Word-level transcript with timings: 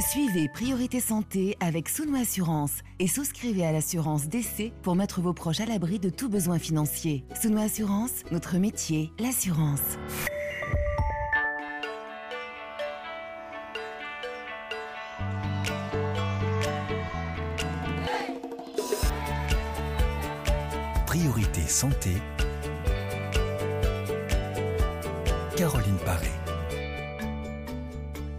Suivez 0.00 0.48
Priorité 0.48 0.98
Santé 0.98 1.58
avec 1.60 1.90
Souno 1.90 2.16
Assurance 2.18 2.72
et 3.00 3.06
souscrivez 3.06 3.66
à 3.66 3.72
l'assurance 3.72 4.28
d'essai 4.28 4.72
pour 4.82 4.96
mettre 4.96 5.20
vos 5.20 5.34
proches 5.34 5.60
à 5.60 5.66
l'abri 5.66 5.98
de 5.98 6.08
tout 6.08 6.30
besoin 6.30 6.58
financier. 6.58 7.22
Souno 7.40 7.60
Assurance, 7.60 8.22
notre 8.32 8.56
métier, 8.56 9.12
l'assurance. 9.18 9.98
Priorité 21.06 21.60
Santé. 21.68 22.14
Caroline 25.56 25.98
Paré. 26.06 26.39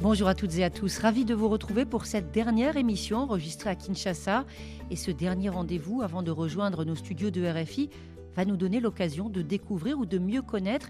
Bonjour 0.02 0.28
à 0.28 0.34
toutes 0.34 0.58
et 0.58 0.64
à 0.64 0.72
tous, 0.72 0.98
ravi 0.98 1.26
de 1.26 1.36
vous 1.36 1.48
retrouver 1.48 1.86
pour 1.86 2.08
cette 2.08 2.32
dernière 2.32 2.76
émission 2.76 3.20
enregistrée 3.20 3.70
à 3.70 3.76
Kinshasa. 3.76 4.46
Et 4.90 4.96
ce 4.96 5.12
dernier 5.12 5.50
rendez-vous, 5.50 6.02
avant 6.02 6.24
de 6.24 6.32
rejoindre 6.32 6.86
nos 6.86 6.96
studios 6.96 7.30
de 7.30 7.46
RFI, 7.46 7.92
va 8.36 8.44
nous 8.44 8.58
donner 8.58 8.80
l'occasion 8.80 9.30
de 9.30 9.44
découvrir 9.44 10.00
ou 10.00 10.08
de 10.08 10.18
mieux 10.18 10.42
connaître 10.42 10.90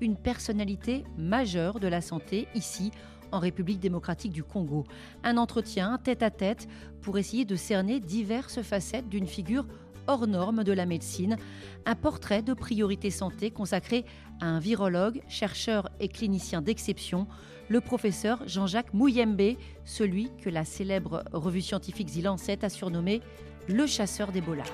une 0.00 0.16
personnalité 0.16 1.04
majeure 1.16 1.78
de 1.78 1.86
la 1.86 2.00
santé 2.00 2.48
ici 2.56 2.90
en 3.30 3.38
République 3.38 3.78
démocratique 3.78 4.32
du 4.32 4.42
Congo. 4.42 4.82
Un 5.22 5.36
entretien 5.36 5.96
tête 6.02 6.24
à 6.24 6.30
tête 6.30 6.66
pour 7.00 7.16
essayer 7.16 7.44
de 7.44 7.54
cerner 7.54 8.00
diverses 8.00 8.62
facettes 8.62 9.08
d'une 9.08 9.28
figure 9.28 9.66
hors 10.08 10.26
norme 10.26 10.64
de 10.64 10.72
la 10.72 10.86
médecine, 10.86 11.36
un 11.86 11.94
portrait 11.94 12.42
de 12.42 12.54
priorité 12.54 13.10
santé 13.10 13.52
consacré 13.52 14.04
à 14.40 14.46
un 14.46 14.58
virologue, 14.58 15.20
chercheur 15.28 15.90
et 16.00 16.08
clinicien 16.08 16.60
d'exception, 16.60 17.28
le 17.68 17.80
professeur 17.80 18.42
Jean-Jacques 18.46 18.94
Mouyembe, 18.94 19.56
celui 19.84 20.30
que 20.42 20.48
la 20.48 20.64
célèbre 20.64 21.24
revue 21.32 21.60
scientifique 21.60 22.10
The 22.10 22.22
Lancet 22.22 22.64
a 22.64 22.68
surnommé 22.68 23.20
le 23.68 23.86
chasseur 23.86 24.32
d'Ebola. 24.32 24.64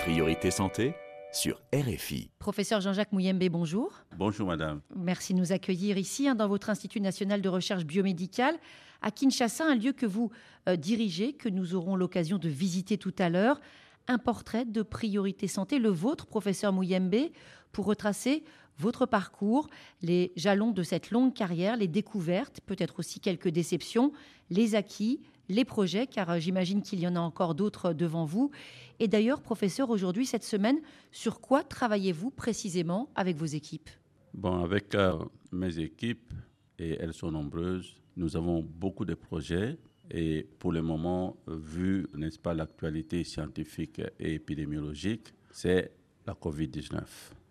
Priorité 0.00 0.50
santé 0.50 0.94
sur 1.32 1.60
RFI. 1.72 2.30
Professeur 2.40 2.80
Jean-Jacques 2.80 3.12
Mouyembe, 3.12 3.48
bonjour. 3.48 3.92
Bonjour 4.16 4.48
madame. 4.48 4.80
Merci 4.96 5.32
de 5.34 5.38
nous 5.38 5.52
accueillir 5.52 5.96
ici 5.96 6.26
hein, 6.26 6.34
dans 6.34 6.48
votre 6.48 6.70
Institut 6.70 7.00
national 7.00 7.40
de 7.40 7.48
recherche 7.48 7.84
biomédicale 7.84 8.56
à 9.00 9.10
Kinshasa, 9.12 9.64
un 9.64 9.76
lieu 9.76 9.92
que 9.92 10.06
vous 10.06 10.30
euh, 10.68 10.76
dirigez, 10.76 11.32
que 11.32 11.48
nous 11.48 11.74
aurons 11.74 11.94
l'occasion 11.94 12.38
de 12.38 12.48
visiter 12.48 12.98
tout 12.98 13.14
à 13.18 13.28
l'heure. 13.28 13.60
Un 14.08 14.18
portrait 14.18 14.64
de 14.64 14.82
priorité 14.82 15.46
santé, 15.46 15.78
le 15.78 15.90
vôtre, 15.90 16.26
professeur 16.26 16.72
Mouyembe, 16.72 17.30
pour 17.70 17.86
retracer 17.86 18.42
votre 18.78 19.06
parcours, 19.06 19.68
les 20.02 20.32
jalons 20.36 20.70
de 20.70 20.82
cette 20.82 21.10
longue 21.10 21.34
carrière, 21.34 21.76
les 21.76 21.88
découvertes, 21.88 22.60
peut-être 22.66 22.98
aussi 22.98 23.20
quelques 23.20 23.48
déceptions, 23.48 24.12
les 24.48 24.74
acquis, 24.74 25.20
les 25.48 25.64
projets, 25.64 26.06
car 26.06 26.30
euh, 26.30 26.38
j'imagine 26.38 26.82
qu'il 26.82 27.00
y 27.00 27.06
en 27.06 27.16
a 27.16 27.20
encore 27.20 27.54
d'autres 27.54 27.92
devant 27.92 28.24
vous. 28.24 28.50
Et 28.98 29.08
d'ailleurs, 29.08 29.42
professeur, 29.42 29.90
aujourd'hui, 29.90 30.26
cette 30.26 30.44
semaine, 30.44 30.78
sur 31.12 31.40
quoi 31.40 31.62
travaillez-vous 31.62 32.30
précisément 32.30 33.10
avec 33.14 33.36
vos 33.36 33.46
équipes? 33.46 33.90
Bon, 34.32 34.62
avec 34.62 34.94
euh, 34.94 35.18
mes 35.52 35.78
équipes, 35.78 36.32
et 36.78 36.96
elles 37.00 37.12
sont 37.12 37.30
nombreuses, 37.30 37.96
nous 38.16 38.36
avons 38.36 38.62
beaucoup 38.62 39.04
de 39.04 39.14
projets. 39.14 39.78
Et 40.10 40.48
pour 40.58 40.72
le 40.72 40.82
moment, 40.82 41.36
vu, 41.46 42.06
n'est-ce 42.14 42.38
pas, 42.38 42.54
l'actualité 42.54 43.22
scientifique 43.24 44.00
et 44.18 44.34
épidémiologique, 44.34 45.32
c'est 45.50 45.92
la 46.26 46.34
COVID-19. 46.34 47.02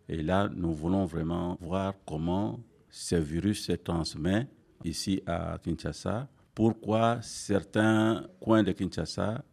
Et 0.10 0.24
là, 0.24 0.50
nous 0.56 0.74
voulons 0.74 1.06
vraiment 1.06 1.56
voir 1.62 1.94
comment 2.04 2.60
ce 2.90 3.16
virus 3.16 3.66
se 3.66 3.74
transmet 3.74 4.48
ici 4.84 5.22
à 5.28 5.60
Kinshasa. 5.64 6.28
Pourquoi 6.56 7.20
certains 7.22 8.26
coins 8.40 8.64
de 8.64 8.72
Kinshasa, 8.72 9.46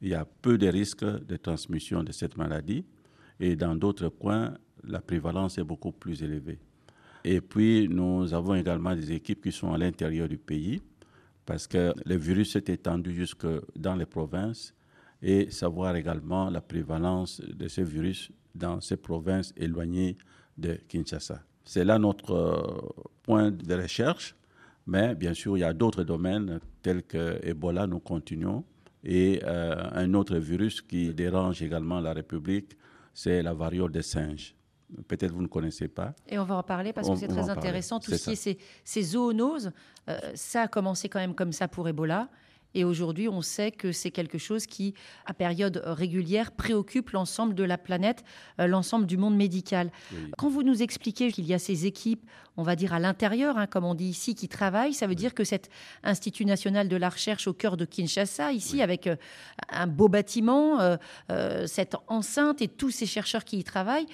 il 0.00 0.10
y 0.10 0.14
a 0.14 0.24
peu 0.24 0.58
de 0.58 0.68
risques 0.68 1.04
de 1.04 1.36
transmission 1.36 2.04
de 2.04 2.12
cette 2.12 2.36
maladie 2.36 2.84
et 3.40 3.56
dans 3.56 3.74
d'autres 3.74 4.08
coins, 4.08 4.54
la 4.84 5.00
prévalence 5.00 5.58
est 5.58 5.64
beaucoup 5.64 5.90
plus 5.90 6.22
élevée. 6.22 6.60
Et 7.24 7.40
puis, 7.40 7.88
nous 7.88 8.32
avons 8.32 8.54
également 8.54 8.94
des 8.94 9.10
équipes 9.10 9.42
qui 9.42 9.50
sont 9.50 9.72
à 9.72 9.78
l'intérieur 9.78 10.28
du 10.28 10.38
pays 10.38 10.80
parce 11.44 11.66
que 11.66 11.92
le 12.04 12.16
virus 12.16 12.52
s'est 12.52 12.64
étendu 12.68 13.12
jusque 13.12 13.46
dans 13.74 13.96
les 13.96 14.06
provinces 14.06 14.72
et 15.20 15.50
savoir 15.50 15.96
également 15.96 16.48
la 16.48 16.60
prévalence 16.60 17.40
de 17.40 17.66
ce 17.66 17.80
virus 17.80 18.30
dans 18.56 18.80
ces 18.80 18.96
provinces 18.96 19.52
éloignées 19.56 20.16
de 20.58 20.78
Kinshasa. 20.88 21.42
C'est 21.64 21.84
là 21.84 21.98
notre 21.98 22.32
euh, 22.32 23.04
point 23.22 23.50
de 23.50 23.74
recherche, 23.74 24.36
mais 24.86 25.14
bien 25.14 25.34
sûr, 25.34 25.56
il 25.56 25.60
y 25.60 25.64
a 25.64 25.72
d'autres 25.72 26.04
domaines 26.04 26.60
tels 26.82 27.02
que 27.02 27.38
Ebola, 27.42 27.86
nous 27.86 27.98
continuons, 27.98 28.64
et 29.02 29.40
euh, 29.44 29.74
un 29.92 30.14
autre 30.14 30.36
virus 30.36 30.80
qui 30.80 31.12
dérange 31.12 31.62
également 31.62 32.00
la 32.00 32.12
République, 32.12 32.76
c'est 33.14 33.42
la 33.42 33.54
variole 33.54 33.90
des 33.92 34.02
singes. 34.02 34.54
Peut-être 35.08 35.32
vous 35.32 35.42
ne 35.42 35.48
connaissez 35.48 35.88
pas. 35.88 36.14
Et 36.28 36.38
on 36.38 36.44
va 36.44 36.56
en 36.56 36.62
parler 36.62 36.92
parce 36.92 37.08
que 37.08 37.16
c'est 37.16 37.26
très 37.26 37.50
intéressant. 37.50 37.98
Tout 37.98 38.12
ce 38.12 38.24
qui 38.24 38.32
est 38.32 38.36
ces, 38.36 38.58
ces 38.84 39.02
zoonoses, 39.02 39.72
euh, 40.08 40.18
ça 40.34 40.62
a 40.62 40.68
commencé 40.68 41.08
quand 41.08 41.18
même 41.18 41.34
comme 41.34 41.52
ça 41.52 41.66
pour 41.66 41.88
Ebola. 41.88 42.28
Et 42.76 42.84
aujourd'hui, 42.84 43.26
on 43.26 43.40
sait 43.40 43.70
que 43.70 43.90
c'est 43.90 44.10
quelque 44.10 44.36
chose 44.36 44.66
qui, 44.66 44.92
à 45.24 45.32
période 45.32 45.82
régulière, 45.86 46.52
préoccupe 46.52 47.08
l'ensemble 47.10 47.54
de 47.54 47.64
la 47.64 47.78
planète, 47.78 48.22
euh, 48.60 48.66
l'ensemble 48.66 49.06
du 49.06 49.16
monde 49.16 49.34
médical. 49.34 49.90
Quand 50.36 50.50
vous 50.50 50.62
nous 50.62 50.82
expliquez 50.82 51.32
qu'il 51.32 51.46
y 51.46 51.54
a 51.54 51.58
ces 51.58 51.86
équipes, 51.86 52.22
on 52.58 52.62
va 52.62 52.76
dire 52.76 52.92
à 52.92 52.98
l'intérieur, 52.98 53.56
hein, 53.56 53.66
comme 53.66 53.86
on 53.86 53.94
dit 53.94 54.04
ici, 54.04 54.34
qui 54.34 54.46
travaillent, 54.46 54.92
ça 54.92 55.06
veut 55.06 55.14
dire 55.14 55.32
que 55.32 55.42
cet 55.42 55.70
Institut 56.02 56.44
national 56.44 56.86
de 56.88 56.96
la 56.96 57.08
recherche 57.08 57.48
au 57.48 57.54
cœur 57.54 57.78
de 57.78 57.86
Kinshasa, 57.86 58.52
ici, 58.52 58.82
avec 58.82 59.06
euh, 59.06 59.16
un 59.70 59.86
beau 59.86 60.08
bâtiment, 60.08 60.78
euh, 61.30 61.66
cette 61.66 61.96
enceinte 62.08 62.60
et 62.60 62.68
tous 62.68 62.90
ces 62.90 63.06
chercheurs 63.06 63.44
qui 63.44 63.58
y 63.58 63.64
travaillent, 63.64 64.06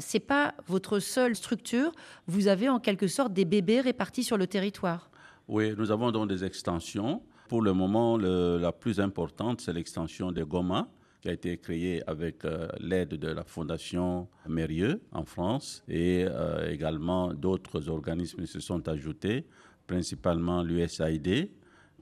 c'est 0.00 0.18
pas 0.18 0.54
votre 0.66 0.98
seule 0.98 1.36
structure. 1.36 1.92
Vous 2.26 2.48
avez 2.48 2.68
en 2.68 2.80
quelque 2.80 3.06
sorte 3.06 3.32
des 3.32 3.44
bébés 3.44 3.80
répartis 3.80 4.24
sur 4.24 4.36
le 4.36 4.48
territoire. 4.48 5.08
Oui, 5.46 5.72
nous 5.76 5.92
avons 5.92 6.10
donc 6.10 6.28
des 6.28 6.44
extensions. 6.44 7.22
Pour 7.48 7.62
le 7.62 7.72
moment, 7.72 8.18
la 8.18 8.72
plus 8.72 9.00
importante, 9.00 9.62
c'est 9.62 9.72
l'extension 9.72 10.32
de 10.32 10.44
Goma, 10.44 10.88
qui 11.22 11.28
a 11.28 11.32
été 11.32 11.56
créée 11.56 12.02
avec 12.06 12.44
euh, 12.44 12.68
l'aide 12.78 13.14
de 13.14 13.28
la 13.28 13.42
Fondation 13.42 14.28
Mérieux 14.46 15.00
en 15.12 15.24
France 15.24 15.82
et 15.88 16.24
euh, 16.28 16.70
également 16.70 17.32
d'autres 17.32 17.88
organismes 17.88 18.46
se 18.46 18.60
sont 18.60 18.86
ajoutés, 18.88 19.46
principalement 19.86 20.62
l'USAID. 20.62 21.50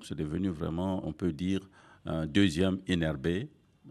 C'est 0.02 0.16
devenu 0.16 0.48
vraiment, 0.50 1.06
on 1.06 1.12
peut 1.12 1.32
dire, 1.32 1.60
un 2.04 2.26
deuxième 2.26 2.80
INRB 2.88 3.26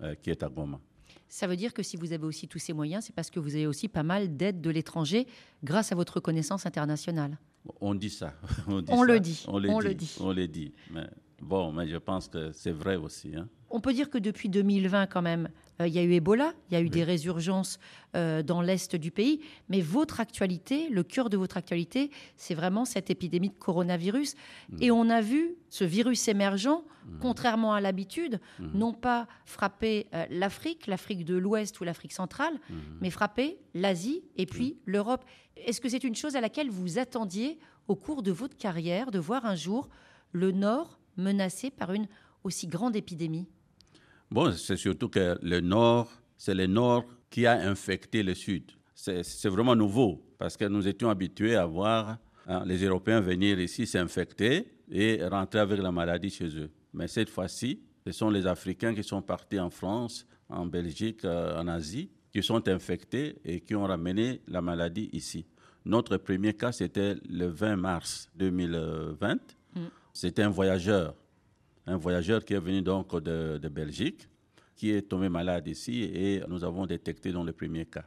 euh, 0.03 0.13
qui 0.21 0.29
est 0.29 0.44
à 0.44 0.49
Goma. 0.49 0.79
Ça 1.27 1.47
veut 1.47 1.55
dire 1.55 1.73
que 1.73 1.83
si 1.83 1.97
vous 1.97 2.13
avez 2.13 2.25
aussi 2.25 2.47
tous 2.47 2.59
ces 2.59 2.73
moyens, 2.73 3.05
c'est 3.05 3.15
parce 3.15 3.29
que 3.29 3.39
vous 3.39 3.55
avez 3.55 3.65
aussi 3.65 3.88
pas 3.88 4.03
mal 4.03 4.35
d'aide 4.38 4.61
de 4.61 4.69
l'étranger 4.69 5.25
grâce 5.63 5.91
à 5.91 5.95
votre 5.95 6.19
connaissance 6.19 6.65
internationale. 6.65 7.38
On 7.81 7.95
dit 7.95 8.11
ça. 8.11 8.33
On, 8.67 8.81
dit 8.81 8.91
on 8.91 9.03
le 9.03 9.19
dit. 9.19 9.44
On, 9.47 9.57
le 9.57 9.94
dit. 9.95 10.15
On 10.19 10.31
le 10.31 10.47
dit. 10.47 10.71
Mais 10.91 11.07
Bon, 11.45 11.72
mais 11.72 11.88
je 11.88 11.97
pense 11.97 12.28
que 12.28 12.51
c'est 12.51 12.72
vrai 12.72 12.95
aussi. 12.95 13.35
Hein. 13.35 13.47
On 13.69 13.79
peut 13.79 13.94
dire 13.94 14.09
que 14.09 14.17
depuis 14.17 14.50
2020, 14.50 15.06
quand 15.06 15.22
même, 15.22 15.50
euh, 15.79 15.88
il 15.88 15.94
y 15.94 16.00
a 16.00 16.03
eu 16.03 16.13
Ebola, 16.13 16.53
il 16.69 16.73
y 16.73 16.78
a 16.78 16.81
eu 16.81 16.89
des 16.89 17.03
résurgences 17.03 17.78
euh, 18.16 18.41
dans 18.41 18.61
l'est 18.61 18.95
du 18.95 19.11
pays, 19.11 19.41
mais 19.69 19.81
votre 19.81 20.19
actualité, 20.19 20.89
le 20.89 21.03
cœur 21.03 21.29
de 21.29 21.38
votre 21.38 21.57
actualité, 21.57 22.09
c'est 22.35 22.56
vraiment 22.56 22.83
cette 22.83 23.11
épidémie 23.11 23.50
de 23.50 23.56
coronavirus. 23.56 24.35
Mm. 24.69 24.78
Et 24.81 24.91
on 24.91 25.07
a 25.09 25.22
vu 25.22 25.56
ce 25.69 25.83
virus 25.83 26.28
émergent, 26.28 26.83
mm. 27.06 27.19
contrairement 27.22 27.73
à 27.73 27.81
l'habitude, 27.81 28.39
mm. 28.59 28.67
non 28.73 28.94
pas 28.94 29.27
frapper 29.45 30.07
euh, 30.16 30.25
l'Afrique, 30.31 30.88
l'Afrique 30.88 31.25
de 31.25 31.35
l'Ouest 31.35 31.79
ou 31.79 31.83
l'Afrique 31.83 32.13
centrale, 32.13 32.59
mais 33.01 33.12
frapper 33.12 33.59
l'Asie 33.75 34.23
et 34.38 34.47
puis 34.47 34.79
l'Europe. 34.85 35.25
Est-ce 35.57 35.79
que 35.79 35.89
c'est 35.89 36.03
une 36.03 36.16
chose 36.16 36.35
à 36.35 36.41
laquelle 36.41 36.72
vous 36.72 36.97
attendiez 36.97 37.59
au 37.88 37.95
cours 37.95 38.23
de 38.23 38.31
votre 38.31 38.57
carrière 38.57 39.12
de 39.12 39.19
voir 39.19 39.45
un 39.45 39.56
jour 39.56 39.89
le 40.31 40.51
Nord 40.51 41.00
menacé 41.17 41.71
par 41.71 41.94
une 41.94 42.07
aussi 42.44 42.67
grande 42.67 42.95
épidémie 42.95 43.47
Bon, 44.31 44.51
c'est 44.51 44.77
surtout 44.77 45.09
que 45.09 45.38
le 45.41 45.62
Nord, 45.62 46.12
c'est 46.38 46.56
le 46.56 46.67
Nord 46.67 47.06
qui 47.29 47.45
a 47.45 47.53
infecté 47.69 48.23
le 48.23 48.33
Sud. 48.33 48.71
C'est 48.94 49.50
vraiment 49.50 49.75
nouveau 49.75 50.25
parce 50.38 50.57
que 50.57 50.65
nous 50.65 50.88
étions 50.88 51.09
habitués 51.09 51.56
à 51.56 51.65
voir 51.65 52.17
hein, 52.47 52.63
les 52.65 52.83
Européens 52.83 53.21
venir 53.21 53.59
ici 53.59 53.85
s'infecter 53.85 54.67
et 54.89 55.23
rentrer 55.25 55.59
avec 55.59 55.79
la 55.79 55.91
maladie 55.91 56.29
chez 56.29 56.47
eux. 56.57 56.71
Mais 56.94 57.07
cette 57.07 57.29
fois-ci, 57.29 57.81
ce 58.06 58.11
sont 58.11 58.29
les 58.29 58.47
Africains 58.47 58.94
qui 58.94 59.03
sont 59.03 59.21
partis 59.21 59.59
en 59.59 59.69
France, 59.69 60.25
en 60.50 60.65
Belgique, 60.65 61.25
euh, 61.25 61.59
en 61.59 61.68
Asie, 61.68 62.09
qui 62.31 62.44
sont 62.44 62.68
infectés 62.68 63.38
et 63.44 63.61
qui 63.61 63.75
ont 63.75 63.83
ramené 63.83 64.41
la 64.47 64.61
maladie 64.61 65.09
ici. 65.13 65.45
Notre 65.85 66.18
premier 66.18 66.53
cas, 66.53 66.71
c'était 66.71 67.15
le 67.29 67.47
20 67.47 67.75
mars 67.75 68.29
2020. 68.35 69.38
C'était 70.15 70.44
un 70.44 70.50
voyageur, 70.50 71.13
un 71.85 71.97
voyageur 71.97 72.45
qui 72.45 72.53
est 72.53 72.59
venu 72.59 72.81
donc 72.81 73.21
de, 73.21 73.67
Belgique, 73.67 74.29
qui 74.73 74.89
est 74.91 75.01
tombé 75.01 75.27
malade 75.27 75.67
ici 75.67 76.03
et 76.03 76.41
nous 76.47 76.63
avons 76.63 76.85
détecté 76.85 77.33
dans 77.33 77.44
le 77.44 77.51
premier 77.51 77.85
cas. 77.85 78.06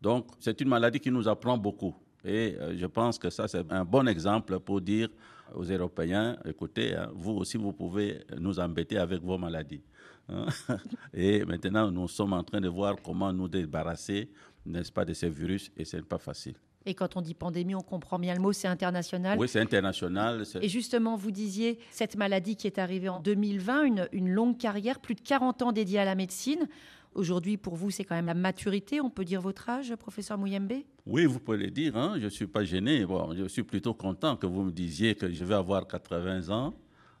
Donc, 0.00 0.28
c'est 0.40 0.58
une 0.62 0.70
maladie 0.70 0.98
qui 0.98 1.10
nous 1.10 1.28
apprend 1.28 1.58
beaucoup. 1.58 1.94
Et 2.24 2.56
euh, 2.58 2.74
je 2.78 2.86
pense 2.86 3.18
que 3.18 3.28
ça, 3.28 3.48
c'est 3.48 3.70
un 3.70 3.84
bon 3.84 4.08
exemple 4.08 4.58
pour 4.60 4.80
dire 4.80 5.10
aux 5.54 5.64
Européens, 5.64 6.38
écoutez, 6.46 6.96
hein, 6.96 7.10
vous 7.14 7.32
aussi, 7.32 7.58
vous 7.58 7.74
pouvez 7.74 8.24
nous 8.38 8.58
embêter 8.58 8.96
avec 8.96 9.20
vos 9.20 9.36
maladies. 9.36 9.82
hein. 10.30 10.46
Et 11.12 11.44
maintenant, 11.44 11.90
nous 11.90 12.08
sommes 12.08 12.32
en 12.32 12.42
train 12.42 12.62
de 12.62 12.68
voir 12.68 12.96
comment 13.04 13.30
nous 13.30 13.48
débarrasser, 13.48 14.30
n'est-ce 14.64 14.90
pas, 14.90 15.04
de 15.04 15.12
ces 15.12 15.28
virus, 15.28 15.70
et 15.76 15.84
ce 15.84 15.98
n'est 15.98 16.02
pas 16.02 16.18
facile. 16.18 16.54
Et 16.86 16.94
quand 16.94 17.16
on 17.16 17.20
dit 17.20 17.34
pandémie, 17.34 17.74
on 17.74 17.80
comprend 17.80 18.18
bien 18.18 18.34
le 18.34 18.40
mot, 18.40 18.52
c'est 18.52 18.68
international. 18.68 19.38
Oui, 19.38 19.48
c'est 19.48 19.60
international. 19.60 20.42
Et 20.60 20.68
justement, 20.68 21.16
vous 21.16 21.30
disiez, 21.30 21.78
cette 21.90 22.16
maladie 22.16 22.56
qui 22.56 22.66
est 22.66 22.78
arrivée 22.78 23.08
en 23.08 23.20
2020, 23.20 23.84
une, 23.84 24.08
une 24.12 24.28
longue 24.30 24.58
carrière, 24.58 24.98
plus 25.00 25.14
de 25.14 25.20
40 25.20 25.62
ans 25.62 25.72
dédiée 25.72 26.00
à 26.00 26.04
la 26.04 26.14
médecine. 26.14 26.66
Aujourd'hui, 27.14 27.56
pour 27.58 27.76
vous, 27.76 27.90
c'est 27.90 28.04
quand 28.04 28.14
même 28.14 28.26
la 28.26 28.34
maturité, 28.34 29.00
on 29.00 29.10
peut 29.10 29.24
dire 29.24 29.40
votre 29.40 29.68
âge, 29.68 29.94
professeur 29.96 30.38
Mouyembe 30.38 30.72
Oui, 31.06 31.26
vous 31.26 31.38
pouvez 31.38 31.58
le 31.58 31.70
dire, 31.70 31.94
hein, 31.96 32.14
je 32.18 32.24
ne 32.24 32.30
suis 32.30 32.46
pas 32.46 32.64
gêné. 32.64 33.04
Bon, 33.04 33.34
je 33.36 33.44
suis 33.48 33.62
plutôt 33.62 33.92
content 33.92 34.34
que 34.36 34.46
vous 34.46 34.62
me 34.62 34.70
disiez 34.72 35.14
que 35.14 35.30
je 35.30 35.44
vais 35.44 35.54
avoir 35.54 35.86
80 35.86 36.48
ans, 36.48 36.72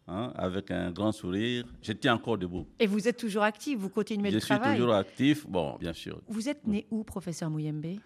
hein, 0.08 0.32
avec 0.34 0.70
un 0.70 0.90
grand 0.92 1.12
sourire. 1.12 1.66
Je 1.82 1.92
tiens 1.92 2.14
encore 2.14 2.38
debout. 2.38 2.66
Et 2.80 2.86
vous 2.86 3.06
êtes 3.06 3.18
toujours 3.18 3.42
actif, 3.42 3.78
vous 3.78 3.90
continuez 3.90 4.30
je 4.30 4.36
le 4.36 4.40
suis 4.40 4.48
travail. 4.48 4.78
toujours 4.78 4.94
actif, 4.94 5.46
bon, 5.46 5.76
bien 5.78 5.92
sûr. 5.92 6.20
Vous 6.26 6.48
êtes 6.48 6.66
né 6.66 6.86
où, 6.90 7.04
professeur 7.04 7.50
Mouyembe 7.50 7.98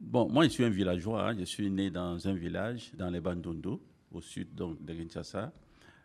Bon, 0.00 0.28
moi, 0.28 0.44
je 0.44 0.48
suis 0.50 0.64
un 0.64 0.70
villageois. 0.70 1.28
hein. 1.28 1.36
Je 1.38 1.44
suis 1.44 1.70
né 1.70 1.90
dans 1.90 2.26
un 2.26 2.32
village, 2.34 2.90
dans 2.96 3.10
les 3.10 3.20
Bandundu, 3.20 3.76
au 4.10 4.20
sud 4.20 4.54
donc, 4.54 4.82
de 4.84 4.92
Kinshasa. 4.94 5.52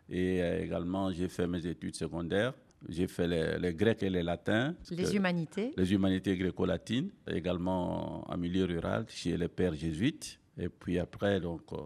Et 0.08 0.42
euh, 0.42 0.62
également, 0.64 1.10
j'ai 1.12 1.28
fait 1.28 1.46
mes 1.46 1.66
études 1.66 1.96
secondaires. 1.96 2.52
J'ai 2.88 3.06
fait 3.08 3.26
les, 3.26 3.58
les 3.58 3.74
grecs 3.74 4.02
et 4.02 4.10
les 4.10 4.22
latins. 4.22 4.74
Les 4.90 5.16
humanités 5.16 5.72
les 5.76 5.92
humanités 5.92 6.36
gréco-latines, 6.36 7.10
également 7.26 8.30
en 8.30 8.36
milieu 8.36 8.66
rural, 8.66 9.06
chez 9.08 9.36
les 9.36 9.48
pères 9.48 9.74
jésuites. 9.74 10.38
Et 10.58 10.68
puis 10.68 10.98
après, 10.98 11.40
donc, 11.40 11.62
euh, 11.72 11.76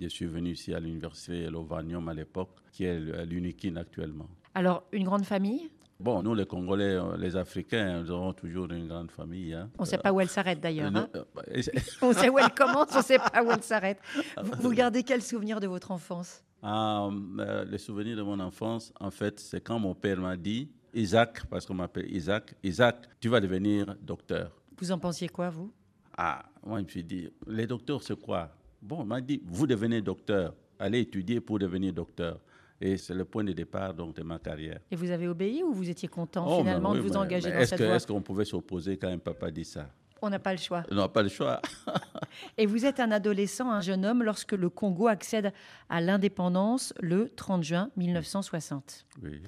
je 0.00 0.08
suis 0.08 0.26
venu 0.26 0.50
ici 0.52 0.72
à 0.74 0.80
l'université 0.80 1.48
Lovanium 1.50 2.08
à 2.08 2.14
l'époque, 2.14 2.50
qui 2.72 2.84
est 2.84 2.98
l'UNIKIN 3.26 3.76
actuellement. 3.76 4.28
Alors, 4.54 4.82
une 4.92 5.04
grande 5.04 5.24
famille? 5.24 5.70
Bon, 6.00 6.22
nous, 6.22 6.34
les 6.34 6.46
Congolais, 6.46 6.94
euh, 6.96 7.14
les 7.18 7.36
Africains, 7.36 8.00
nous 8.02 8.10
avons 8.10 8.32
toujours 8.32 8.70
une 8.72 8.88
grande 8.88 9.10
famille. 9.10 9.52
hein. 9.52 9.68
On 9.78 9.82
ne 9.82 9.86
sait 9.88 9.98
pas 9.98 10.10
où 10.12 10.20
elle 10.20 10.30
s'arrête 10.30 10.56
Euh, 10.58 10.62
d'ailleurs. 10.62 10.90
hein. 10.96 11.08
euh, 11.14 11.24
bah, 11.34 11.42
On 12.02 12.12
sait 12.14 12.30
où 12.30 12.38
elle 12.38 12.50
commence, 12.54 12.88
on 12.94 12.98
ne 12.98 13.02
sait 13.02 13.18
pas 13.18 13.44
où 13.44 13.50
elle 13.50 13.62
s'arrête. 13.62 13.98
Vous, 14.42 14.52
vous 14.62 14.70
gardez 14.72 15.02
quel 15.02 15.20
souvenir 15.20 15.60
de 15.60 15.66
votre 15.66 15.90
enfance? 15.90 16.42
Ah, 16.62 17.08
euh, 17.38 17.64
les 17.66 17.76
souvenirs 17.78 18.16
de 18.16 18.22
mon 18.22 18.40
enfance, 18.40 18.92
en 18.98 19.10
fait, 19.10 19.38
c'est 19.40 19.60
quand 19.60 19.78
mon 19.78 19.94
père 19.94 20.18
m'a 20.18 20.36
dit, 20.36 20.70
Isaac, 20.94 21.44
parce 21.46 21.66
qu'on 21.66 21.74
m'appelle 21.74 22.10
Isaac, 22.10 22.54
Isaac, 22.62 23.06
tu 23.20 23.28
vas 23.28 23.40
devenir 23.40 23.94
docteur. 24.00 24.50
Vous 24.78 24.90
en 24.92 24.98
pensiez 24.98 25.28
quoi, 25.28 25.50
vous? 25.50 25.70
Ah, 26.16 26.42
moi, 26.64 26.78
je 26.78 26.84
me 26.84 26.88
suis 26.88 27.04
dit, 27.04 27.28
les 27.46 27.66
docteurs, 27.66 28.02
c'est 28.02 28.18
quoi? 28.18 28.50
Bon, 28.80 29.02
il 29.02 29.06
m'a 29.06 29.20
dit, 29.20 29.42
vous 29.46 29.66
devenez 29.66 30.00
docteur, 30.00 30.54
allez 30.78 31.00
étudier 31.00 31.40
pour 31.40 31.58
devenir 31.58 31.92
docteur. 31.92 32.40
Et 32.80 32.96
c'est 32.96 33.14
le 33.14 33.24
point 33.24 33.44
de 33.44 33.52
départ 33.52 33.92
donc, 33.92 34.14
de 34.16 34.22
ma 34.22 34.38
carrière. 34.38 34.80
Et 34.90 34.96
vous 34.96 35.10
avez 35.10 35.28
obéi 35.28 35.62
ou 35.62 35.72
vous 35.72 35.88
étiez 35.90 36.08
content 36.08 36.46
Oh, 36.48 36.58
finalement 36.60 36.94
de 36.94 37.00
vous 37.00 37.16
engager 37.16 37.50
dans 37.52 37.66
cette 37.66 37.78
que- 37.78 37.84
voie 37.84 37.96
Est-ce 37.96 38.06
qu'on 38.06 38.22
pouvait 38.22 38.44
s'opposer 38.46 38.96
quand 38.96 39.08
un 39.08 39.18
papa 39.18 39.50
dit 39.50 39.64
ça? 39.64 39.88
On 40.22 40.28
n'a 40.30 40.38
pas 40.38 40.52
le 40.52 40.58
choix. 40.58 40.82
On 40.90 40.94
n'a 40.96 41.08
pas 41.08 41.22
le 41.22 41.28
choix. 41.30 41.60
Et 42.58 42.66
vous 42.66 42.84
êtes 42.84 43.00
un 43.00 43.10
adolescent, 43.10 43.70
un 43.70 43.80
jeune 43.80 44.04
homme, 44.04 44.22
lorsque 44.22 44.52
le 44.52 44.68
Congo 44.68 45.08
accède 45.08 45.52
à 45.88 46.00
l'indépendance 46.02 46.92
le 47.00 47.30
30 47.30 47.62
juin 47.62 47.90
1960. 47.96 49.06
Oui. 49.22 49.40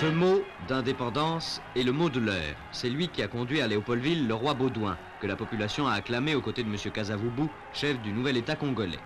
Ce 0.00 0.06
mot 0.06 0.44
d'indépendance 0.68 1.60
est 1.74 1.82
le 1.82 1.90
mot 1.90 2.08
de 2.08 2.20
l'heure. 2.20 2.54
C'est 2.70 2.88
lui 2.88 3.08
qui 3.08 3.20
a 3.20 3.26
conduit 3.26 3.60
à 3.60 3.66
Léopoldville 3.66 4.28
le 4.28 4.34
roi 4.34 4.54
Baudouin, 4.54 4.96
que 5.20 5.26
la 5.26 5.34
population 5.34 5.88
a 5.88 5.94
acclamé 5.94 6.36
aux 6.36 6.40
côtés 6.40 6.62
de 6.62 6.68
M. 6.68 6.76
Kasavubu, 6.92 7.48
chef 7.72 8.00
du 8.00 8.12
nouvel 8.12 8.36
État 8.36 8.54
congolais. 8.54 9.00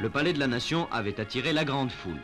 Le 0.00 0.08
palais 0.08 0.32
de 0.32 0.38
la 0.38 0.46
nation 0.46 0.86
avait 0.92 1.18
attiré 1.18 1.52
la 1.52 1.64
grande 1.64 1.90
foule. 1.90 2.20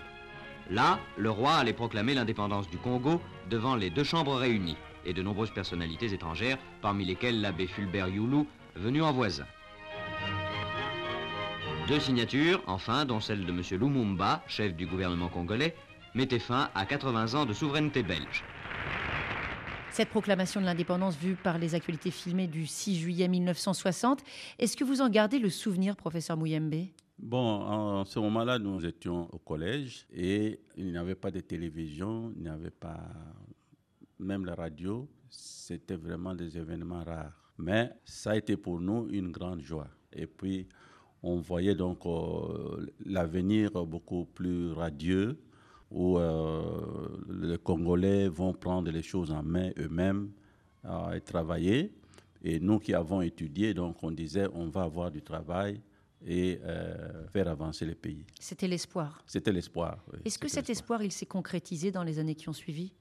Là, 0.71 1.01
le 1.17 1.31
roi 1.31 1.55
allait 1.55 1.73
proclamer 1.73 2.15
l'indépendance 2.15 2.71
du 2.71 2.79
Congo 2.79 3.21
devant 3.51 3.75
les 3.75 3.91
deux 3.91 4.05
chambres 4.05 4.37
réunies 4.37 4.77
et 5.05 5.13
de 5.13 5.21
nombreuses 5.21 5.51
personnalités 5.51 6.13
étrangères, 6.13 6.59
parmi 6.81 7.05
lesquelles 7.05 7.41
l'abbé 7.41 7.67
Fulbert 7.67 8.06
Youlou, 8.06 8.47
venu 8.77 9.03
en 9.03 9.11
voisin. 9.11 9.47
Deux 11.89 11.99
signatures, 11.99 12.63
enfin, 12.69 13.05
dont 13.05 13.19
celle 13.19 13.45
de 13.45 13.51
M. 13.51 13.63
Lumumba, 13.81 14.45
chef 14.47 14.77
du 14.77 14.87
gouvernement 14.87 15.29
congolais, 15.29 15.75
mettaient 16.15 16.39
fin 16.39 16.71
à 16.75 16.87
80 16.87 17.35
ans 17.35 17.47
de 17.47 17.53
souveraineté 17.53 18.03
belge. 18.03 18.45
Cette 19.91 20.09
proclamation 20.09 20.61
de 20.61 20.67
l'indépendance 20.67 21.17
vue 21.17 21.35
par 21.35 21.59
les 21.59 21.75
actualités 21.75 22.11
filmées 22.11 22.47
du 22.47 22.67
6 22.67 22.97
juillet 22.99 23.29
1960, 23.29 24.23
est-ce 24.59 24.77
que 24.77 24.85
vous 24.85 25.01
en 25.01 25.09
gardez 25.09 25.39
le 25.39 25.51
souvenir, 25.51 25.97
professeur 25.97 26.37
Mouyembe 26.37 26.87
Bon, 27.19 27.39
en 27.39 28.05
ce 28.05 28.19
moment-là, 28.19 28.59
nous 28.59 28.87
étions 28.87 29.29
au 29.33 29.39
collège 29.39 30.07
et 30.12 30.61
il 30.77 30.93
n'y 30.93 30.97
avait 30.97 31.15
pas 31.17 31.31
de 31.31 31.41
télévision, 31.41 32.33
il 32.37 32.43
n'y 32.45 32.49
avait 32.49 32.71
pas 32.71 32.99
même 34.19 34.47
la 34.47 34.55
radio. 34.55 35.09
C'était 35.29 35.97
vraiment 35.97 36.35
des 36.35 36.56
événements 36.56 37.05
rares. 37.05 37.53
Mais 37.59 37.91
ça 38.05 38.31
a 38.31 38.37
été 38.37 38.56
pour 38.56 38.81
nous 38.81 39.09
une 39.11 39.31
grande 39.31 39.61
joie. 39.61 39.89
Et 40.13 40.27
puis, 40.27 40.67
on 41.23 41.41
voyait 41.41 41.75
donc 41.75 42.06
euh, 42.06 42.87
l'avenir 43.05 43.71
beaucoup 43.85 44.25
plus 44.25 44.73
radieux, 44.73 45.39
où 45.91 46.19
euh, 46.19 47.09
les 47.29 47.59
Congolais 47.59 48.29
vont 48.29 48.53
prendre 48.53 48.91
les 48.91 49.03
choses 49.03 49.31
en 49.31 49.43
main 49.43 49.71
eux-mêmes 49.79 50.31
euh, 50.85 51.13
et 51.13 51.21
travailler. 51.21 51.93
Et 52.43 52.59
nous 52.61 52.79
qui 52.79 52.95
avons 52.95 53.21
étudié, 53.21 53.75
donc 53.75 54.03
on 54.03 54.11
disait 54.11 54.47
on 54.55 54.69
va 54.69 54.83
avoir 54.83 55.11
du 55.11 55.21
travail 55.21 55.81
et 56.25 56.59
euh, 56.63 57.27
faire 57.29 57.49
avancer 57.49 57.85
le 57.85 57.95
pays. 57.95 58.25
C'était 58.39 58.69
l'espoir. 58.69 59.23
C'était 59.27 59.53
l'espoir. 59.53 59.99
oui, 60.13 60.21
Est-ce 60.25 60.39
que 60.39 60.49
cet 60.49 60.71
espoir, 60.71 61.03
il 61.03 61.13
s'est 61.13 61.27
concrétisé 61.27 61.91
dans 61.91 62.05
les 62.05 62.19
années 62.19 62.35
qui 62.35 62.49
ont 62.49 62.55
suivi? 62.55 62.93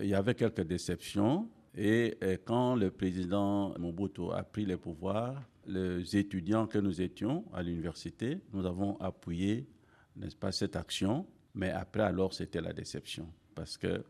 Il 0.00 0.06
y 0.08 0.14
avait 0.14 0.34
quelques 0.34 0.62
déceptions. 0.62 1.48
Et, 1.76 2.16
et 2.20 2.38
quand 2.44 2.74
le 2.74 2.90
président 2.90 3.76
Mobutu 3.78 4.32
a 4.32 4.42
pris 4.42 4.64
le 4.64 4.76
pouvoir, 4.76 5.40
les 5.66 6.16
étudiants 6.16 6.66
que 6.66 6.78
nous 6.78 7.00
étions 7.00 7.44
à 7.52 7.62
l'université, 7.62 8.40
nous 8.52 8.66
avons 8.66 8.96
appuyé, 8.98 9.68
n'est-ce 10.16 10.36
pas, 10.36 10.50
cette 10.52 10.74
action. 10.74 11.26
Mais 11.54 11.70
après, 11.70 12.02
alors, 12.02 12.32
c'était 12.32 12.60
la 12.60 12.72
déception. 12.72 13.28
Parce 13.54 13.76
qu'il 13.76 14.02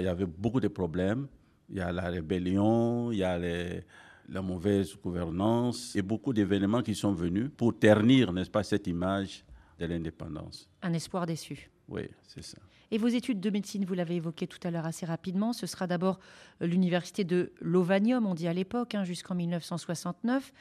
y 0.00 0.06
avait 0.06 0.26
beaucoup 0.26 0.60
de 0.60 0.68
problèmes. 0.68 1.26
Il 1.68 1.76
y 1.76 1.80
a 1.80 1.90
la 1.92 2.10
rébellion, 2.10 3.10
il 3.10 3.18
y 3.18 3.24
a 3.24 3.38
les, 3.38 3.84
la 4.28 4.42
mauvaise 4.42 4.94
gouvernance 4.96 5.96
et 5.96 6.02
beaucoup 6.02 6.32
d'événements 6.32 6.82
qui 6.82 6.94
sont 6.94 7.12
venus 7.12 7.50
pour 7.56 7.78
ternir, 7.78 8.32
n'est-ce 8.32 8.50
pas, 8.50 8.62
cette 8.62 8.86
image 8.86 9.44
de 9.78 9.86
l'indépendance. 9.86 10.68
Un 10.82 10.92
espoir 10.92 11.26
déçu. 11.26 11.70
Oui, 11.88 12.08
c'est 12.26 12.44
ça. 12.44 12.58
Et 12.90 12.98
vos 12.98 13.08
études 13.08 13.40
de 13.40 13.50
médecine, 13.50 13.84
vous 13.84 13.94
l'avez 13.94 14.16
évoqué 14.16 14.46
tout 14.46 14.58
à 14.62 14.70
l'heure 14.70 14.86
assez 14.86 15.06
rapidement, 15.06 15.52
ce 15.52 15.66
sera 15.66 15.86
d'abord 15.86 16.18
euh, 16.62 16.66
l'université 16.66 17.24
de 17.24 17.52
Lovanium, 17.60 18.26
on 18.26 18.34
dit 18.34 18.46
à 18.48 18.52
l'époque, 18.52 18.94
hein, 18.94 19.04
jusqu'en 19.04 19.34
1969, 19.34 20.52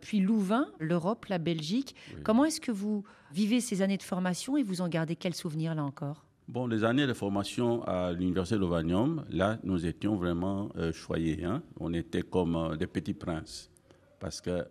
puis 0.00 0.20
Louvain, 0.20 0.68
l'Europe, 0.78 1.26
la 1.26 1.38
Belgique. 1.38 1.94
Comment 2.24 2.44
est-ce 2.44 2.60
que 2.60 2.72
vous 2.72 3.04
vivez 3.32 3.60
ces 3.60 3.82
années 3.82 3.96
de 3.96 4.02
formation 4.02 4.56
et 4.56 4.62
vous 4.62 4.80
en 4.80 4.88
gardez 4.88 5.16
quel 5.16 5.34
souvenir 5.34 5.74
là 5.74 5.84
encore? 5.84 6.24
Bon, 6.48 6.66
les 6.66 6.84
années 6.84 7.06
de 7.06 7.14
formation 7.14 7.82
à 7.84 8.12
l'université 8.12 8.56
de 8.56 8.60
Lovanium, 8.60 9.24
là, 9.30 9.58
nous 9.62 9.86
étions 9.86 10.16
vraiment 10.16 10.68
euh, 10.76 10.92
choyés. 10.92 11.44
hein. 11.44 11.62
On 11.78 11.92
était 11.94 12.22
comme 12.22 12.56
euh, 12.56 12.76
des 12.76 12.86
petits 12.86 13.14
princes. 13.14 13.70
Parce 14.18 14.40
que 14.40 14.66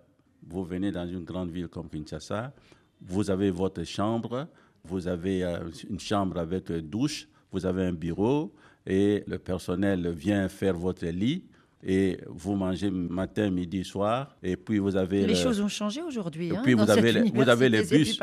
vous 0.48 0.64
venez 0.64 0.92
dans 0.92 1.08
une 1.08 1.24
grande 1.24 1.50
ville 1.50 1.68
comme 1.68 1.90
Kinshasa, 1.90 2.54
vous 3.02 3.32
avez 3.32 3.50
votre 3.52 3.84
chambre, 3.84 4.48
vous 4.84 5.08
avez 5.08 5.44
euh, 5.44 5.70
une 5.90 6.00
chambre 6.00 6.38
avec 6.40 6.70
euh, 6.72 6.82
douche, 6.82 7.28
vous 7.52 7.66
avez 7.66 7.84
un 7.86 7.94
bureau 7.94 8.54
et 8.86 9.24
le 9.28 9.38
personnel 9.38 10.10
vient 10.10 10.48
faire 10.50 10.76
votre 10.76 11.06
lit 11.06 11.44
et 11.84 12.20
vous 12.28 12.56
mangez 12.56 12.90
matin, 12.92 13.50
midi, 13.50 13.84
soir 13.84 14.36
et 14.42 14.56
puis 14.56 14.78
vous 14.80 14.96
avez 14.96 15.22
Les 15.22 15.28
le- 15.28 15.36
choses 15.36 15.60
ont 15.62 15.68
changé 15.68 16.02
aujourd'hui. 16.02 16.48
Et 16.50 16.56
hein, 16.58 16.62
puis 16.64 16.76
dans 16.76 16.86
vous 16.86 16.92
avez 16.92 17.30
vous 17.32 17.50
avez 17.50 17.70
les 17.70 17.84
bus. 17.84 18.20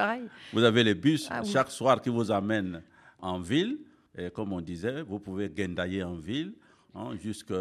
vous 0.53 0.63
avez 0.63 0.85
les 0.85 0.95
bus 0.95 1.29
Ah 1.31 1.41
oui. 1.45 1.51
chaque 1.51 1.71
soir 1.71 2.01
qui 2.01 2.09
vous 2.11 2.31
amènent 2.31 2.83
en 3.21 3.39
ville. 3.41 3.79
Et 4.17 4.31
comme 4.31 4.53
on 4.53 4.61
disait, 4.61 5.03
vous 5.03 5.21
pouvez 5.21 5.49
guindailler 5.49 6.03
en 6.03 6.15
ville 6.17 6.53
hein, 6.95 7.11
jusqu'à 7.21 7.55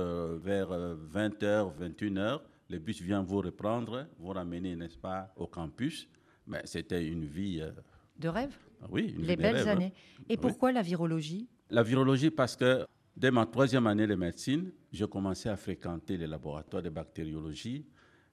vers 0.43 0.69
20h, 1.13 1.71
21h. 1.79 2.39
Le 2.69 2.79
bus 2.79 3.01
vient 3.01 3.21
vous 3.21 3.37
reprendre, 3.41 4.07
vous 4.19 4.29
ramener, 4.33 4.75
n'est-ce 4.75 4.97
pas, 4.97 5.31
au 5.37 5.45
campus. 5.47 6.07
Mais 6.47 6.61
c'était 6.65 7.05
une 7.07 7.25
vie, 7.25 7.59
euh, 7.61 7.71
De 8.19 8.27
rêve 8.27 8.55
oui, 8.89 9.13
une 9.17 9.25
Les 9.25 9.35
belles 9.35 9.67
hein. 9.67 9.71
années. 9.71 9.93
Et 10.29 10.33
Oui. 10.33 10.37
pourquoi 10.41 10.71
la 10.71 10.81
virologie? 10.81 11.47
La 11.69 11.83
virologie, 11.83 12.29
parce 12.31 12.55
que 12.55 12.85
dès 13.15 13.31
ma 13.31 13.45
troisième 13.45 13.87
année 13.87 14.07
de 14.07 14.15
médecine, 14.15 14.71
je 14.93 15.05
commençais 15.05 15.49
à 15.49 15.57
fréquenter 15.57 16.17
les 16.17 16.27
laboratoires 16.27 16.83
de 16.83 16.89
bactériologie. 16.89 17.85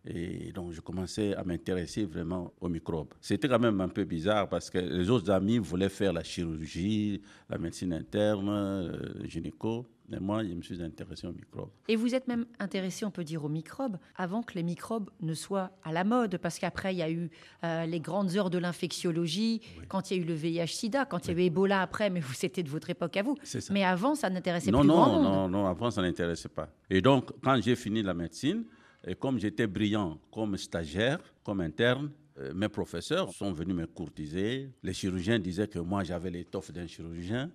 Et 0.07 0.53
donc, 0.53 0.73
je 0.73 0.83
commençais 0.83 1.35
à 1.35 1.43
m'intéresser 1.45 2.05
vraiment 2.05 2.53
aux 2.61 2.69
microbes. 2.69 3.15
C'était 3.23 3.49
quand 3.49 3.59
même 3.59 3.81
un 3.81 3.89
peu 3.89 4.05
bizarre 4.05 4.49
parce 4.51 4.69
que 4.69 4.77
les 4.79 5.09
autres 5.09 5.31
amis 5.31 5.57
voulaient 5.57 5.89
faire 5.89 6.13
la 6.13 6.23
chirurgie, 6.23 7.23
la 7.49 7.57
médecine 7.57 7.95
interne, 7.95 8.49
euh, 8.51 9.25
gynéco. 9.27 9.87
Mais 10.09 10.21
moi, 10.21 10.45
je 10.45 10.53
me 10.53 10.61
suis 10.61 10.83
intéressé 10.83 11.27
aux 11.27 11.33
microbes. 11.33 11.71
Et 11.89 11.97
vous 11.97 12.15
êtes 12.15 12.29
même 12.29 12.45
intéressé, 12.59 13.07
on 13.07 13.11
peut 13.11 13.25
dire, 13.25 13.43
aux 13.45 13.49
microbes, 13.49 13.97
avant 14.17 14.43
que 14.43 14.55
les 14.55 14.63
microbes 14.63 15.09
ne 15.23 15.33
soient 15.33 15.71
à 15.83 15.93
la 15.93 16.05
mode, 16.05 16.37
parce 16.39 16.59
qu'après, 16.59 16.95
il 16.95 16.99
y 16.99 17.03
a 17.03 17.11
eu 17.11 17.31
euh, 17.65 17.87
les 17.87 18.01
grandes 18.01 18.37
heures 18.37 18.51
de 18.51 18.59
l'infectiologie, 18.59 19.63
quand 19.89 20.11
il 20.11 20.17
y 20.17 20.21
a 20.21 20.23
eu 20.23 20.27
le 20.27 20.35
VIH-Sida, 20.35 21.07
quand 21.07 21.27
il 21.27 21.31
y 21.33 21.35
a 21.35 21.39
eu 21.41 21.47
Ebola 21.47 21.81
après, 21.81 22.11
mais 22.11 22.21
vous, 22.21 22.35
c'était 22.35 22.63
de 22.63 22.69
votre 22.69 22.91
époque 22.91 23.17
à 23.17 23.23
vous. 23.23 23.37
Mais 23.71 23.83
avant, 23.85 24.15
ça 24.15 24.29
n'intéressait 24.29 24.71
Non, 24.71 24.81
plus 24.81 24.89
grand 24.89 25.07
non, 25.07 25.23
monde. 25.23 25.25
non, 25.25 25.49
non, 25.63 25.67
avant, 25.67 25.91
ça 25.91 26.03
n'intéressait 26.03 26.51
pas. 26.51 26.69
Et 26.91 27.01
donc, 27.01 27.31
quand 27.43 27.59
j'ai 27.63 27.75
fini 27.77 28.03
la 28.03 28.13
médecine, 28.15 28.65
et 29.07 29.15
comme 29.15 29.39
j'étais 29.39 29.67
brillant 29.67 30.19
comme 30.31 30.57
stagiaire, 30.57 31.19
comme 31.43 31.61
interne, 31.61 32.11
euh, 32.39 32.53
mes 32.55 32.69
professeurs 32.69 33.33
sont 33.33 33.53
venus 33.53 33.75
me 33.77 33.87
courtiser. 33.87 34.71
Les 34.83 34.93
chirurgiens 34.93 35.39
disaient 35.39 35.69
que 35.69 35.79
moi, 35.79 36.05
j'avais 36.05 36.31
l'étoffe 36.31 36.73
d'un 36.73 36.87
chirurgien. 36.87 37.51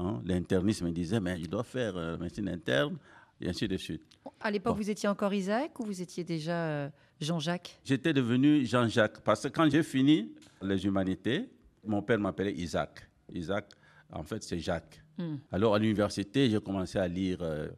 Hein. 0.00 0.20
L'interniste 0.24 0.82
me 0.82 0.90
disait, 0.90 1.20
mais 1.20 1.38
je 1.38 1.46
dois 1.46 1.62
faire 1.64 1.96
euh, 1.96 2.16
médecine 2.18 2.48
interne, 2.48 2.96
et 3.40 3.48
ainsi 3.48 3.66
de 3.68 3.76
suite. 3.76 4.02
À 4.40 4.50
l'époque, 4.50 4.74
Bon. 4.74 4.82
vous 4.82 4.90
étiez 4.90 5.08
encore 5.08 5.32
Isaac 5.32 5.78
ou 5.80 5.84
vous 5.84 6.00
étiez 6.02 6.24
déjà 6.24 6.52
euh, 6.66 6.88
Jean-Jacques? 7.20 7.78
J'étais 7.84 8.12
devenu 8.12 8.64
Jean-Jacques 8.66 9.20
parce 9.20 9.42
que 9.42 9.48
quand 9.48 9.68
j'ai 9.70 9.82
fini 9.82 10.32
les 10.62 10.84
humanités, 10.84 11.48
mon 11.84 12.02
père 12.02 12.18
m'appelait 12.18 12.52
Isaac. 12.52 13.08
Isaac, 13.32 13.66
en 14.12 14.22
fait, 14.22 14.42
c'est 14.42 14.58
Jacques. 14.58 15.02
Hmm. 15.18 15.36
Alors 15.52 15.74
à 15.74 15.78
l'université, 15.78 16.50
j'ai 16.50 16.60
commencé 16.60 16.98
à 16.98 17.08
lire 17.08 17.38
euh, 17.42 17.68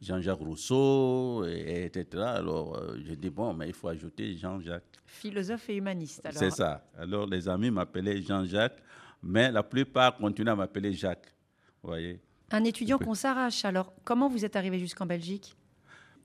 Jean-Jacques 0.00 0.38
Rousseau, 0.40 1.44
et, 1.46 1.50
et 1.60 1.84
etc. 1.86 2.22
Alors 2.22 2.76
euh, 2.76 2.96
j'ai 3.04 3.16
dit, 3.16 3.28
bon, 3.30 3.52
mais 3.52 3.68
il 3.68 3.74
faut 3.74 3.88
ajouter 3.88 4.36
Jean-Jacques. 4.36 4.84
Philosophe 5.06 5.68
et 5.70 5.76
humaniste. 5.76 6.24
alors. 6.24 6.38
C'est 6.38 6.50
ça. 6.50 6.82
Alors 6.98 7.26
les 7.26 7.46
amis 7.48 7.70
m'appelaient 7.70 8.22
Jean-Jacques, 8.22 8.82
mais 9.22 9.50
la 9.52 9.62
plupart 9.62 10.16
continuent 10.16 10.48
à 10.50 10.56
m'appeler 10.56 10.92
Jacques. 10.94 11.34
Voyez 11.82 12.20
Un 12.50 12.64
étudiant 12.64 12.98
qu'on 12.98 13.14
s'arrache. 13.14 13.64
Alors, 13.64 13.92
comment 14.04 14.28
vous 14.28 14.44
êtes 14.44 14.56
arrivé 14.56 14.78
jusqu'en 14.78 15.06
Belgique? 15.06 15.56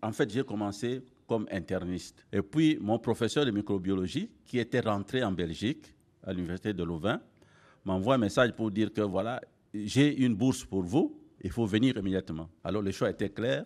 En 0.01 0.11
fait, 0.11 0.29
j'ai 0.29 0.43
commencé 0.43 1.01
comme 1.27 1.47
interniste. 1.51 2.25
Et 2.31 2.41
puis, 2.41 2.77
mon 2.79 2.99
professeur 2.99 3.45
de 3.45 3.51
microbiologie, 3.51 4.29
qui 4.45 4.59
était 4.59 4.81
rentré 4.81 5.23
en 5.23 5.31
Belgique, 5.31 5.93
à 6.23 6.33
l'université 6.33 6.73
de 6.73 6.83
Louvain, 6.83 7.21
m'envoie 7.83 8.15
un 8.15 8.19
message 8.19 8.51
pour 8.53 8.69
dire 8.71 8.91
que 8.91 9.01
voilà, 9.01 9.41
j'ai 9.73 10.15
une 10.23 10.35
bourse 10.35 10.63
pour 10.63 10.83
vous, 10.83 11.19
il 11.41 11.51
faut 11.51 11.65
venir 11.65 11.97
immédiatement. 11.97 12.49
Alors, 12.63 12.81
le 12.81 12.91
choix 12.91 13.09
était 13.09 13.29
clair. 13.29 13.65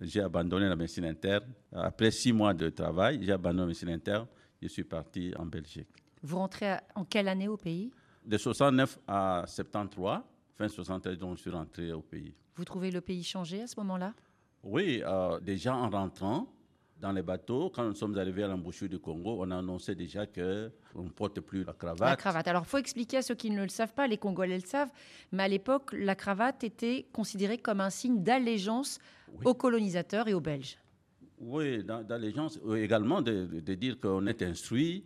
J'ai 0.00 0.20
abandonné 0.20 0.68
la 0.68 0.76
médecine 0.76 1.04
interne. 1.06 1.44
Après 1.72 2.12
six 2.12 2.32
mois 2.32 2.54
de 2.54 2.68
travail, 2.68 3.18
j'ai 3.22 3.32
abandonné 3.32 3.62
la 3.62 3.66
médecine 3.66 3.88
interne. 3.90 4.26
Je 4.62 4.68
suis 4.68 4.84
parti 4.84 5.32
en 5.36 5.46
Belgique. 5.46 5.88
Vous 6.22 6.36
rentrez 6.36 6.76
en 6.94 7.04
quelle 7.04 7.28
année 7.28 7.48
au 7.48 7.56
pays? 7.56 7.90
De 8.24 8.36
69 8.38 8.98
à 9.06 9.44
73, 9.46 10.20
fin 10.58 10.68
73, 10.68 11.16
donc 11.18 11.36
je 11.36 11.42
suis 11.42 11.50
rentré 11.50 11.92
au 11.92 12.02
pays. 12.02 12.34
Vous 12.56 12.64
trouvez 12.64 12.90
le 12.90 13.00
pays 13.00 13.22
changé 13.22 13.62
à 13.62 13.66
ce 13.68 13.78
moment-là? 13.78 14.12
Oui, 14.64 15.00
euh, 15.06 15.38
déjà 15.38 15.74
en 15.74 15.88
rentrant 15.88 16.48
dans 17.00 17.12
les 17.12 17.22
bateaux, 17.22 17.70
quand 17.70 17.84
nous 17.84 17.94
sommes 17.94 18.18
arrivés 18.18 18.42
à 18.42 18.48
l'embouchure 18.48 18.88
du 18.88 18.98
Congo, 18.98 19.36
on 19.38 19.52
a 19.52 19.58
annoncé 19.58 19.94
déjà 19.94 20.26
qu'on 20.26 21.04
ne 21.04 21.10
porte 21.14 21.38
plus 21.38 21.62
la 21.62 21.72
cravate. 21.72 22.10
La 22.10 22.16
cravate. 22.16 22.48
Alors, 22.48 22.64
il 22.66 22.68
faut 22.68 22.78
expliquer 22.78 23.18
à 23.18 23.22
ceux 23.22 23.36
qui 23.36 23.50
ne 23.52 23.62
le 23.62 23.68
savent 23.68 23.94
pas, 23.94 24.08
les 24.08 24.18
Congolais 24.18 24.58
le 24.58 24.66
savent, 24.66 24.90
mais 25.30 25.44
à 25.44 25.48
l'époque, 25.48 25.92
la 25.92 26.16
cravate 26.16 26.64
était 26.64 27.06
considérée 27.12 27.58
comme 27.58 27.80
un 27.80 27.90
signe 27.90 28.24
d'allégeance 28.24 28.98
aux 29.44 29.54
colonisateurs 29.54 30.26
et 30.26 30.34
aux 30.34 30.40
Belges. 30.40 30.76
Oui, 31.40 31.86
gens, 32.34 32.48
euh, 32.66 32.82
également 32.82 33.22
de 33.22 33.74
dire 33.74 34.00
qu'on 34.00 34.26
est 34.26 34.42
instruit, 34.42 35.04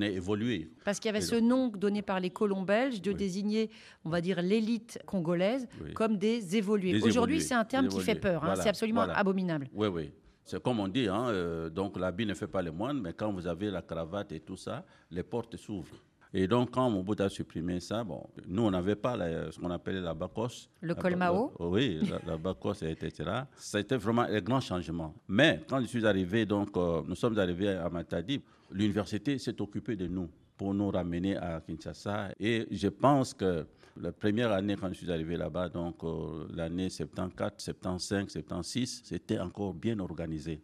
évolué. 0.00 0.68
Parce 0.84 0.98
qu'il 1.00 1.08
y 1.08 1.14
avait 1.14 1.20
ce 1.20 1.36
nom 1.36 1.68
donné 1.68 2.02
par 2.02 2.20
les 2.20 2.30
colons 2.30 2.62
belges 2.62 3.00
de 3.02 3.10
Oui. 3.10 3.16
désigner, 3.16 3.70
on 4.04 4.10
va 4.10 4.20
dire, 4.20 4.40
l'élite 4.42 4.98
congolaise 5.06 5.66
Oui. 5.82 5.92
comme 5.94 6.16
des 6.18 6.56
évolués. 6.56 6.92
Des 6.92 7.02
Aujourd'hui, 7.04 7.36
évolués, 7.36 7.40
c'est 7.48 7.54
un 7.54 7.64
terme 7.64 7.88
qui 7.88 8.00
fait 8.00 8.14
peur. 8.14 8.42
hein. 8.42 8.46
Voilà, 8.46 8.62
c'est 8.62 8.68
absolument 8.68 9.04
voilà. 9.04 9.18
abominable. 9.18 9.68
Oui, 9.74 9.88
oui. 9.88 10.10
C'est 10.44 10.62
comme 10.62 10.78
on 10.78 10.86
dit, 10.86 11.08
hein, 11.08 11.28
euh, 11.28 11.68
donc 11.68 11.98
l'habit 11.98 12.24
ne 12.24 12.34
fait 12.34 12.46
pas 12.46 12.62
le 12.62 12.70
moine, 12.70 13.00
mais 13.00 13.12
quand 13.12 13.32
vous 13.32 13.48
avez 13.48 13.68
la 13.70 13.82
cravate 13.82 14.30
et 14.30 14.38
tout 14.40 14.56
ça, 14.56 14.84
les 15.10 15.24
portes 15.24 15.56
s'ouvrent. 15.56 15.96
Et 16.34 16.46
donc, 16.46 16.70
quand 16.72 16.90
Mobutu 16.90 17.22
a 17.22 17.28
supprimé 17.28 17.80
ça, 17.80 18.02
bon, 18.04 18.22
nous, 18.46 18.62
on 18.62 18.70
n'avait 18.70 18.96
pas 18.96 19.16
la- 19.16 19.50
ce 19.50 19.58
qu'on 19.58 19.70
appelait 19.70 20.00
la 20.00 20.12
BACOS. 20.14 20.68
Le 20.82 20.88
La 20.88 20.94
col 20.94 21.16
Mao. 21.16 21.52
la- 21.58 21.66
Oui, 21.66 22.00
la, 22.26 22.36
BACOS, 22.36 22.82
etc. 22.82 23.30
C'était 23.56 23.96
vraiment 23.96 24.22
un 24.22 24.40
grand 24.40 24.60
changement. 24.60 25.14
Mais 25.28 25.62
quand 25.68 25.80
je 25.80 25.86
suis 25.86 26.04
arrivé, 26.06 26.44
donc, 26.44 26.76
euh, 26.76 27.02
nous 27.06 27.14
sommes 27.14 27.38
arrivés 27.38 27.68
à 27.70 27.88
Matadi, 27.88 28.40
l'université 28.70 29.38
s'est 29.38 29.60
occupée 29.60 29.96
de 29.96 30.06
nous 30.08 30.28
pour 30.56 30.74
nous 30.74 30.90
ramener 30.90 31.36
à 31.36 31.60
Kinshasa. 31.60 32.30
Et 32.40 32.66
je 32.70 32.88
pense 32.88 33.32
que 33.32 33.66
la 33.98 34.12
première 34.12 34.52
année, 34.52 34.76
quand 34.76 34.88
je 34.88 34.94
suis 34.94 35.10
arrivé 35.12 35.36
là-bas, 35.36 35.68
donc 35.68 36.02
euh, 36.04 36.46
l'année 36.54 36.90
74, 36.90 37.52
75, 37.58 38.28
76, 38.32 39.02
c'était 39.04 39.38
encore 39.38 39.72
bien 39.74 39.98
organisé. 40.00 40.60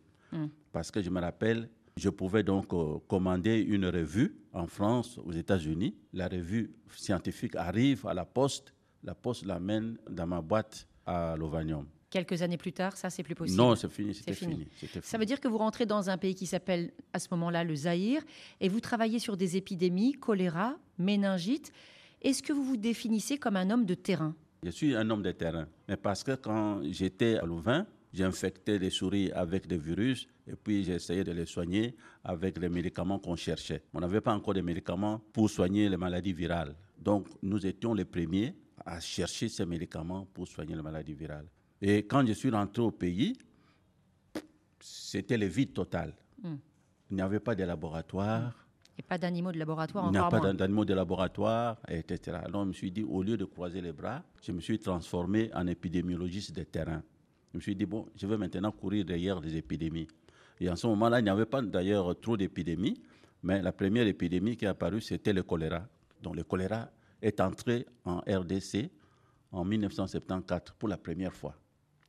Parce 0.72 0.90
que 0.90 1.02
je 1.02 1.10
me 1.10 1.20
rappelle, 1.20 1.68
je 1.96 2.08
pouvais 2.08 2.42
donc 2.42 2.72
euh, 2.72 2.98
commander 3.06 3.60
une 3.60 3.86
revue 3.86 4.36
en 4.52 4.66
France, 4.66 5.18
aux 5.24 5.32
États-Unis. 5.32 5.94
La 6.12 6.28
revue 6.28 6.74
scientifique 6.94 7.56
arrive 7.56 8.06
à 8.06 8.14
la 8.14 8.24
poste. 8.24 8.74
La 9.04 9.14
poste 9.14 9.44
l'amène 9.44 9.98
dans 10.08 10.26
ma 10.26 10.40
boîte 10.40 10.86
à 11.06 11.34
Lovanium. 11.36 11.86
Quelques 12.08 12.42
années 12.42 12.58
plus 12.58 12.72
tard, 12.72 12.96
ça, 12.96 13.08
c'est 13.08 13.22
plus 13.22 13.34
possible. 13.34 13.56
Non, 13.56 13.74
c'est 13.74 13.90
fini, 13.90 14.14
c'était 14.14 14.34
fini. 14.34 14.68
fini. 14.70 15.02
Ça 15.02 15.16
veut 15.16 15.24
dire 15.24 15.40
que 15.40 15.48
vous 15.48 15.56
rentrez 15.56 15.86
dans 15.86 16.10
un 16.10 16.18
pays 16.18 16.34
qui 16.34 16.46
s'appelle 16.46 16.92
à 17.12 17.18
ce 17.18 17.28
moment-là 17.30 17.64
le 17.64 17.74
Zaïre 17.74 18.22
et 18.60 18.68
vous 18.68 18.80
travaillez 18.80 19.18
sur 19.18 19.36
des 19.36 19.56
épidémies, 19.56 20.12
choléra, 20.12 20.76
méningite. 20.98 21.72
Est-ce 22.20 22.42
que 22.42 22.52
vous 22.52 22.64
vous 22.64 22.76
définissez 22.76 23.38
comme 23.38 23.56
un 23.56 23.70
homme 23.70 23.86
de 23.86 23.94
terrain? 23.94 24.34
Je 24.62 24.70
suis 24.70 24.94
un 24.94 25.08
homme 25.08 25.22
de 25.22 25.32
terrain. 25.32 25.66
Mais 25.88 25.96
parce 25.96 26.22
que 26.22 26.32
quand 26.36 26.82
j'étais 26.90 27.38
à 27.38 27.46
Louvain, 27.46 27.86
j'infectais 28.12 28.78
les 28.78 28.90
souris 28.90 29.30
avec 29.32 29.66
des 29.66 29.78
virus 29.78 30.28
et 30.46 30.54
puis 30.56 30.84
j'essayais 30.84 31.24
de 31.24 31.32
les 31.32 31.46
soigner 31.46 31.96
avec 32.24 32.58
les 32.58 32.68
médicaments 32.68 33.18
qu'on 33.18 33.36
cherchait. 33.36 33.82
On 33.94 34.00
n'avait 34.00 34.20
pas 34.20 34.34
encore 34.34 34.54
de 34.54 34.60
médicaments 34.60 35.20
pour 35.32 35.48
soigner 35.50 35.88
les 35.88 35.96
maladies 35.96 36.32
virales. 36.32 36.74
Donc 36.98 37.28
nous 37.42 37.64
étions 37.66 37.94
les 37.94 38.04
premiers 38.04 38.54
à 38.84 39.00
chercher 39.00 39.48
ces 39.48 39.66
médicaments 39.66 40.26
pour 40.32 40.46
soigner 40.48 40.74
les 40.74 40.82
maladies 40.82 41.14
virales. 41.14 41.46
Et 41.80 42.06
quand 42.06 42.24
je 42.26 42.32
suis 42.32 42.50
rentré 42.50 42.82
au 42.82 42.90
pays, 42.90 43.36
c'était 44.80 45.36
le 45.38 45.46
vide 45.46 45.72
total. 45.72 46.14
Hmm. 46.42 46.56
Il 47.10 47.16
n'y 47.16 47.22
avait 47.22 47.40
pas 47.40 47.54
de 47.54 47.64
laboratoire. 47.64 48.66
et 48.98 49.02
pas 49.02 49.18
d'animaux 49.18 49.52
de 49.52 49.58
laboratoire 49.58 50.06
Il 50.06 50.12
n'y 50.12 50.18
a 50.18 50.26
encore 50.26 50.40
pas 50.40 50.52
d'animaux 50.52 50.84
de 50.84 50.94
laboratoire, 50.94 51.78
etc. 51.88 52.38
Alors, 52.44 52.62
je 52.62 52.68
me 52.68 52.72
suis 52.72 52.90
dit, 52.90 53.02
au 53.02 53.22
lieu 53.22 53.36
de 53.36 53.44
croiser 53.44 53.80
les 53.80 53.92
bras, 53.92 54.22
je 54.42 54.52
me 54.52 54.60
suis 54.60 54.78
transformé 54.78 55.50
en 55.54 55.66
épidémiologiste 55.66 56.52
de 56.52 56.62
terrain. 56.62 57.02
Je 57.52 57.58
me 57.58 57.60
suis 57.60 57.76
dit, 57.76 57.86
bon, 57.86 58.08
je 58.16 58.26
vais 58.26 58.38
maintenant 58.38 58.72
courir 58.72 59.04
derrière 59.04 59.40
des 59.40 59.56
épidémies. 59.56 60.08
Et 60.58 60.70
en 60.70 60.76
ce 60.76 60.86
moment-là, 60.88 61.20
il 61.20 61.24
n'y 61.24 61.30
avait 61.30 61.46
pas 61.46 61.60
d'ailleurs 61.60 62.18
trop 62.18 62.36
d'épidémies, 62.36 63.00
mais 63.42 63.60
la 63.60 63.72
première 63.72 64.06
épidémie 64.06 64.56
qui 64.56 64.64
est 64.64 64.68
apparue, 64.68 65.00
c'était 65.00 65.32
le 65.32 65.42
choléra. 65.42 65.86
Donc, 66.22 66.36
le 66.36 66.44
choléra 66.44 66.88
est 67.20 67.40
entré 67.40 67.86
en 68.04 68.18
RDC 68.20 68.90
en 69.50 69.64
1974 69.64 70.76
pour 70.78 70.88
la 70.88 70.96
première 70.96 71.34
fois, 71.34 71.54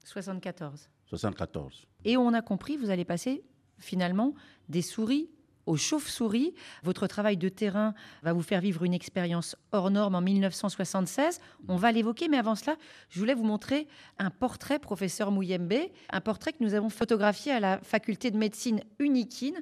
74. 0.06 0.90
74. 1.06 1.86
Et 2.06 2.18
on 2.18 2.34
a 2.34 2.42
compris, 2.42 2.78
vous 2.78 2.90
allez 2.90 3.06
passer 3.06 3.44
finalement 3.78 4.34
des 4.70 4.82
souris 4.82 5.30
aux 5.66 5.78
chauves-souris. 5.78 6.54
Votre 6.84 7.08
travail 7.08 7.38
de 7.38 7.50
terrain 7.50 7.94
va 8.22 8.34
vous 8.34 8.42
faire 8.42 8.62
vivre 8.62 8.84
une 8.84 8.94
expérience 8.94 9.56
hors 9.72 9.92
norme 9.92 10.16
en 10.16 10.22
1976. 10.22 11.40
On 11.68 11.76
va 11.76 11.92
l'évoquer, 11.92 12.28
mais 12.28 12.38
avant 12.38 12.56
cela, 12.56 12.78
je 13.10 13.20
voulais 13.20 13.34
vous 13.34 13.44
montrer 13.44 13.88
un 14.20 14.30
portrait, 14.30 14.80
professeur 14.80 15.32
Mouyembe, 15.32 15.74
un 16.12 16.22
portrait 16.22 16.54
que 16.54 16.64
nous 16.64 16.74
avons 16.74 16.90
photographié 16.90 17.52
à 17.52 17.60
la 17.60 17.80
faculté 17.80 18.32
de 18.32 18.38
médecine 18.38 18.82
Unikine. 19.00 19.62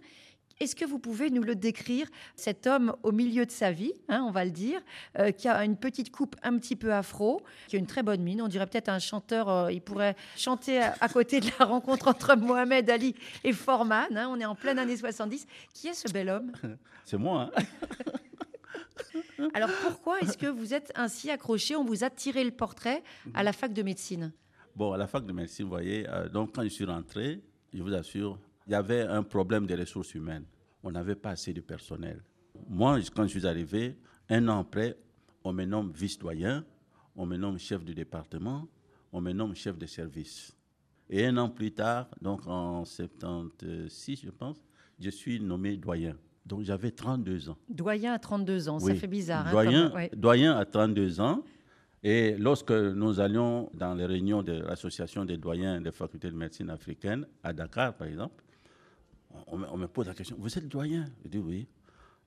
Est-ce 0.60 0.76
que 0.76 0.86
vous 0.86 1.00
pouvez 1.00 1.30
nous 1.30 1.44
le 1.44 1.56
décrire, 1.56 2.08
cet 2.36 2.68
homme 2.68 2.96
au 3.04 3.12
milieu 3.12 3.46
de 3.46 3.52
sa 3.52 3.72
vie, 3.72 3.94
hein, 4.10 4.24
on 4.28 4.32
va 4.32 4.46
le 4.46 4.52
dire, 4.52 4.82
euh, 5.20 5.32
qui 5.32 5.48
a 5.48 5.64
une 5.64 5.78
petite 5.78 6.12
coupe 6.12 6.36
un 6.44 6.58
petit 6.58 6.76
peu 6.76 6.94
afro, 6.94 7.42
qui 7.68 7.76
a 7.76 7.80
une 7.80 7.88
très 7.88 8.04
bonne 8.04 8.22
mine, 8.22 8.42
on 8.42 8.48
dirait 8.48 8.68
peut-être 8.68 8.90
un 8.90 9.00
chanteur, 9.00 9.50
euh, 9.50 9.72
il 9.72 9.82
pourrait 9.82 10.16
chanter 10.36 10.80
à, 10.82 10.96
à 11.00 11.10
côté 11.10 11.40
de 11.40 11.48
la 11.60 11.66
rencontre 11.66 12.08
entre 12.08 12.36
Mohamed 12.36 12.90
Ali 12.90 13.16
et 13.44 13.54
Forman, 13.54 14.16
hein, 14.16 14.28
on 14.30 14.40
est 14.40 14.46
en 14.46 14.56
pleine 14.56 14.80
année 14.80 14.98
70. 14.98 15.48
Qui 15.74 15.88
est 15.88 15.94
ce 15.94 16.12
bel 16.12 16.30
homme? 16.30 16.52
C'est 17.06 17.18
moi, 17.18 17.52
hein. 17.56 17.62
Alors 19.54 19.70
pourquoi 19.84 20.20
est-ce 20.20 20.38
que 20.38 20.48
vous 20.48 20.74
êtes 20.74 20.92
ainsi 20.96 21.30
accroché? 21.30 21.76
On 21.76 21.84
vous 21.84 22.04
a 22.04 22.10
tiré 22.10 22.44
le 22.44 22.52
portrait 22.52 23.04
à 23.34 23.44
la 23.44 23.54
fac 23.54 23.74
de 23.74 23.82
médecine. 23.82 24.32
Bon, 24.76 24.94
à 24.94 24.98
la 24.98 25.08
fac 25.08 25.26
de 25.26 25.34
médecine, 25.34 25.66
vous 25.66 25.72
voyez, 25.72 26.08
euh, 26.08 26.30
donc 26.30 26.54
quand 26.56 26.64
je 26.64 26.70
suis 26.70 26.86
rentré, 26.86 27.42
je 27.74 27.82
vous 27.82 27.94
assure, 27.94 28.40
il 28.68 28.72
y 28.72 28.76
avait 28.76 29.02
un 29.02 29.24
problème 29.24 29.66
des 29.66 29.76
ressources 29.76 30.14
humaines. 30.16 30.46
On 30.84 30.92
n'avait 30.92 31.16
pas 31.16 31.32
assez 31.32 31.54
de 31.54 31.62
personnel. 31.62 32.22
Moi, 32.70 33.00
quand 33.16 33.24
je 33.24 33.30
suis 33.40 33.48
arrivé, 33.48 33.96
un 34.30 34.48
an 34.48 34.60
après, 34.60 34.98
on 35.44 35.54
me 35.54 35.66
nomme 35.66 35.92
vice-doyen, 35.94 36.64
on 37.16 37.26
me 37.26 37.38
nomme 37.38 37.58
chef 37.60 37.84
du 37.84 37.94
département, 37.94 38.68
on 39.12 39.22
me 39.22 39.32
nomme 39.32 39.56
chef 39.56 39.78
de 39.78 39.86
service. 39.86 40.56
Et 41.10 41.26
un 41.26 41.38
an 41.38 41.50
plus 41.50 41.72
tard, 41.72 42.08
donc 42.22 42.48
en 42.48 42.86
76, 42.86 44.22
je 44.24 44.30
pense, 44.30 44.58
je 45.00 45.10
suis 45.10 45.40
nommé 45.40 45.76
doyen. 45.78 46.16
Donc 46.46 46.64
j'avais 46.64 46.92
32 46.92 47.50
ans. 47.50 47.58
Doyen 47.70 48.14
à 48.14 48.20
32 48.20 48.70
ans, 48.70 48.80
ça 48.80 48.96
fait 48.96 49.08
bizarre. 49.08 49.48
hein, 49.48 49.52
doyen, 49.52 49.88
comme- 49.90 49.96
ouais. 49.98 50.12
doyen 50.16 50.58
à 50.58 50.66
32 50.66 51.20
ans. 51.20 51.44
Et 52.04 52.36
lorsque 52.38 52.72
nous 52.72 53.20
allions 53.20 53.70
dans 53.76 53.94
les 53.94 54.06
réunions 54.08 54.42
de 54.42 54.54
l'association 54.54 55.24
des 55.24 55.38
doyens 55.38 55.80
des 55.82 55.92
facultés 55.92 56.32
de 56.32 56.36
médecine 56.36 56.70
africaine, 56.72 57.28
à 57.44 57.54
Dakar 57.54 57.94
par 57.96 58.08
exemple, 58.08 58.44
on, 59.48 59.58
me- 59.58 59.68
on 59.72 59.78
me 59.78 59.88
pose 59.88 60.08
la 60.08 60.14
question, 60.14 60.36
vous 60.40 60.58
êtes 60.58 60.68
doyen? 60.68 61.06
Je 61.24 61.30
dis 61.30 61.38
oui. 61.38 61.68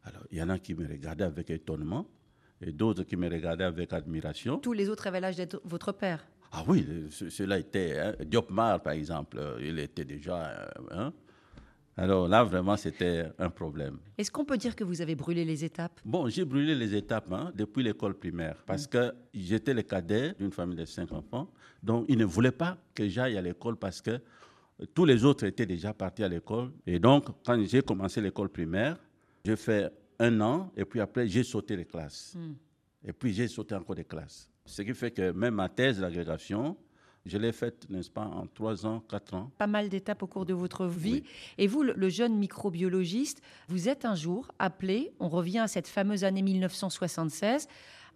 Alors, 0.05 0.23
il 0.31 0.39
y 0.39 0.43
en 0.43 0.49
a 0.51 0.59
qui 0.59 0.75
me 0.75 0.87
regardaient 0.87 1.25
avec 1.25 1.49
étonnement 1.51 2.07
et 2.61 2.73
d'autres 2.73 3.05
qui 3.05 3.17
me 3.17 3.29
regardaient 3.29 3.65
avec 3.65 3.93
admiration. 3.93 4.59
Tous 4.59 4.73
les 4.73 4.89
autres 4.89 5.05
révèlent 5.05 5.23
l'âge 5.23 5.37
d'être 5.37 5.61
votre 5.65 5.93
père. 5.93 6.27
Ah 6.53 6.63
oui, 6.69 6.87
cela 7.11 7.59
était. 7.59 7.99
Hein, 7.99 8.15
Diop 8.25 8.51
Mar, 8.51 8.81
par 8.83 8.93
exemple, 8.93 9.39
euh, 9.39 9.59
il 9.61 9.79
était 9.79 10.05
déjà. 10.05 10.47
euh, 10.51 10.69
hein. 10.91 11.13
Alors 11.97 12.27
là, 12.29 12.43
vraiment, 12.43 12.77
c'était 12.77 13.27
un 13.39 13.51
problème. 13.51 13.99
Est-ce 14.19 14.31
qu'on 14.31 14.45
peut 14.45 14.57
dire 14.57 14.75
que 14.75 14.83
vous 14.85 15.01
avez 15.01 15.15
brûlé 15.15 15.45
les 15.45 15.65
étapes? 15.65 16.01
Bon, 16.05 16.29
j'ai 16.29 16.45
brûlé 16.45 16.75
les 16.75 16.95
étapes 16.95 17.33
hein, 17.33 17.53
depuis 17.55 17.83
l'école 17.85 18.15
primaire 18.15 18.57
parce 18.67 18.87
que 18.89 19.15
j'étais 19.33 19.73
le 19.75 19.83
cadet 19.83 20.35
d'une 20.39 20.51
famille 20.51 20.77
de 20.77 20.85
cinq 20.85 21.13
enfants. 21.13 21.49
Donc, 21.83 22.07
ils 22.09 22.19
ne 22.19 22.25
voulaient 22.25 22.51
pas 22.51 22.77
que 22.95 23.09
j'aille 23.09 23.37
à 23.39 23.43
l'école 23.43 23.77
parce 23.77 24.01
que 24.03 24.21
tous 24.95 25.05
les 25.05 25.25
autres 25.25 25.45
étaient 25.45 25.67
déjà 25.67 25.93
partis 25.93 26.25
à 26.25 26.29
l'école. 26.29 26.73
Et 26.87 26.99
donc, 26.99 27.27
quand 27.45 27.63
j'ai 27.65 27.83
commencé 27.83 28.21
l'école 28.21 28.49
primaire, 28.49 28.99
j'ai 29.45 29.57
fait 29.57 29.93
un 30.19 30.41
an 30.41 30.73
et 30.77 30.85
puis 30.85 31.01
après, 31.01 31.27
j'ai 31.27 31.43
sauté 31.43 31.77
les 31.77 31.85
classes. 31.85 32.37
Et 33.07 33.13
puis, 33.13 33.33
j'ai 33.33 33.49
sauté 33.49 33.75
encore 33.75 33.95
des 33.95 34.05
classes. 34.05 34.51
Ce 34.65 34.83
qui 34.83 34.95
fait 34.95 35.11
que 35.11 35.31
même 35.33 35.55
ma 35.55 35.69
thèse 35.69 36.01
d'agrégation, 36.01 36.77
je 37.27 37.39
l'ai 37.39 37.53
faite, 37.53 37.89
n'est-ce 37.89 38.11
pas, 38.11 38.25
en 38.25 38.47
trois 38.47 38.85
ans, 38.85 39.01
quatre 39.09 39.35
ans. 39.35 39.51
Pas 39.57 39.67
mal 39.67 39.89
d'étapes 39.89 40.23
au 40.23 40.27
cours 40.27 40.45
de 40.45 40.55
votre 40.55 40.87
vie. 40.87 41.23
Oui. 41.23 41.25
Et 41.59 41.67
vous, 41.67 41.83
le 41.83 42.09
jeune 42.09 42.37
microbiologiste, 42.37 43.41
vous 43.69 43.89
êtes 43.89 44.05
un 44.05 44.15
jour 44.15 44.51
appelé, 44.59 45.13
on 45.21 45.29
revient 45.29 45.61
à 45.61 45.69
cette 45.69 45.89
fameuse 45.89 46.25
année 46.25 46.43
1976, 46.43 47.67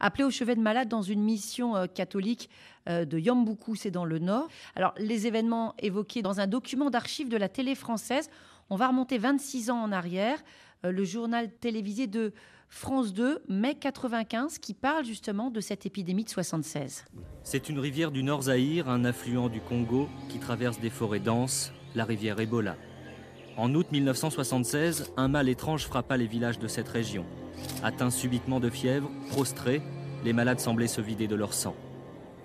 appelé 0.01 0.25
au 0.25 0.31
chevet 0.31 0.55
de 0.55 0.61
malade 0.61 0.89
dans 0.89 1.03
une 1.03 1.23
mission 1.23 1.77
euh, 1.77 1.87
catholique 1.87 2.49
euh, 2.89 3.05
de 3.05 3.19
Yambuku, 3.19 3.77
c'est 3.77 3.91
dans 3.91 4.05
le 4.05 4.19
nord. 4.19 4.49
Alors, 4.75 4.95
les 4.99 5.27
événements 5.27 5.75
évoqués 5.79 6.23
dans 6.23 6.41
un 6.41 6.47
document 6.47 6.91
d'archives 6.91 7.29
de 7.29 7.37
la 7.37 7.49
télé 7.49 7.75
française, 7.75 8.31
on 8.71 8.77
va 8.77 8.89
remonter 8.89 9.19
26 9.19 9.71
ans 9.71 9.83
en 9.83 9.93
arrière, 9.93 10.39
euh, 10.85 10.93
le 10.93 11.05
journal 11.05 11.51
télévisé 11.51 12.07
de 12.07 12.33
France 12.69 13.15
2, 13.15 13.43
mai 13.49 13.75
95, 13.75 14.59
qui 14.59 14.75
parle 14.75 15.05
justement 15.05 15.51
de 15.51 15.61
cette 15.61 15.87
épidémie 15.87 16.25
de 16.25 16.31
76. 16.31 17.07
C'est 17.43 17.69
une 17.69 17.79
rivière 17.79 18.11
du 18.11 18.23
Nord 18.23 18.43
Zaïre, 18.43 18.91
un 18.91 19.05
affluent 19.05 19.49
du 19.49 19.61
Congo, 19.61 20.09
qui 20.29 20.39
traverse 20.39 20.79
des 20.79 20.91
forêts 20.91 21.19
denses, 21.19 21.73
la 21.95 22.05
rivière 22.05 22.39
Ebola. 22.41 22.77
En 23.59 23.75
août 23.75 23.89
1976, 23.91 25.11
un 25.17 25.27
mal 25.27 25.49
étrange 25.49 25.85
frappa 25.85 26.17
les 26.17 26.29
villages 26.29 26.61
de 26.61 26.69
cette 26.69 26.89
région. 26.89 27.25
Atteints 27.83 28.11
subitement 28.11 28.61
de 28.61 28.71
fièvre, 28.71 29.11
prostrés, 29.31 29.83
les 30.25 30.33
malades 30.33 30.61
semblaient 30.61 30.87
se 30.87 31.01
vider 31.01 31.27
de 31.27 31.35
leur 31.35 31.53
sang. 31.53 31.75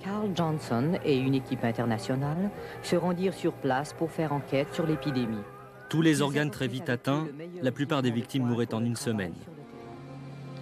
Carl 0.03 0.31
Johnson 0.35 0.97
et 1.05 1.15
une 1.15 1.35
équipe 1.35 1.63
internationale 1.63 2.49
se 2.81 2.95
rendirent 2.95 3.35
sur 3.35 3.53
place 3.53 3.93
pour 3.93 4.09
faire 4.09 4.33
enquête 4.33 4.73
sur 4.73 4.87
l'épidémie. 4.87 5.43
Tous 5.87 6.01
les 6.01 6.23
organes 6.23 6.49
très 6.49 6.67
vite 6.67 6.89
atteints, 6.89 7.27
la 7.61 7.71
plupart 7.71 8.01
des 8.01 8.09
victimes 8.09 8.47
mouraient 8.47 8.73
en 8.73 8.83
une 8.83 8.95
semaine. 8.95 9.35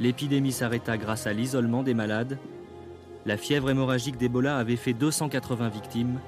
L'épidémie 0.02 0.52
s'arrêta 0.52 0.98
grâce 0.98 1.28
à 1.28 1.34
l'isolement 1.34 1.82
des 1.82 1.94
malades. 1.94 2.38
La 3.26 3.38
fièvre 3.38 3.70
hémorragique 3.70 4.18
d'Ebola 4.18 4.58
avait 4.58 4.76
fait 4.76 4.94
280 4.94 5.70
victimes. 5.70 6.20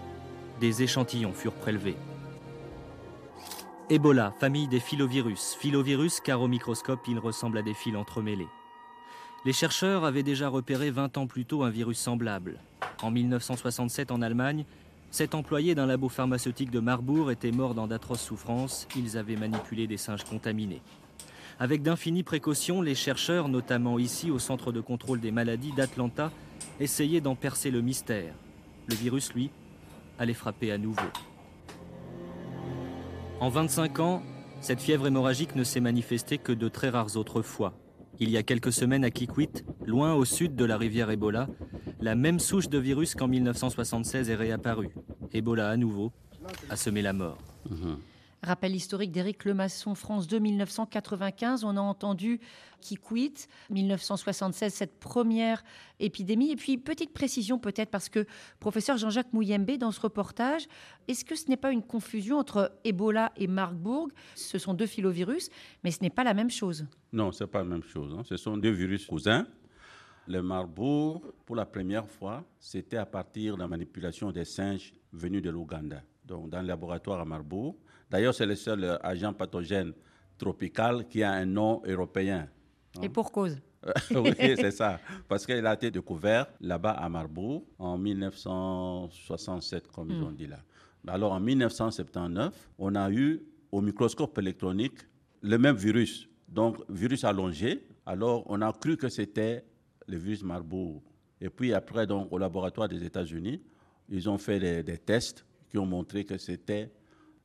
Des 0.62 0.82
échantillons 0.82 1.34
furent 1.34 1.52
prélevés. 1.52 1.98
Ebola, 3.94 4.34
famille 4.40 4.68
des 4.68 4.80
filovirus. 4.80 5.56
Filovirus 5.60 6.20
car 6.20 6.42
au 6.42 6.48
microscope 6.48 7.02
il 7.08 7.20
ressemble 7.20 7.60
à 7.60 7.62
des 7.62 7.76
fils 7.76 7.96
entremêlés. 7.96 8.48
Les 9.46 9.54
chercheurs 9.54 10.04
avaient 10.04 10.24
déjà 10.24 10.50
repéré 10.50 10.90
20 10.90 11.20
ans 11.20 11.28
plus 11.28 11.46
tôt 11.46 11.62
un 11.62 11.70
virus 11.70 12.00
semblable. 12.00 12.58
En 13.04 13.12
1967 13.12 14.10
en 14.10 14.24
Allemagne, 14.24 14.66
sept 15.12 15.36
employés 15.36 15.76
d'un 15.76 15.86
labo 15.86 16.10
pharmaceutique 16.10 16.72
de 16.72 16.80
Marbourg 16.80 17.30
étaient 17.30 17.52
morts 17.52 17.76
dans 17.76 17.86
d'atroces 17.86 18.24
souffrances. 18.24 18.88
Ils 18.96 19.16
avaient 19.16 19.36
manipulé 19.36 19.86
des 19.86 19.98
singes 19.98 20.24
contaminés. 20.24 20.82
Avec 21.60 21.84
d'infinies 21.84 22.24
précautions, 22.24 22.82
les 22.82 22.96
chercheurs, 22.96 23.48
notamment 23.48 24.00
ici 24.00 24.32
au 24.32 24.40
Centre 24.40 24.72
de 24.72 24.82
contrôle 24.82 25.20
des 25.20 25.32
maladies 25.32 25.72
d'Atlanta, 25.74 26.32
essayaient 26.80 27.22
d'en 27.22 27.36
percer 27.36 27.70
le 27.70 27.82
mystère. 27.82 28.34
Le 28.88 28.96
virus, 28.96 29.36
lui, 29.36 29.52
allait 30.18 30.34
frapper 30.34 30.72
à 30.72 30.80
nouveau. 30.80 31.12
En 33.44 33.50
25 33.50 34.00
ans, 34.00 34.24
cette 34.62 34.80
fièvre 34.80 35.06
hémorragique 35.06 35.58
ne 35.58 35.66
s'est 35.66 35.82
manifestée 35.82 36.38
que 36.38 36.54
de 36.54 36.70
très 36.70 36.88
rares 36.88 37.18
autres 37.18 37.42
fois. 37.42 37.74
Il 38.22 38.30
y 38.30 38.38
a 38.38 38.44
quelques 38.44 38.72
semaines 38.72 39.04
à 39.04 39.12
Kikwit, 39.12 39.66
loin 39.86 40.14
au 40.14 40.24
sud 40.24 40.56
de 40.56 40.64
la 40.64 40.78
rivière 40.78 41.10
Ebola, 41.10 41.50
la 42.00 42.16
même 42.16 42.40
souche 42.40 42.70
de 42.70 42.78
virus 42.78 43.16
qu'en 43.16 43.28
1976 43.28 44.30
est 44.30 44.36
réapparue. 44.36 44.92
Ebola 45.34 45.70
à 45.70 45.76
nouveau 45.76 46.14
a 46.70 46.78
semé 46.78 47.02
la 47.02 47.12
mort. 47.12 47.38
Rappel 48.44 48.76
historique 48.76 49.14
d'Éric 49.14 49.46
Lemasson, 49.46 49.96
France 49.96 50.28
2, 50.28 50.38
1995. 50.38 51.64
On 51.64 51.78
a 51.78 51.82
entendu 51.82 52.42
qui 52.82 52.98
quitte 52.98 53.48
1976, 53.70 54.74
cette 54.74 55.00
première 55.00 55.64
épidémie. 56.02 56.52
Et 56.52 56.58
puis, 56.58 56.78
petite 56.78 57.14
précision 57.14 57.58
peut-être, 57.58 57.90
parce 57.90 58.10
que 58.10 58.26
professeur 58.60 58.98
Jean-Jacques 58.98 59.32
Mouyembe, 59.32 59.78
dans 59.78 59.92
ce 59.92 60.02
reportage, 60.02 60.68
est-ce 61.08 61.24
que 61.24 61.38
ce 61.38 61.48
n'est 61.48 61.56
pas 61.56 61.72
une 61.72 61.84
confusion 61.84 62.38
entre 62.38 62.78
Ebola 62.84 63.32
et 63.38 63.48
Marburg? 63.48 64.10
Ce 64.36 64.60
sont 64.60 64.74
deux 64.74 64.88
filovirus, 64.88 65.50
mais 65.86 65.92
ce 65.92 66.02
n'est 66.02 66.10
pas 66.10 66.26
la 66.26 66.34
même 66.34 66.50
chose. 66.52 66.86
Non, 67.14 67.32
ce 67.32 67.46
n'est 67.46 67.50
pas 67.50 67.60
la 67.60 67.70
même 67.70 67.84
chose. 67.84 68.14
hein. 68.14 68.24
Ce 68.26 68.36
sont 68.36 68.58
deux 68.58 68.72
virus 68.72 69.06
cousins. 69.06 69.48
Le 70.28 70.42
Marburg, 70.42 71.22
pour 71.46 71.56
la 71.56 71.66
première 71.66 72.10
fois, 72.10 72.44
c'était 72.60 72.98
à 72.98 73.06
partir 73.06 73.56
de 73.56 73.62
la 73.62 73.68
manipulation 73.70 74.32
des 74.34 74.46
singes 74.46 74.94
venus 75.14 75.42
de 75.42 75.50
l'Ouganda. 75.50 76.02
Donc, 76.26 76.50
dans 76.50 76.62
le 76.62 76.68
laboratoire 76.68 77.22
à 77.22 77.26
Marburg. 77.26 77.76
D'ailleurs, 78.14 78.36
c'est 78.36 78.46
le 78.46 78.56
seul 78.56 78.84
euh, 78.84 78.96
agent 79.02 79.34
pathogène 79.34 79.92
tropical 80.38 81.08
qui 81.08 81.24
a 81.24 81.32
un 81.32 81.48
nom 81.48 81.82
européen. 81.84 82.48
Et 83.02 83.10
pour 83.10 83.32
cause. 83.32 83.58
oui, 84.12 84.36
c'est 84.38 84.70
ça. 84.70 85.00
Parce 85.28 85.48
qu'il 85.48 85.66
a 85.66 85.74
été 85.74 85.90
découvert 85.90 86.46
là-bas 86.62 86.92
à 86.92 87.10
Marbourg 87.10 87.66
en 87.80 87.98
1967, 87.98 89.88
comme 89.88 90.12
ils 90.12 90.22
ont 90.22 90.32
dit 90.32 90.46
là. 90.46 90.60
Alors 91.08 91.32
en 91.32 91.40
1979, 91.40 92.70
on 92.78 92.94
a 92.94 93.10
eu 93.10 93.42
au 93.72 93.82
microscope 93.82 94.38
électronique 94.38 95.00
le 95.42 95.58
même 95.58 95.76
virus, 95.76 96.30
donc 96.48 96.78
virus 96.90 97.24
allongé. 97.24 97.84
Alors 98.06 98.44
on 98.46 98.62
a 98.62 98.72
cru 98.74 98.96
que 98.96 99.10
c'était 99.10 99.66
le 100.06 100.18
virus 100.18 100.44
Marbourg. 100.44 101.02
Et 101.42 101.50
puis 101.50 101.74
après, 101.74 102.06
donc, 102.06 102.32
au 102.32 102.38
laboratoire 102.38 102.88
des 102.88 103.04
États-Unis, 103.04 103.60
ils 104.08 104.30
ont 104.30 104.38
fait 104.38 104.60
des, 104.60 104.84
des 104.84 105.00
tests 105.00 105.44
qui 105.68 105.80
ont 105.80 105.88
montré 105.88 106.26
que 106.26 106.38
c'était 106.38 106.92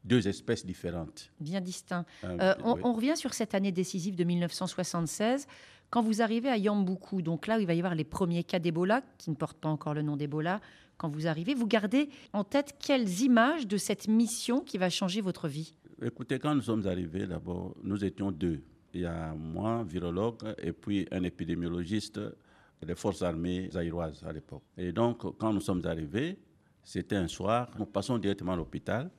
deux 0.04 0.26
espèces 0.28 0.64
différentes. 0.64 1.30
Bien 1.40 1.60
distinct. 1.60 2.04
Euh, 2.24 2.36
Euh, 2.40 2.54
on, 2.64 2.74
oui. 2.74 2.80
on 2.84 2.92
revient 2.92 3.16
sur 3.16 3.34
cette 3.34 3.54
année 3.54 3.72
décisive 3.72 4.16
de 4.16 4.24
1976. 4.24 5.46
Quand 5.90 6.02
vous 6.02 6.20
arrivez 6.22 6.48
à 6.48 6.56
Yambuku, 6.56 7.22
donc 7.22 7.46
là 7.46 7.56
où 7.56 7.60
il 7.60 7.66
va 7.66 7.74
y 7.74 7.78
avoir 7.78 7.94
les 7.94 8.04
premiers 8.04 8.44
cas 8.44 8.58
d'Ebola, 8.58 9.02
qui 9.16 9.30
ne 9.30 9.34
portent 9.36 9.58
pas 9.58 9.68
encore 9.70 9.94
le 9.94 10.02
nom 10.02 10.16
d'Ebola, 10.16 10.60
quand 10.98 11.08
vous 11.08 11.26
arrivez, 11.26 11.54
vous 11.54 11.66
gardez 11.66 12.08
en 12.32 12.44
tête 12.44 12.74
quelles 12.78 13.20
images 13.22 13.66
de 13.66 13.76
cette 13.76 14.08
mission 14.08 14.60
qui 14.60 14.78
va 14.78 14.90
changer 14.90 15.20
votre 15.20 15.48
vie? 15.48 15.74
Écoutez, 16.02 16.38
quand 16.38 16.54
nous 16.54 16.62
sommes 16.62 16.86
arrivés, 16.86 17.26
d'abord, 17.26 17.74
nous 17.82 18.04
étions 18.04 18.30
deux. 18.30 18.62
Il 18.94 19.00
y 19.02 19.06
a 19.06 19.32
moi, 19.34 19.84
virologue, 19.84 20.42
et 20.62 20.72
puis 20.72 21.06
un 21.10 21.22
épidémiologiste 21.22 22.20
des 22.84 22.94
forces 22.94 23.22
armées 23.22 23.68
zaïroises 23.72 24.22
à 24.26 24.32
l'époque. 24.32 24.62
Et 24.76 24.92
donc, 24.92 25.36
quand 25.38 25.52
nous 25.52 25.60
sommes 25.60 25.84
arrivés, 25.86 26.38
c'était 26.82 27.16
un 27.16 27.28
soir, 27.28 27.70
nous 27.78 27.86
passons 27.86 28.18
directement 28.18 28.52
à 28.52 28.56
l'hôpital 28.56 29.10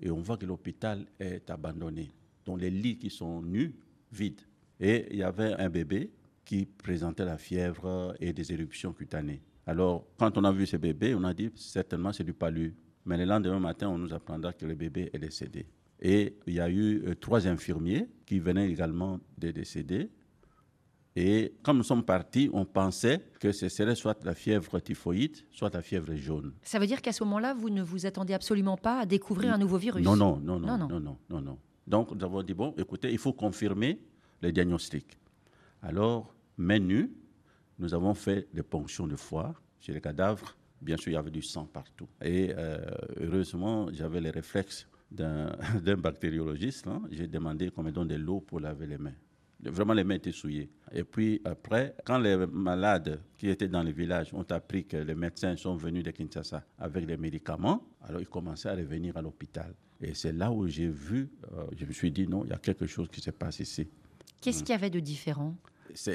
et 0.00 0.10
on 0.10 0.20
voit 0.20 0.36
que 0.36 0.46
l'hôpital 0.46 1.06
est 1.18 1.48
abandonné. 1.50 2.10
Donc, 2.44 2.60
les 2.60 2.70
lits 2.70 2.98
qui 2.98 3.10
sont 3.10 3.42
nus, 3.42 3.74
vides. 4.12 4.40
Et 4.78 5.06
il 5.10 5.18
y 5.18 5.22
avait 5.22 5.54
un 5.54 5.68
bébé 5.68 6.10
qui 6.44 6.66
présentait 6.66 7.24
la 7.24 7.38
fièvre 7.38 8.14
et 8.20 8.32
des 8.32 8.52
éruptions 8.52 8.92
cutanées. 8.92 9.42
Alors, 9.66 10.06
quand 10.16 10.38
on 10.38 10.44
a 10.44 10.52
vu 10.52 10.66
ce 10.66 10.76
bébé, 10.76 11.14
on 11.14 11.24
a 11.24 11.34
dit 11.34 11.50
certainement 11.56 12.12
c'est 12.12 12.24
du 12.24 12.34
palu. 12.34 12.74
Mais 13.04 13.16
le 13.16 13.24
lendemain 13.24 13.58
matin, 13.58 13.88
on 13.88 13.98
nous 13.98 14.12
apprendra 14.12 14.52
que 14.52 14.64
le 14.66 14.74
bébé 14.74 15.10
est 15.12 15.18
décédé. 15.18 15.66
Et 16.00 16.36
il 16.46 16.54
y 16.54 16.60
a 16.60 16.68
eu 16.68 17.02
euh, 17.06 17.14
trois 17.14 17.46
infirmiers 17.48 18.06
qui 18.26 18.38
venaient 18.38 18.70
également 18.70 19.18
de 19.38 19.50
décéder. 19.50 20.10
Et 21.18 21.54
quand 21.62 21.72
nous 21.72 21.82
sommes 21.82 22.04
partis, 22.04 22.50
on 22.52 22.66
pensait 22.66 23.20
que 23.40 23.50
ce 23.50 23.70
serait 23.70 23.94
soit 23.94 24.22
la 24.24 24.34
fièvre 24.34 24.78
typhoïde, 24.80 25.38
soit 25.50 25.72
la 25.72 25.80
fièvre 25.80 26.14
jaune. 26.14 26.52
Ça 26.62 26.78
veut 26.78 26.86
dire 26.86 27.00
qu'à 27.00 27.12
ce 27.12 27.24
moment-là, 27.24 27.54
vous 27.54 27.70
ne 27.70 27.82
vous 27.82 28.04
attendez 28.04 28.34
absolument 28.34 28.76
pas 28.76 29.00
à 29.00 29.06
découvrir 29.06 29.54
un 29.54 29.58
nouveau 29.58 29.78
virus 29.78 30.04
Non, 30.04 30.14
non, 30.14 30.36
non, 30.38 30.60
non, 30.60 30.66
Non, 30.66 30.78
non, 30.78 30.88
non. 30.88 30.98
non, 31.00 31.18
non, 31.30 31.40
non, 31.40 31.58
Donc, 31.86 32.12
nous 32.12 32.22
avons 32.22 32.42
dit, 32.42 32.52
bon, 32.52 32.74
écoutez, 32.76 33.10
il 33.10 33.18
faut 33.18 33.32
confirmer 33.32 33.98
le 34.42 34.52
diagnostic. 34.52 35.18
Alors, 35.80 36.34
main 36.58 36.78
nue, 36.80 37.10
nous 37.78 37.94
avons 37.94 38.12
fait 38.12 38.46
des 38.52 38.62
ponctions 38.62 39.06
de 39.06 39.16
foie 39.16 39.54
chez 39.80 39.94
les 39.94 40.00
cadavres. 40.02 40.54
Bien 40.82 40.98
sûr, 40.98 41.12
il 41.12 41.14
y 41.14 41.18
avait 41.18 41.30
du 41.30 41.40
sang 41.42 41.64
partout. 41.64 42.08
Et 42.22 42.52
euh, 42.54 42.78
heureusement, 43.20 43.88
j'avais 43.90 44.20
les 44.20 44.30
réflexes 44.30 44.86
d'un 45.10 45.52
d'un 45.82 45.96
bactériologiste. 45.96 46.86
hein. 46.88 47.00
J'ai 47.10 47.26
demandé 47.26 47.70
qu'on 47.70 47.82
me 47.82 47.90
donne 47.92 48.08
de 48.08 48.16
l'eau 48.16 48.40
pour 48.40 48.60
laver 48.60 48.86
les 48.86 48.98
mains. 48.98 49.14
Vraiment, 49.60 49.94
les 49.94 50.04
mains 50.04 50.16
étaient 50.16 50.32
souillées. 50.32 50.70
Et 50.92 51.02
puis 51.02 51.40
après, 51.44 51.94
quand 52.04 52.18
les 52.18 52.36
malades 52.46 53.20
qui 53.38 53.48
étaient 53.48 53.68
dans 53.68 53.82
le 53.82 53.90
village 53.90 54.32
ont 54.34 54.44
appris 54.50 54.84
que 54.84 54.98
les 54.98 55.14
médecins 55.14 55.56
sont 55.56 55.76
venus 55.76 56.04
de 56.04 56.10
Kinshasa 56.10 56.62
avec 56.78 57.06
des 57.06 57.16
médicaments, 57.16 57.82
alors 58.02 58.20
ils 58.20 58.28
commençaient 58.28 58.68
à 58.68 58.74
revenir 58.74 59.16
à 59.16 59.22
l'hôpital. 59.22 59.74
Et 60.00 60.14
c'est 60.14 60.32
là 60.32 60.52
où 60.52 60.66
j'ai 60.68 60.88
vu, 60.88 61.30
euh, 61.52 61.64
je 61.76 61.86
me 61.86 61.92
suis 61.92 62.10
dit, 62.10 62.28
non, 62.28 62.44
il 62.44 62.50
y 62.50 62.52
a 62.52 62.58
quelque 62.58 62.86
chose 62.86 63.08
qui 63.10 63.20
se 63.20 63.30
passe 63.30 63.60
ici. 63.60 63.88
Qu'est-ce 64.42 64.62
qu'il 64.62 64.74
y 64.74 64.76
avait 64.76 64.90
de 64.90 65.00
différent? 65.00 65.56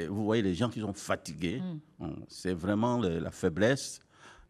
Vous 0.08 0.24
voyez 0.24 0.42
les 0.42 0.54
gens 0.54 0.68
qui 0.68 0.80
sont 0.80 0.92
fatigués, 0.92 1.60
hmm. 1.98 2.10
c'est 2.28 2.54
vraiment 2.54 2.98
la 2.98 3.30
faiblesse. 3.32 3.98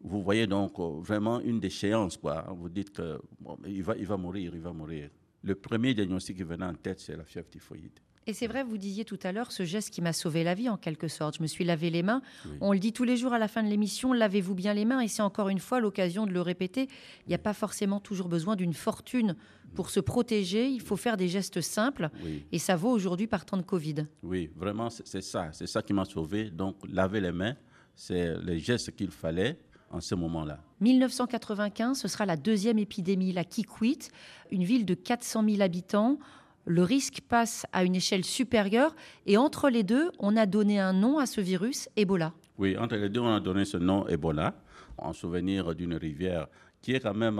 Vous 0.01 0.21
voyez 0.21 0.45
donc 0.45 0.77
euh, 0.79 0.99
vraiment 0.99 1.39
une 1.39 1.59
déchéance. 1.59 2.17
Quoi. 2.17 2.45
Vous 2.55 2.69
dites 2.69 2.91
qu'il 2.91 3.17
il, 3.65 3.81
va, 3.81 3.95
il 3.95 4.05
va 4.05 4.17
mourir, 4.17 4.51
il 4.53 4.61
va 4.61 4.73
mourir. 4.73 5.09
Le 5.41 5.55
premier 5.55 5.93
diagnostic 5.93 6.37
qui 6.37 6.43
venait 6.43 6.65
en 6.65 6.75
tête, 6.75 6.99
c'est 6.99 7.15
la 7.15 7.23
fièvre 7.23 7.49
typhoïde. 7.49 7.99
Et 8.25 8.33
c'est 8.33 8.47
vrai, 8.47 8.63
vous 8.63 8.77
disiez 8.77 9.03
tout 9.05 9.19
à 9.23 9.31
l'heure, 9.31 9.51
ce 9.51 9.63
geste 9.63 9.89
qui 9.89 10.01
m'a 10.01 10.13
sauvé 10.13 10.43
la 10.43 10.53
vie 10.53 10.69
en 10.69 10.77
quelque 10.77 11.07
sorte. 11.07 11.37
Je 11.37 11.41
me 11.41 11.47
suis 11.47 11.63
lavé 11.65 11.89
les 11.89 12.03
mains. 12.03 12.21
On 12.61 12.71
le 12.71 12.79
dit 12.79 12.93
tous 12.93 13.03
les 13.03 13.17
jours 13.17 13.33
à 13.33 13.39
la 13.39 13.47
fin 13.47 13.63
de 13.63 13.67
l'émission, 13.67 14.13
lavez-vous 14.13 14.55
bien 14.55 14.73
les 14.73 14.85
mains. 14.85 15.01
Et 15.01 15.07
c'est 15.07 15.21
encore 15.21 15.49
une 15.49 15.59
fois 15.59 15.79
l'occasion 15.79 16.25
de 16.25 16.31
le 16.31 16.41
répéter. 16.41 16.87
Il 17.25 17.29
n'y 17.29 17.35
a 17.35 17.39
pas 17.39 17.53
forcément 17.53 17.99
toujours 17.99 18.29
besoin 18.29 18.55
d'une 18.55 18.73
fortune 18.73 19.35
pour 19.75 19.89
se 19.89 19.99
protéger. 19.99 20.69
Il 20.69 20.81
faut 20.81 20.95
faire 20.95 21.17
des 21.17 21.27
gestes 21.27 21.61
simples. 21.61 22.09
Et 22.51 22.59
ça 22.59 22.75
vaut 22.75 22.91
aujourd'hui 22.91 23.27
par 23.27 23.45
temps 23.45 23.57
de 23.57 23.63
Covid. 23.63 24.07
Oui, 24.21 24.49
vraiment, 24.55 24.89
c'est 24.89 25.21
ça. 25.21 25.49
C'est 25.51 25.67
ça 25.67 25.81
qui 25.81 25.93
m'a 25.93 26.05
sauvé. 26.05 26.49
Donc, 26.49 26.77
laver 26.87 27.19
les 27.19 27.31
mains, 27.31 27.55
c'est 27.95 28.37
les 28.43 28.59
gestes 28.59 28.95
qu'il 28.95 29.11
fallait 29.11 29.59
en 29.89 30.01
ce 30.01 30.15
moment-là. 30.15 30.59
1995, 30.81 31.99
ce 31.99 32.07
sera 32.07 32.25
la 32.25 32.35
deuxième 32.35 32.79
épidémie, 32.79 33.31
la 33.31 33.43
Kikwit, 33.43 34.11
une 34.49 34.63
ville 34.63 34.85
de 34.85 34.95
400 34.95 35.43
000 35.47 35.61
habitants 35.61 36.17
le 36.65 36.83
risque 36.83 37.21
passe 37.27 37.65
à 37.71 37.83
une 37.83 37.95
échelle 37.95 38.23
supérieure 38.23 38.95
et 39.25 39.37
entre 39.37 39.69
les 39.69 39.83
deux, 39.83 40.11
on 40.19 40.37
a 40.37 40.45
donné 40.45 40.79
un 40.79 40.93
nom 40.93 41.19
à 41.19 41.25
ce 41.25 41.41
virus, 41.41 41.89
Ebola. 41.95 42.33
Oui, 42.57 42.77
entre 42.77 42.95
les 42.95 43.09
deux, 43.09 43.21
on 43.21 43.33
a 43.33 43.39
donné 43.39 43.65
ce 43.65 43.77
nom 43.77 44.07
Ebola 44.07 44.55
en 44.97 45.13
souvenir 45.13 45.73
d'une 45.75 45.95
rivière 45.95 46.47
qui 46.83 46.93
est 46.93 46.99
quand 46.99 47.13
même 47.13 47.39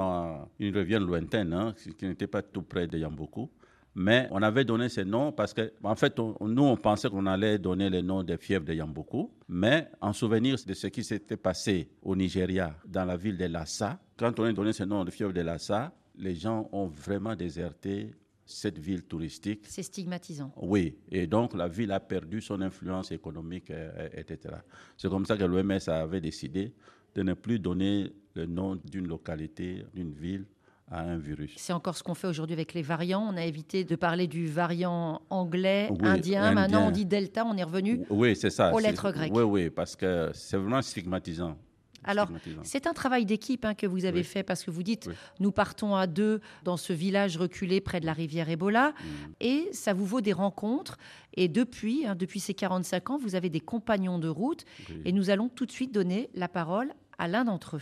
une 0.59 0.75
rivière 0.75 1.01
lointaine, 1.01 1.53
hein, 1.53 1.75
qui 1.97 2.05
n'était 2.05 2.27
pas 2.27 2.41
tout 2.41 2.61
près 2.61 2.87
de 2.87 2.97
Yamboko. 2.97 3.51
Mais 3.95 4.27
on 4.31 4.41
avait 4.41 4.63
donné 4.63 4.89
ce 4.89 5.01
nom 5.01 5.31
parce 5.31 5.53
que, 5.53 5.71
en 5.83 5.95
fait, 5.95 6.17
nous, 6.17 6.63
on 6.63 6.77
pensait 6.77 7.09
qu'on 7.09 7.27
allait 7.27 7.59
donner 7.59 7.89
le 7.89 8.01
nom 8.01 8.23
des 8.23 8.37
fièvres 8.37 8.65
de 8.65 8.73
Yamboko. 8.73 9.31
Mais 9.49 9.89
en 10.01 10.13
souvenir 10.13 10.55
de 10.65 10.73
ce 10.73 10.87
qui 10.87 11.03
s'était 11.03 11.37
passé 11.37 11.89
au 12.01 12.15
Nigeria, 12.15 12.75
dans 12.87 13.05
la 13.05 13.17
ville 13.17 13.37
de 13.37 13.45
Lassa, 13.45 13.99
quand 14.17 14.39
on 14.39 14.45
a 14.45 14.53
donné 14.53 14.73
ce 14.73 14.83
nom 14.83 15.03
de 15.03 15.11
fièvre 15.11 15.33
de 15.33 15.41
Lassa, 15.41 15.91
les 16.17 16.35
gens 16.35 16.69
ont 16.71 16.87
vraiment 16.87 17.35
déserté 17.35 18.11
cette 18.45 18.77
ville 18.77 19.03
touristique. 19.03 19.65
C'est 19.67 19.83
stigmatisant. 19.83 20.51
Oui, 20.57 20.97
et 21.09 21.27
donc 21.27 21.53
la 21.53 21.67
ville 21.67 21.91
a 21.91 21.99
perdu 21.99 22.41
son 22.41 22.61
influence 22.61 23.11
économique, 23.11 23.71
euh, 23.71 24.09
etc. 24.13 24.55
C'est 24.97 25.09
comme 25.09 25.25
ça 25.25 25.37
que 25.37 25.43
l'OMS 25.43 25.79
avait 25.87 26.21
décidé 26.21 26.73
de 27.15 27.23
ne 27.23 27.33
plus 27.33 27.59
donner 27.59 28.13
le 28.35 28.45
nom 28.45 28.75
d'une 28.75 29.07
localité, 29.07 29.85
d'une 29.93 30.13
ville 30.13 30.45
à 30.91 31.01
un 31.01 31.17
virus. 31.17 31.53
C'est 31.57 31.73
encore 31.73 31.95
ce 31.95 32.03
qu'on 32.03 32.13
fait 32.13 32.27
aujourd'hui 32.27 32.53
avec 32.53 32.73
les 32.73 32.81
variants. 32.81 33.21
On 33.21 33.37
a 33.37 33.45
évité 33.45 33.83
de 33.83 33.95
parler 33.95 34.27
du 34.27 34.47
variant 34.47 35.21
anglais, 35.29 35.89
indien. 36.01 36.51
Maintenant, 36.51 36.87
on 36.87 36.91
dit 36.91 37.05
Delta. 37.05 37.45
On 37.45 37.55
est 37.55 37.63
revenu 37.63 38.01
oui, 38.09 38.35
c'est 38.35 38.49
ça. 38.49 38.73
aux 38.73 38.79
lettres 38.79 39.11
grecques. 39.11 39.33
Oui, 39.33 39.43
oui, 39.43 39.69
parce 39.69 39.95
que 39.95 40.31
c'est 40.33 40.57
vraiment 40.57 40.81
stigmatisant. 40.81 41.57
Alors, 42.03 42.29
c'est 42.63 42.87
un 42.87 42.93
travail 42.93 43.25
d'équipe 43.25 43.65
hein, 43.65 43.73
que 43.73 43.87
vous 43.87 44.05
avez 44.05 44.23
fait 44.23 44.43
parce 44.43 44.63
que 44.63 44.71
vous 44.71 44.83
dites, 44.83 45.09
nous 45.39 45.51
partons 45.51 45.95
à 45.95 46.07
deux 46.07 46.41
dans 46.63 46.77
ce 46.77 46.93
village 46.93 47.37
reculé 47.37 47.81
près 47.81 47.99
de 47.99 48.05
la 48.05 48.13
rivière 48.13 48.49
Ebola 48.49 48.89
mmh. 48.89 49.05
et 49.41 49.69
ça 49.71 49.93
vous 49.93 50.05
vaut 50.05 50.21
des 50.21 50.33
rencontres. 50.33 50.97
Et 51.35 51.47
depuis, 51.47 52.05
hein, 52.05 52.15
depuis 52.15 52.39
ces 52.39 52.53
45 52.53 53.09
ans, 53.11 53.17
vous 53.17 53.35
avez 53.35 53.49
des 53.49 53.59
compagnons 53.59 54.19
de 54.19 54.27
route 54.27 54.65
et 55.05 55.11
nous 55.11 55.29
allons 55.29 55.49
tout 55.49 55.65
de 55.65 55.71
suite 55.71 55.93
donner 55.93 56.29
la 56.33 56.47
parole 56.47 56.93
à 57.17 57.27
l'un 57.27 57.45
d'entre 57.45 57.77
eux. 57.77 57.81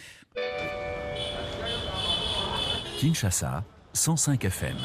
Kinshasa, 2.99 3.63
105 3.93 4.45
FM. 4.45 4.77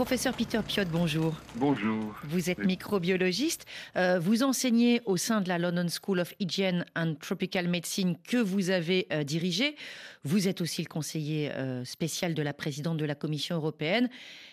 Professeur 0.00 0.32
Peter 0.32 0.60
Piot, 0.66 0.84
bonjour. 0.90 1.34
Bonjour. 1.56 2.14
Vous 2.24 2.48
êtes 2.48 2.60
microbiologiste. 2.60 3.66
Euh, 3.96 4.18
vous 4.18 4.42
enseignez 4.42 5.02
au 5.04 5.18
sein 5.18 5.42
de 5.42 5.48
la 5.50 5.58
London 5.58 5.88
School 5.90 6.20
of 6.20 6.32
Hygiene 6.40 6.86
and 6.96 7.16
Tropical 7.20 7.68
Medicine 7.68 8.16
que 8.26 8.38
vous 8.38 8.70
avez 8.70 9.06
euh, 9.12 9.24
dirigée. 9.24 9.76
Vous 10.24 10.48
êtes 10.48 10.62
aussi 10.62 10.80
le 10.80 10.88
conseiller 10.88 11.52
euh, 11.52 11.84
spécial 11.84 12.32
de 12.32 12.40
la 12.40 12.54
présidente 12.54 12.96
de 12.96 13.04
la 13.04 13.14
Commission 13.14 13.56
européenne. 13.56 14.08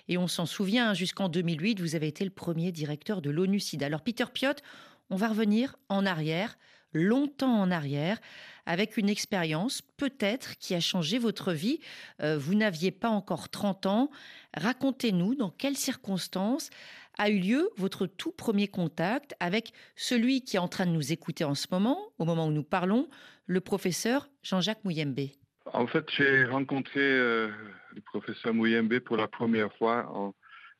Et 0.09 0.17
on 0.17 0.27
s'en 0.27 0.45
souvient, 0.45 0.89
hein, 0.89 0.93
jusqu'en 0.93 1.29
2008, 1.29 1.79
vous 1.79 1.95
avez 1.95 2.07
été 2.07 2.25
le 2.25 2.29
premier 2.29 2.73
directeur 2.73 3.21
de 3.21 3.29
l'ONU-SIDA. 3.29 3.85
Alors, 3.85 4.01
Peter 4.01 4.25
Piot, 4.33 4.51
on 5.09 5.15
va 5.15 5.29
revenir 5.29 5.77
en 5.87 6.05
arrière, 6.05 6.57
longtemps 6.93 7.59
en 7.59 7.71
arrière, 7.71 8.19
avec 8.65 8.97
une 8.97 9.09
expérience 9.09 9.81
peut-être 9.81 10.57
qui 10.57 10.75
a 10.75 10.79
changé 10.79 11.19
votre 11.19 11.53
vie. 11.53 11.79
Euh, 12.21 12.37
vous 12.37 12.55
n'aviez 12.55 12.91
pas 12.91 13.09
encore 13.09 13.49
30 13.49 13.85
ans. 13.85 14.11
Racontez-nous 14.55 15.35
dans 15.35 15.49
quelles 15.49 15.77
circonstances 15.77 16.69
a 17.17 17.29
eu 17.29 17.39
lieu 17.39 17.69
votre 17.77 18.05
tout 18.05 18.31
premier 18.31 18.67
contact 18.67 19.35
avec 19.39 19.73
celui 19.95 20.41
qui 20.41 20.57
est 20.57 20.59
en 20.59 20.67
train 20.67 20.85
de 20.85 20.91
nous 20.91 21.11
écouter 21.11 21.43
en 21.43 21.55
ce 21.55 21.67
moment, 21.71 21.99
au 22.19 22.25
moment 22.25 22.47
où 22.47 22.51
nous 22.51 22.63
parlons, 22.63 23.09
le 23.45 23.61
professeur 23.61 24.29
Jean-Jacques 24.43 24.83
Mouyembe. 24.83 25.29
En 25.73 25.87
fait, 25.87 26.05
j'ai 26.15 26.45
rencontré 26.45 27.01
euh, 27.01 27.49
le 27.95 28.01
professeur 28.01 28.53
Mouyembe 28.53 28.99
pour 28.99 29.17
la 29.17 29.27
première 29.27 29.73
fois 29.73 30.09
en 30.13 30.33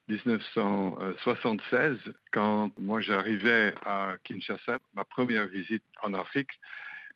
1976, 0.08 1.98
quand 2.32 2.72
moi 2.80 3.02
j'arrivais 3.02 3.74
à 3.86 4.15
Kinshasa, 4.24 4.80
ma 4.93 5.04
première 5.04 5.48
visite 5.48 5.84
en 6.02 6.13
Afrique, 6.13 6.52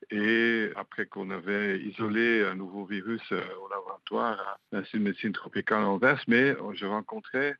et 0.09 0.71
après 0.75 1.05
qu'on 1.05 1.29
avait 1.29 1.79
isolé 1.79 2.43
un 2.43 2.55
nouveau 2.55 2.85
virus 2.85 3.21
euh, 3.31 3.41
au 3.61 3.69
laboratoire 3.69 4.39
à 4.41 4.57
l'Institut 4.71 4.99
de 4.99 5.03
médecine 5.03 5.31
tropicale 5.31 5.83
en 5.83 5.93
Anvers, 5.93 6.23
mais 6.27 6.55
je 6.73 6.85
rencontrais 6.85 7.51
le 7.51 7.55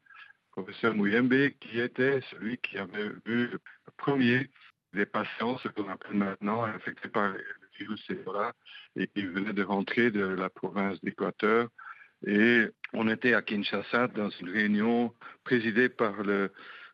professeur 0.52 0.96
Mouyembe 0.96 1.50
qui 1.60 1.80
était 1.80 2.20
celui 2.32 2.58
qui 2.58 2.78
avait 2.78 3.10
vu 3.26 3.48
le 3.48 3.60
premier 3.98 4.50
des 4.94 5.06
patients, 5.06 5.58
ce 5.60 5.70
qu'on 5.70 5.88
appelle 5.88 6.16
maintenant 6.16 6.64
infectés 6.66 7.10
par 7.10 7.30
le 7.30 7.44
virus 7.80 8.04
Ebola, 8.10 8.54
et 8.96 9.08
qui 9.08 9.26
venait 9.26 9.54
de 9.54 9.64
rentrer 9.64 10.12
de 10.12 10.26
la 10.26 10.50
province 10.50 11.00
d'Équateur. 11.02 11.70
Et 12.28 12.66
on 12.94 13.08
était 13.10 13.34
à 13.34 13.42
Kinshasa 13.42 14.08
dans 14.08 14.30
une 14.30 14.50
réunion 14.50 15.14
présidée 15.44 15.90
par 15.90 16.24
le 16.24 16.52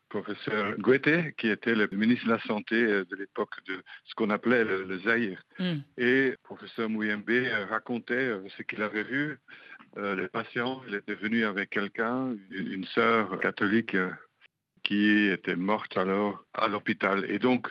professeur 0.08 0.76
Guete, 0.78 1.36
qui 1.36 1.48
était 1.48 1.74
le 1.74 1.88
ministre 1.92 2.26
de 2.26 2.32
la 2.32 2.40
Santé 2.40 2.76
euh, 2.76 3.04
de 3.04 3.16
l'époque 3.16 3.54
de 3.66 3.82
ce 4.06 4.14
qu'on 4.14 4.30
appelait 4.30 4.64
le, 4.64 4.84
le 4.84 4.98
Zaïre. 5.00 5.42
Mm. 5.58 5.74
Et 5.98 6.34
professeur 6.42 6.88
Mouyembe 6.88 7.28
euh, 7.28 7.66
racontait 7.66 8.14
euh, 8.14 8.40
ce 8.56 8.62
qu'il 8.62 8.82
avait 8.82 9.04
vu. 9.04 9.38
les 9.96 10.28
patients, 10.28 10.82
il 10.88 10.94
était 10.94 11.14
venu 11.14 11.44
avec 11.44 11.70
quelqu'un, 11.70 12.34
une, 12.50 12.84
sœur 12.84 13.38
catholique 13.40 13.96
qui 14.84 15.28
était 15.28 15.56
morte 15.56 15.96
alors 15.96 16.44
à 16.54 16.68
l'hôpital. 16.68 17.24
Et 17.28 17.38
donc, 17.38 17.68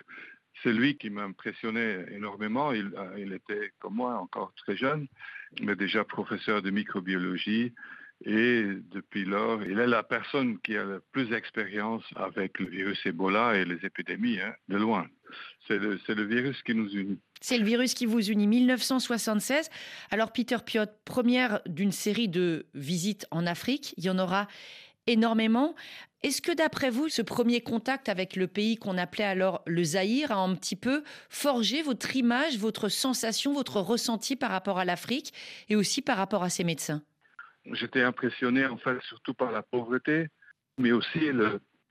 c'est 0.63 0.73
lui 0.73 0.97
qui 0.97 1.09
m'impressionnait 1.09 2.05
énormément. 2.11 2.71
Il, 2.71 2.91
il 3.17 3.33
était, 3.33 3.71
comme 3.79 3.95
moi, 3.95 4.17
encore 4.17 4.53
très 4.55 4.75
jeune, 4.75 5.07
mais 5.61 5.75
déjà 5.75 6.03
professeur 6.03 6.61
de 6.61 6.69
microbiologie. 6.69 7.73
Et 8.25 8.63
depuis 8.91 9.25
lors, 9.25 9.61
il 9.63 9.77
est 9.77 9.85
la 9.85 10.01
personne 10.01 10.57
qui 10.59 10.75
a 10.75 10.83
le 10.83 11.03
plus 11.11 11.25
d'expérience 11.25 12.03
avec 12.15 12.59
le 12.59 12.65
virus 12.65 13.05
Ebola 13.05 13.55
et 13.55 13.63
les 13.63 13.85
épidémies, 13.85 14.39
hein, 14.41 14.53
de 14.69 14.77
loin. 14.77 15.07
C'est 15.67 15.77
le, 15.77 15.99
le, 16.07 16.23
virus 16.23 16.63
qui 16.63 16.73
nous 16.73 16.89
unit. 16.89 17.19
C'est 17.41 17.59
le 17.59 17.65
virus 17.65 17.93
qui 17.93 18.07
vous 18.07 18.27
unit. 18.27 18.47
1976. 18.47 19.69
Alors, 20.09 20.31
Peter 20.31 20.57
Piot, 20.65 20.85
première 21.05 21.59
d'une 21.67 21.91
série 21.91 22.29
de 22.29 22.65
visites 22.73 23.27
en 23.29 23.45
Afrique. 23.45 23.93
Il 23.97 24.05
y 24.05 24.09
en 24.09 24.17
aura 24.17 24.47
énormément. 25.07 25.75
Est-ce 26.23 26.41
que 26.41 26.55
d'après 26.55 26.89
vous, 26.89 27.09
ce 27.09 27.21
premier 27.21 27.61
contact 27.61 28.09
avec 28.09 28.35
le 28.35 28.47
pays 28.47 28.77
qu'on 28.77 28.97
appelait 28.97 29.23
alors 29.23 29.61
le 29.67 29.83
Zaïre 29.83 30.31
a 30.31 30.37
un 30.37 30.55
petit 30.55 30.75
peu 30.75 31.03
forgé 31.29 31.83
votre 31.83 32.15
image, 32.15 32.57
votre 32.57 32.89
sensation, 32.89 33.53
votre 33.53 33.79
ressenti 33.81 34.35
par 34.35 34.49
rapport 34.49 34.79
à 34.79 34.85
l'Afrique 34.85 35.31
et 35.69 35.75
aussi 35.75 36.01
par 36.01 36.17
rapport 36.17 36.43
à 36.43 36.49
ses 36.49 36.63
médecins? 36.63 37.03
J'étais 37.71 38.01
impressionné 38.01 38.65
en 38.65 38.77
fait 38.77 38.99
surtout 39.03 39.33
par 39.33 39.51
la 39.51 39.61
pauvreté, 39.61 40.27
mais 40.79 40.91
aussi 40.91 41.31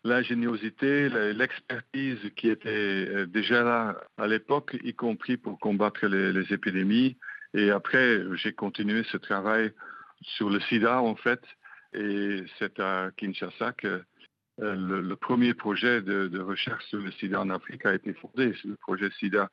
l'ingéniosité, 0.05 1.09
l'expertise 1.35 2.19
qui 2.37 2.49
était 2.49 2.69
euh, 2.71 3.27
déjà 3.27 3.63
là 3.63 3.97
à 4.17 4.27
l'époque, 4.27 4.77
y 4.83 4.95
compris 4.95 5.37
pour 5.37 5.59
combattre 5.59 6.07
les, 6.07 6.53
épidémies. 6.53 7.17
Et 7.55 7.71
après, 7.71 8.21
j'ai 8.35 8.53
continué 8.53 9.05
ce 9.05 9.17
travail 9.17 9.73
sur 10.23 10.51
le 10.51 10.61
sida 10.61 11.01
en 11.01 11.15
fait, 11.15 11.41
et 11.97 12.45
c'est 12.59 12.79
à 12.79 13.11
Kinshasa 13.17 13.73
que 13.73 14.03
euh, 14.61 15.03
le, 15.03 15.17
premier 15.17 15.55
projet 15.55 16.01
de, 16.01 16.41
recherche 16.41 16.85
sur 16.87 17.01
le 17.01 17.11
sida 17.13 17.41
en 17.41 17.51
Afrique 17.51 17.85
a 17.85 17.95
été 17.95 18.15
fondé, 18.15 18.55
le 18.65 18.77
projet 18.77 19.11
sida. 19.19 19.51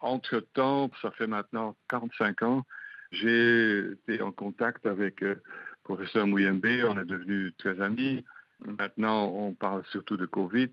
Entre-temps, 0.00 0.90
ça 1.02 1.10
fait 1.12 1.26
maintenant 1.26 1.76
45 1.88 2.42
ans, 2.42 2.66
j'ai 3.10 3.78
été 3.92 4.20
en 4.22 4.30
contact 4.30 4.86
avec 4.86 5.20
le 5.20 5.30
euh, 5.30 5.42
professeur 5.84 6.26
Mouyembe, 6.26 6.66
on 6.88 6.98
est 7.00 7.04
devenus 7.04 7.54
très 7.58 7.80
amis. 7.80 8.24
Maintenant, 8.64 9.26
on 9.26 9.52
parle 9.52 9.84
surtout 9.90 10.16
de 10.16 10.26
Covid. 10.26 10.70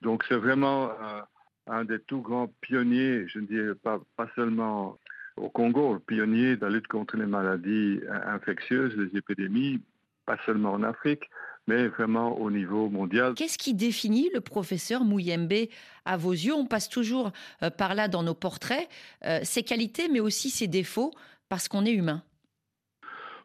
Donc, 0.00 0.24
c'est 0.28 0.36
vraiment 0.36 0.90
euh, 0.90 1.20
un 1.66 1.84
des 1.84 1.98
tout 2.00 2.20
grands 2.20 2.48
pionniers, 2.60 3.26
je 3.28 3.40
ne 3.40 3.46
dirais 3.46 3.74
pas, 3.74 4.00
pas 4.16 4.28
seulement 4.34 4.98
au 5.36 5.50
Congo, 5.50 5.98
pionnier 5.98 6.56
de 6.56 6.64
la 6.64 6.70
lutte 6.70 6.86
contre 6.86 7.16
les 7.16 7.26
maladies 7.26 8.00
infectieuses, 8.26 8.96
les 8.96 9.18
épidémies, 9.18 9.80
pas 10.24 10.38
seulement 10.46 10.72
en 10.72 10.82
Afrique, 10.82 11.28
mais 11.66 11.88
vraiment 11.88 12.38
au 12.38 12.50
niveau 12.50 12.88
mondial. 12.88 13.34
Qu'est-ce 13.34 13.58
qui 13.58 13.74
définit 13.74 14.30
le 14.34 14.40
professeur 14.40 15.04
Mouyembe 15.04 15.68
à 16.04 16.16
vos 16.16 16.32
yeux 16.32 16.54
On 16.54 16.66
passe 16.66 16.88
toujours 16.88 17.32
euh, 17.62 17.70
par 17.70 17.94
là 17.94 18.08
dans 18.08 18.22
nos 18.22 18.34
portraits, 18.34 18.88
euh, 19.24 19.40
ses 19.42 19.62
qualités, 19.62 20.08
mais 20.08 20.20
aussi 20.20 20.50
ses 20.50 20.68
défauts, 20.68 21.12
parce 21.48 21.68
qu'on 21.68 21.84
est 21.84 21.92
humain. 21.92 22.22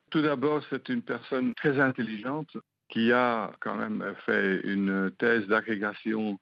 Tout 0.09 0.21
d'abord, 0.21 0.63
c'est 0.69 0.89
une 0.89 1.03
personne 1.03 1.53
très 1.53 1.79
intelligente 1.79 2.57
qui 2.89 3.11
a 3.11 3.51
quand 3.59 3.75
même 3.75 4.03
fait 4.25 4.61
une 4.63 5.11
thèse 5.19 5.45
d'agrégation 5.45 6.39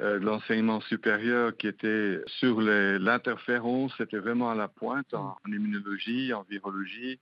euh, 0.00 0.18
de 0.18 0.24
l'enseignement 0.24 0.80
supérieur 0.82 1.56
qui 1.56 1.66
était 1.66 2.20
sur 2.26 2.60
l'interférence, 2.60 3.92
c'était 3.96 4.18
vraiment 4.18 4.50
à 4.50 4.54
la 4.54 4.68
pointe 4.68 5.12
en, 5.14 5.36
en 5.44 5.52
immunologie, 5.52 6.32
en 6.32 6.42
virologie. 6.42 7.18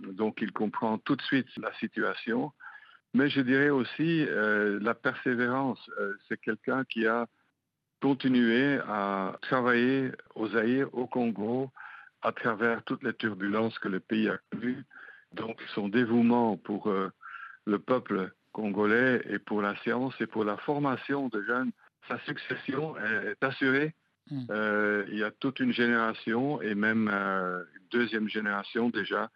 Donc, 0.00 0.38
il 0.40 0.52
comprend 0.52 0.98
tout 0.98 1.16
de 1.16 1.22
suite 1.22 1.48
la 1.56 1.72
situation. 1.74 2.52
Mais 3.14 3.28
je 3.30 3.40
dirais 3.40 3.70
aussi 3.70 4.26
euh, 4.28 4.78
la 4.82 4.94
persévérance. 4.94 5.90
Euh, 5.98 6.14
c'est 6.28 6.40
quelqu'un 6.40 6.84
qui 6.84 7.06
a 7.06 7.26
continué 8.00 8.78
à 8.86 9.36
travailler 9.42 10.12
aux 10.34 10.48
Zaïre, 10.48 10.88
au 10.92 11.06
Congo, 11.06 11.70
à 12.22 12.32
travers 12.32 12.82
toutes 12.84 13.02
les 13.02 13.14
turbulences 13.14 13.78
que 13.78 13.88
le 13.88 14.00
pays 14.00 14.28
a 14.28 14.38
connues. 14.50 14.84
Donc 15.32 15.60
son 15.74 15.88
dévouement 15.88 16.56
pour 16.56 16.88
euh, 16.88 17.10
le 17.64 17.78
peuple 17.78 18.30
congolais 18.52 19.22
et 19.28 19.38
pour 19.38 19.62
la 19.62 19.76
science 19.78 20.14
et 20.20 20.26
pour 20.26 20.44
la 20.44 20.56
formation 20.58 21.28
de 21.28 21.42
jeunes, 21.42 21.70
sa 22.08 22.18
succession 22.20 22.96
est, 22.98 23.42
assurée. 23.42 23.94
Mm. 24.30 25.04
il 25.10 25.18
y 25.18 25.24
a 25.24 25.30
toute 25.30 25.58
une 25.60 25.72
génération 25.72 26.60
et 26.60 26.74
même 26.74 27.08
une 27.08 27.88
deuxième 27.90 28.28
génération 28.28 28.90
déjà. 28.90 29.30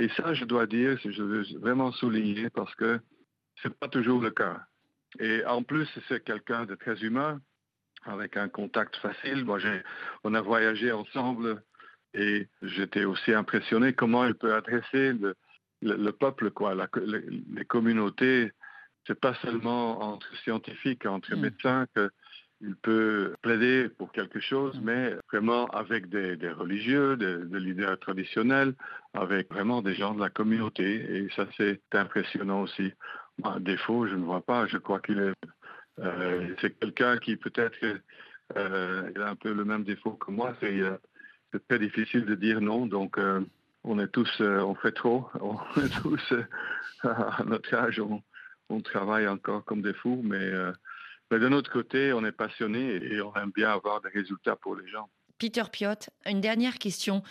Et 0.00 0.08
ça, 0.10 0.34
je 0.34 0.44
dois 0.44 0.66
dire, 0.66 0.98
je 1.04 1.22
veux 1.22 1.44
vraiment 1.58 1.92
souligner 1.92 2.50
parce 2.50 2.74
que 2.76 3.00
c'est 3.62 3.74
pas 3.78 3.88
toujours 3.88 4.20
le 4.20 4.30
cas. 4.30 4.60
Et 5.18 5.44
en 5.44 5.62
plus, 5.62 5.88
c'est 6.08 6.22
quelqu'un 6.22 6.66
de 6.66 6.74
très 6.74 7.02
humain, 7.02 7.40
avec 8.04 8.36
un 8.36 8.48
contact 8.48 8.96
facile. 8.96 9.44
Moi, 9.44 9.58
on 10.24 10.34
a 10.34 10.40
voyagé 10.40 10.92
ensemble 10.92 11.62
et 12.14 12.48
j'étais 12.62 13.04
aussi 13.04 13.32
impressionné 13.32 13.92
comment 13.92 14.24
il 14.24 14.34
peut 14.34 14.54
adresser 14.54 15.12
le, 15.12 15.34
le, 15.82 16.10
peuple, 16.12 16.50
quoi, 16.50 16.74
la, 16.74 16.88
les 17.04 17.64
communautés. 17.64 18.52
C'est 19.06 19.18
pas 19.18 19.34
seulement 19.42 20.00
entre 20.02 20.28
scientifiques, 20.42 21.06
entre 21.06 21.34
mm. 21.34 21.40
médecins 21.40 21.86
que 21.94 22.10
il 22.60 22.74
peut 22.76 23.34
plaider 23.42 23.88
pour 23.88 24.12
quelque 24.12 24.40
chose, 24.40 24.78
mm. 24.80 24.84
mais 24.84 25.14
vraiment 25.32 25.66
avec 25.66 26.08
des, 26.08 26.36
des 26.36 26.50
religieux, 26.50 27.16
des, 27.16 27.44
des, 27.44 27.60
leaders 27.60 27.98
traditionnels, 27.98 28.74
avec 29.14 29.50
vraiment 29.52 29.82
des 29.82 29.94
gens 29.94 30.14
de 30.14 30.20
la 30.20 30.30
communauté. 30.30 31.16
Et 31.16 31.28
ça, 31.36 31.46
c'est 31.56 31.80
impressionnant 31.92 32.62
aussi. 32.62 32.92
Un 33.44 33.60
défaut, 33.60 34.06
je 34.06 34.16
ne 34.16 34.24
vois 34.24 34.40
pas. 34.40 34.66
Je 34.66 34.78
crois 34.78 35.00
qu'il 35.00 35.18
est, 35.20 35.34
euh, 36.00 36.54
c'est 36.60 36.78
quelqu'un 36.78 37.18
qui 37.18 37.36
peut-être 37.36 37.76
euh, 38.56 39.10
il 39.14 39.22
a 39.22 39.28
un 39.28 39.36
peu 39.36 39.52
le 39.52 39.64
même 39.64 39.84
défaut 39.84 40.12
que 40.12 40.30
moi. 40.30 40.54
C'est, 40.60 40.80
euh, 40.80 40.96
très 41.68 41.78
difficile 41.78 42.24
de 42.24 42.34
dire 42.34 42.60
non. 42.60 42.86
Donc, 42.86 43.18
on 43.84 43.98
est 43.98 44.08
tous, 44.08 44.40
on 44.40 44.74
fait 44.74 44.92
trop. 44.92 45.28
On 45.40 45.56
est 45.80 46.02
tous 46.02 46.34
à 47.02 47.42
notre 47.46 47.72
âge, 47.74 48.00
on, 48.00 48.22
on, 48.68 48.80
travaille 48.80 49.28
encore 49.28 49.64
comme 49.64 49.80
des 49.80 49.94
fous, 49.94 50.20
mais, 50.24 50.52
mais 51.30 51.38
de 51.38 51.48
notre 51.48 51.70
côté, 51.70 52.12
on 52.12 52.24
est 52.24 52.32
passionné 52.32 52.96
et 53.02 53.20
on 53.20 53.34
aime 53.36 53.52
bien 53.54 53.70
avoir 53.70 54.00
des 54.00 54.08
résultats 54.08 54.56
pour 54.56 54.76
les 54.76 54.88
gens. 54.88 55.08
Peter 55.38 55.62
Piot, 55.70 56.10
une 56.26 56.40
dernière 56.40 56.78
question. 56.78 57.22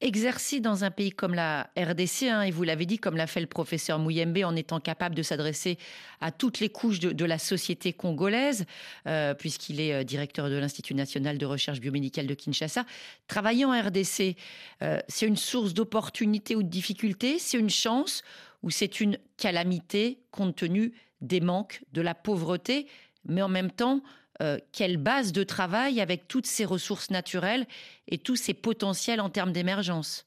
Exercer 0.00 0.60
dans 0.60 0.84
un 0.84 0.92
pays 0.92 1.10
comme 1.10 1.34
la 1.34 1.70
RDC, 1.76 2.28
hein, 2.28 2.42
et 2.42 2.52
vous 2.52 2.62
l'avez 2.62 2.86
dit, 2.86 2.98
comme 2.98 3.16
l'a 3.16 3.26
fait 3.26 3.40
le 3.40 3.48
professeur 3.48 3.98
Mouyembe, 3.98 4.38
en 4.44 4.54
étant 4.54 4.78
capable 4.78 5.16
de 5.16 5.24
s'adresser 5.24 5.76
à 6.20 6.30
toutes 6.30 6.60
les 6.60 6.68
couches 6.68 7.00
de, 7.00 7.24
la 7.24 7.36
société 7.36 7.92
congolaise, 7.92 8.64
euh, 9.08 9.34
puisqu'il 9.34 9.80
est 9.80 9.92
euh, 9.92 10.04
directeur 10.04 10.50
de 10.50 10.54
l'Institut 10.54 10.94
national 10.94 11.36
de 11.36 11.46
recherche 11.46 11.80
biomédicale 11.80 12.28
de 12.28 12.34
Kinshasa, 12.34 12.84
travailler 13.26 13.64
en 13.64 13.72
RDC, 13.72 14.36
euh, 14.82 15.00
c'est 15.08 15.26
une 15.26 15.36
source 15.36 15.74
d'opportunité 15.74 16.54
ou 16.54 16.62
de 16.62 16.68
difficulté, 16.68 17.40
c'est 17.40 17.58
une 17.58 17.70
chance 17.70 18.22
ou 18.62 18.70
c'est 18.70 19.00
une 19.00 19.18
calamité 19.36 20.20
compte 20.30 20.54
tenu 20.54 20.92
des 21.20 21.40
manques, 21.40 21.82
de 21.92 22.00
la 22.02 22.14
pauvreté, 22.14 22.86
mais 23.24 23.42
en 23.42 23.48
même 23.48 23.70
temps, 23.70 24.02
euh, 24.40 24.58
quelle 24.72 24.98
base 24.98 25.32
de 25.32 25.42
travail 25.42 26.00
avec 26.00 26.28
toutes 26.28 26.46
ces 26.46 26.64
ressources 26.64 27.10
naturelles 27.10 27.66
et 28.06 28.18
tous 28.18 28.36
ces 28.36 28.54
potentiels 28.54 29.20
en 29.20 29.30
termes 29.30 29.52
d'émergence? 29.52 30.26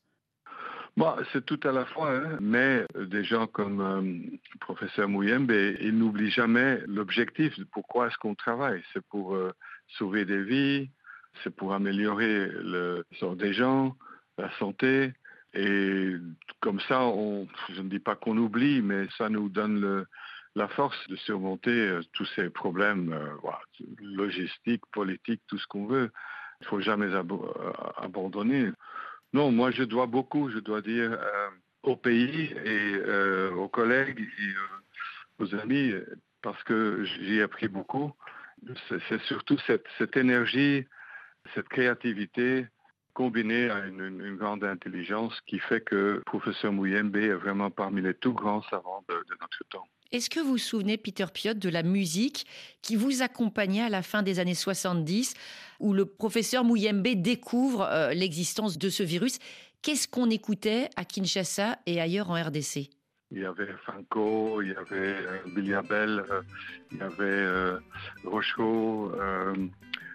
Bon, 0.98 1.16
c'est 1.32 1.46
tout 1.46 1.60
à 1.64 1.72
la 1.72 1.86
fois, 1.86 2.12
hein, 2.18 2.38
mais 2.42 2.86
des 2.96 3.24
gens 3.24 3.48
comme 3.48 3.80
euh, 3.80 4.02
le 4.02 4.60
professeur 4.60 5.08
Mouyembe, 5.08 5.52
ils 5.80 5.98
n'oublient 5.98 6.30
jamais 6.30 6.82
l'objectif 6.86 7.54
pourquoi 7.72 8.08
est-ce 8.08 8.18
qu'on 8.18 8.36
travaille. 8.36 8.84
C'est 8.92 9.06
pour 9.06 9.36
euh, 9.36 9.54
sauver 9.98 10.26
des 10.26 10.44
vies, 10.44 10.90
c'est 11.44 11.56
pour 11.56 11.74
améliorer 11.74 12.48
le 12.48 13.06
sort 13.20 13.38
des 13.38 13.54
gens, 13.54 13.96
la 14.38 14.52
santé. 14.60 15.14
Et 15.54 16.16
comme 16.60 16.82
ça, 16.82 17.04
on, 17.04 17.48
je 17.74 17.82
ne 17.82 17.88
dis 17.90 18.00
pas 18.00 18.16
qu'on 18.16 18.38
oublie, 18.38 18.82
mais 18.82 19.08
ça 19.18 19.30
nous 19.30 19.48
donne 19.48 19.80
le, 19.80 20.08
la 20.56 20.68
force 20.68 21.08
de 21.08 21.16
surmonter 21.16 21.72
euh, 21.72 22.02
tous 22.14 22.26
ces 22.36 22.50
problèmes 22.50 23.14
euh, 23.14 23.86
logistiques, 24.00 24.86
politiques, 24.92 25.42
tout 25.48 25.58
ce 25.58 25.68
qu'on 25.68 25.86
veut. 25.86 26.12
Il 26.60 26.64
ne 26.64 26.68
faut 26.68 26.82
jamais 26.82 27.08
euh, 27.08 27.24
abandonner. 27.98 28.70
Non, 29.34 29.52
moi 29.52 29.72
je 29.72 29.84
dois 29.84 30.08
beaucoup, 30.08 30.50
je 30.50 30.60
dois 30.60 30.82
dire, 30.82 31.18
au 31.84 31.96
pays 31.96 32.54
et 32.66 32.98
aux 33.52 33.70
collègues 33.70 34.20
et 34.20 35.42
aux 35.42 35.56
amis, 35.56 35.94
parce 36.42 36.62
que 36.64 37.06
j'y 37.06 37.38
ai 37.38 37.42
appris 37.42 37.70
beaucoup. 37.70 38.12
C'est 38.90 39.22
surtout 39.22 39.58
cette, 39.66 40.18
énergie, 40.18 40.86
cette 41.56 41.70
créativité 41.70 42.68
combinée 43.14 43.70
à 43.70 43.88
une, 43.88 44.36
grande 44.36 44.66
intelligence 44.66 45.40
qui 45.48 45.60
fait 45.60 45.80
que 45.80 45.96
le 45.96 46.22
professeur 46.26 46.74
Mouyembe 46.74 47.16
est 47.16 47.34
vraiment 47.34 47.72
parmi 47.72 48.02
les 48.02 48.14
tout 48.14 48.34
grands 48.34 48.64
savants 48.64 49.06
de 49.08 49.16
notre 49.40 49.64
temps. 49.70 49.88
Est-ce 50.12 50.30
que 50.30 50.42
vous 50.42 50.52
vous 50.52 50.58
souvenez, 50.58 50.98
Peter 50.98 51.26
Piot, 51.34 51.54
de 51.54 51.70
la 51.70 51.84
musique 51.84 52.46
qui 52.82 52.98
vous 52.98 53.22
accompagnait 53.22 53.84
à 53.84 53.90
la 53.90 54.02
fin 54.02 54.24
des 54.24 54.40
années 54.40 54.56
70, 54.56 55.36
où 55.80 55.94
le 55.94 56.06
professeur 56.06 56.66
Mouyembe 56.66 57.08
découvre 57.16 57.84
euh, 57.84 58.14
l'existence 58.14 58.78
de 58.78 58.90
ce 58.90 59.04
virus? 59.04 59.40
Qu'est-ce 59.82 60.10
qu'on 60.10 60.30
écoutait 60.30 60.90
à 60.98 61.06
Kinshasa 61.06 61.80
et 61.86 62.02
ailleurs 62.02 62.30
en 62.30 62.34
RDC 62.34 62.90
il 63.34 63.44
y 63.44 63.46
avait 63.46 63.72
Franco, 63.86 64.62
il 64.62 64.74
y 64.74 64.76
avait 64.76 65.16
euh, 65.16 65.38
Billy 65.56 65.74
Abel, 65.74 66.22
euh, 66.30 66.42
il 66.92 66.98
y 66.98 67.02
avait 67.02 67.24
euh, 67.24 67.80
Rocho, 68.26 69.14
euh, 69.16 69.56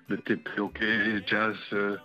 le 0.09 0.19
TPOK, 0.19 0.85
jazz, 1.27 1.57
euh, 1.73 1.97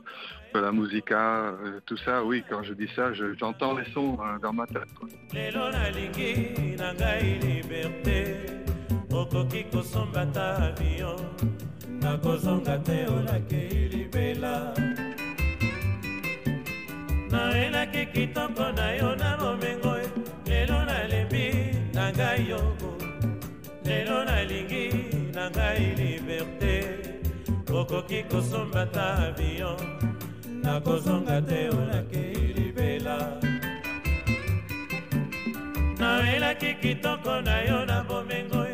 la 0.59 0.71
musica, 0.71 1.17
euh, 1.17 1.79
tout 1.85 1.97
ça, 1.97 2.23
oui, 2.23 2.43
quand 2.49 2.63
je 2.63 2.73
dis 2.73 2.89
ça, 2.95 3.11
j'entends 3.13 3.73
je, 3.73 3.79
les 3.79 3.91
sons 3.91 4.17
euh, 4.19 4.39
dans 4.39 4.53
ma 4.53 4.65
tête. 4.67 4.89
Nakozonga 30.63 31.41
te 31.41 31.69
olakei 31.69 32.53
libela. 32.57 33.17
Nawelaki 35.99 36.73
kitoko 36.81 37.41
na 37.41 37.61
yo 37.61 37.85
na 37.85 38.03
bomengo 38.03 38.65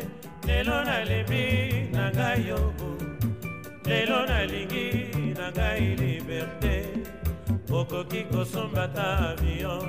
lelo 0.46 0.84
nalembi 0.84 1.90
na 1.92 2.10
ngai 2.10 2.48
yobo 2.48 2.90
lelo 3.84 4.26
nalingi 4.26 5.34
na 5.38 5.50
ngai 5.50 5.96
liberté. 5.96 6.76
Okoki 7.70 8.24
kosomba 8.30 8.84
ta 8.94 9.08
avion 9.32 9.86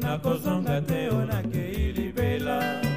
nakozonga 0.00 0.80
te 0.86 1.08
olakei 1.08 1.92
libela 1.96 2.93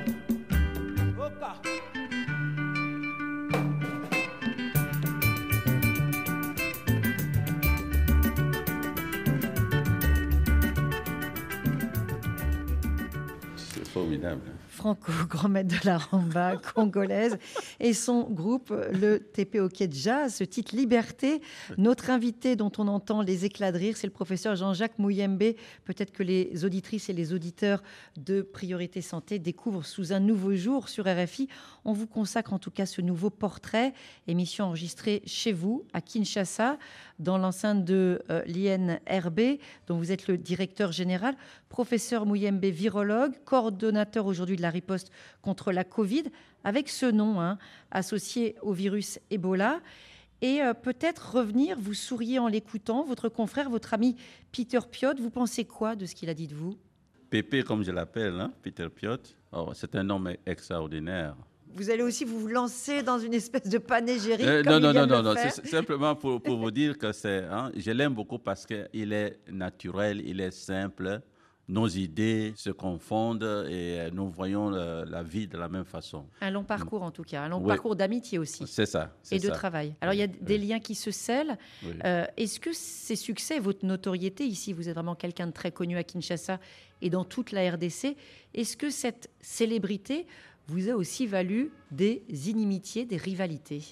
formidable. 14.17 14.51
Franco, 14.69 15.11
grand 15.27 15.49
maître 15.49 15.69
de 15.81 15.85
la 15.85 15.97
ramba 15.97 16.57
congolaise, 16.75 17.37
et 17.79 17.93
son 17.93 18.29
groupe, 18.29 18.71
le 18.91 19.17
TP 19.19 19.55
Hockey 19.55 19.89
Jazz, 19.91 20.35
ce 20.35 20.43
titre 20.43 20.75
Liberté. 20.75 21.41
Notre 21.77 22.09
invité 22.09 22.55
dont 22.55 22.71
on 22.77 22.87
entend 22.87 23.21
les 23.21 23.45
éclats 23.45 23.71
de 23.71 23.77
rire, 23.77 23.97
c'est 23.97 24.07
le 24.07 24.13
professeur 24.13 24.55
Jean-Jacques 24.55 24.99
Mouyembe. 24.99 25.53
Peut-être 25.85 26.11
que 26.11 26.23
les 26.23 26.63
auditrices 26.63 27.09
et 27.09 27.13
les 27.13 27.33
auditeurs 27.33 27.81
de 28.17 28.41
Priorité 28.41 29.01
Santé 29.01 29.39
découvrent 29.39 29.85
sous 29.85 30.13
un 30.13 30.19
nouveau 30.19 30.53
jour 30.55 30.89
sur 30.89 31.05
RFI. 31.05 31.47
On 31.89 31.93
vous 31.93 32.05
consacre 32.05 32.51
en 32.51 32.59
tout 32.59 32.69
cas 32.69 32.85
ce 32.85 32.99
nouveau 32.99 33.29
portrait, 33.29 33.93
émission 34.27 34.65
enregistrée 34.65 35.21
chez 35.25 35.53
vous, 35.53 35.85
à 35.93 36.01
Kinshasa, 36.01 36.77
dans 37.17 37.37
l'enceinte 37.37 37.85
de 37.85 38.21
euh, 38.29 38.43
l'INRB, 38.45 39.57
dont 39.87 39.97
vous 39.97 40.11
êtes 40.11 40.27
le 40.27 40.37
directeur 40.37 40.91
général. 40.91 41.37
Professeur 41.69 42.25
Mouyembe, 42.25 42.65
virologue, 42.65 43.35
coordonnateur 43.45 44.25
aujourd'hui 44.25 44.57
de 44.57 44.61
la 44.61 44.69
riposte 44.69 45.11
contre 45.41 45.71
la 45.71 45.85
Covid, 45.85 46.25
avec 46.65 46.89
ce 46.89 47.05
nom 47.05 47.39
hein, 47.39 47.57
associé 47.91 48.57
au 48.61 48.73
virus 48.73 49.17
Ebola. 49.31 49.79
Et 50.41 50.61
euh, 50.61 50.73
peut-être 50.73 51.35
revenir, 51.35 51.79
vous 51.79 51.93
souriez 51.93 52.37
en 52.37 52.49
l'écoutant, 52.49 53.05
votre 53.05 53.29
confrère, 53.29 53.69
votre 53.69 53.93
ami 53.93 54.17
Peter 54.51 54.79
Piot, 54.91 55.15
vous 55.17 55.31
pensez 55.31 55.63
quoi 55.63 55.95
de 55.95 56.05
ce 56.05 56.15
qu'il 56.15 56.29
a 56.29 56.33
dit 56.33 56.47
de 56.47 56.55
vous? 56.55 56.77
Pépé, 57.29 57.63
comme 57.63 57.85
je 57.85 57.91
l'appelle, 57.91 58.41
hein, 58.41 58.51
Peter 58.61 58.89
Piot, 58.89 59.15
oh, 59.53 59.71
c'est 59.73 59.95
un 59.95 60.09
homme 60.09 60.33
extraordinaire. 60.45 61.37
Vous 61.77 61.89
allez 61.91 62.03
aussi 62.03 62.25
vous 62.25 62.47
lancer 62.47 63.03
dans 63.03 63.19
une 63.19 63.33
espèce 63.33 63.69
de 63.69 63.77
panégyrique 63.77 64.45
Euh, 64.45 64.63
comme 64.63 64.73
non, 64.73 64.79
il 64.79 64.83
non, 64.83 64.91
vient 64.91 65.05
non, 65.05 65.21
non, 65.23 65.33
non. 65.33 65.39
C'est 65.49 65.67
simplement 65.67 66.15
pour, 66.15 66.41
pour 66.41 66.57
vous 66.63 66.71
dire 66.71 66.97
que 66.97 67.11
c'est. 67.11 67.43
hein, 67.49 67.71
je 67.75 67.91
l'aime 67.91 68.13
beaucoup 68.13 68.39
parce 68.39 68.65
qu'il 68.65 69.13
est 69.13 69.37
naturel, 69.51 70.21
il 70.25 70.41
est 70.41 70.51
simple. 70.51 71.21
Nos 71.69 71.89
idées 71.89 72.53
se 72.55 72.69
confondent 72.69 73.43
et 73.69 73.99
euh, 73.99 74.09
nous 74.13 74.29
voyons 74.29 74.69
le- 74.69 75.03
la 75.05 75.21
vie 75.21 75.47
de 75.47 75.57
la 75.57 75.67
même 75.67 75.83
façon. 75.83 76.25
Un 76.39 76.49
long 76.49 76.63
parcours 76.63 77.03
en 77.03 77.11
tout 77.11 77.23
cas, 77.23 77.41
un 77.41 77.49
long 77.49 77.59
Oui. 77.59 77.67
parcours 77.67 77.95
d'amitié 77.97 78.39
aussi. 78.39 78.63
C'est 78.65 78.85
ça. 78.85 79.13
Et 79.31 79.37
de 79.37 79.47
ça. 79.47 79.51
travail. 79.51 79.93
Alors 79.99 80.13
il 80.13 80.19
y 80.19 80.23
a 80.23 80.27
des 80.27 80.57
liens 80.57 80.79
qui 80.79 80.95
se 80.95 81.11
scellent. 81.11 81.57
Oui. 81.83 81.89
Euh, 82.05 82.23
Est-ce 82.37 82.61
que 82.61 82.69
ces 82.71 83.17
succès, 83.17 83.59
votre 83.59 83.85
notoriété 83.85 84.45
ici, 84.45 84.71
vous 84.71 84.87
êtes 84.87 84.95
vraiment 84.95 85.15
quelqu'un 85.15 85.47
de 85.47 85.51
très 85.51 85.71
connu 85.73 85.97
à 85.97 86.03
Kinshasa 86.05 86.59
et 87.01 87.09
dans 87.09 87.25
toute 87.25 87.51
la 87.51 87.69
RDC, 87.69 88.15
est-ce 88.53 88.77
que 88.77 88.89
cette 88.89 89.29
célébrité 89.41 90.25
vous 90.67 90.89
a 90.89 90.93
aussi 90.93 91.27
valu 91.27 91.71
des 91.91 92.23
inimitiés, 92.49 93.05
des 93.05 93.17
rivalités 93.17 93.83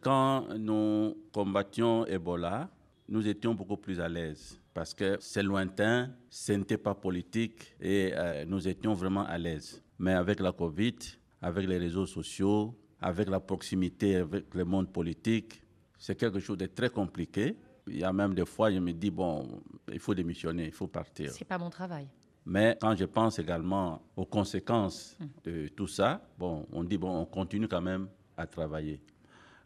Quand 0.00 0.46
nous 0.58 1.16
combattions 1.32 2.06
Ebola, 2.06 2.70
nous 3.08 3.26
étions 3.26 3.54
beaucoup 3.54 3.76
plus 3.76 4.00
à 4.00 4.08
l'aise 4.08 4.60
parce 4.72 4.94
que 4.94 5.16
c'est 5.20 5.42
lointain, 5.42 6.10
ce 6.28 6.52
n'était 6.52 6.78
pas 6.78 6.94
politique 6.94 7.74
et 7.80 8.12
euh, 8.14 8.44
nous 8.44 8.68
étions 8.68 8.94
vraiment 8.94 9.24
à 9.24 9.36
l'aise. 9.36 9.82
Mais 9.98 10.12
avec 10.12 10.40
la 10.40 10.52
Covid, 10.52 10.94
avec 11.42 11.66
les 11.66 11.78
réseaux 11.78 12.06
sociaux, 12.06 12.74
avec 13.00 13.28
la 13.28 13.40
proximité 13.40 14.16
avec 14.16 14.54
le 14.54 14.64
monde 14.64 14.92
politique, 14.92 15.62
c'est 15.98 16.14
quelque 16.16 16.38
chose 16.38 16.56
de 16.58 16.66
très 16.66 16.90
compliqué. 16.90 17.56
Il 17.86 17.98
y 17.98 18.04
a 18.04 18.12
même 18.12 18.34
des 18.34 18.46
fois, 18.46 18.70
je 18.70 18.78
me 18.78 18.92
dis, 18.92 19.10
bon, 19.10 19.60
il 19.92 19.98
faut 19.98 20.14
démissionner, 20.14 20.66
il 20.66 20.72
faut 20.72 20.86
partir. 20.86 21.32
C'est 21.32 21.44
pas 21.44 21.58
mon 21.58 21.70
travail. 21.70 22.06
Mais 22.46 22.76
quand 22.80 22.96
je 22.96 23.04
pense 23.04 23.38
également 23.38 24.02
aux 24.16 24.24
conséquences 24.24 25.16
de 25.44 25.68
tout 25.68 25.86
ça, 25.86 26.22
bon, 26.38 26.66
on 26.72 26.84
dit, 26.84 26.98
bon, 26.98 27.20
on 27.20 27.26
continue 27.26 27.68
quand 27.68 27.82
même 27.82 28.08
à 28.36 28.46
travailler. 28.46 29.00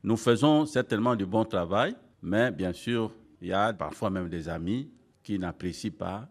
Nous 0.03 0.17
faisons 0.17 0.67
certainement 0.67 1.17
du 1.17 1.25
bon 1.25 1.45
travail, 1.45 1.95
mais 2.21 2.51
bien 2.51 2.73
sûr, 2.73 3.13
il 3.41 3.49
y 3.49 3.53
a 3.53 3.73
parfois 3.73 4.11
même 4.11 4.29
des 4.29 4.49
amis 4.49 4.91
qui 5.23 5.39
n'apprécient 5.39 5.93
pas 5.93 6.29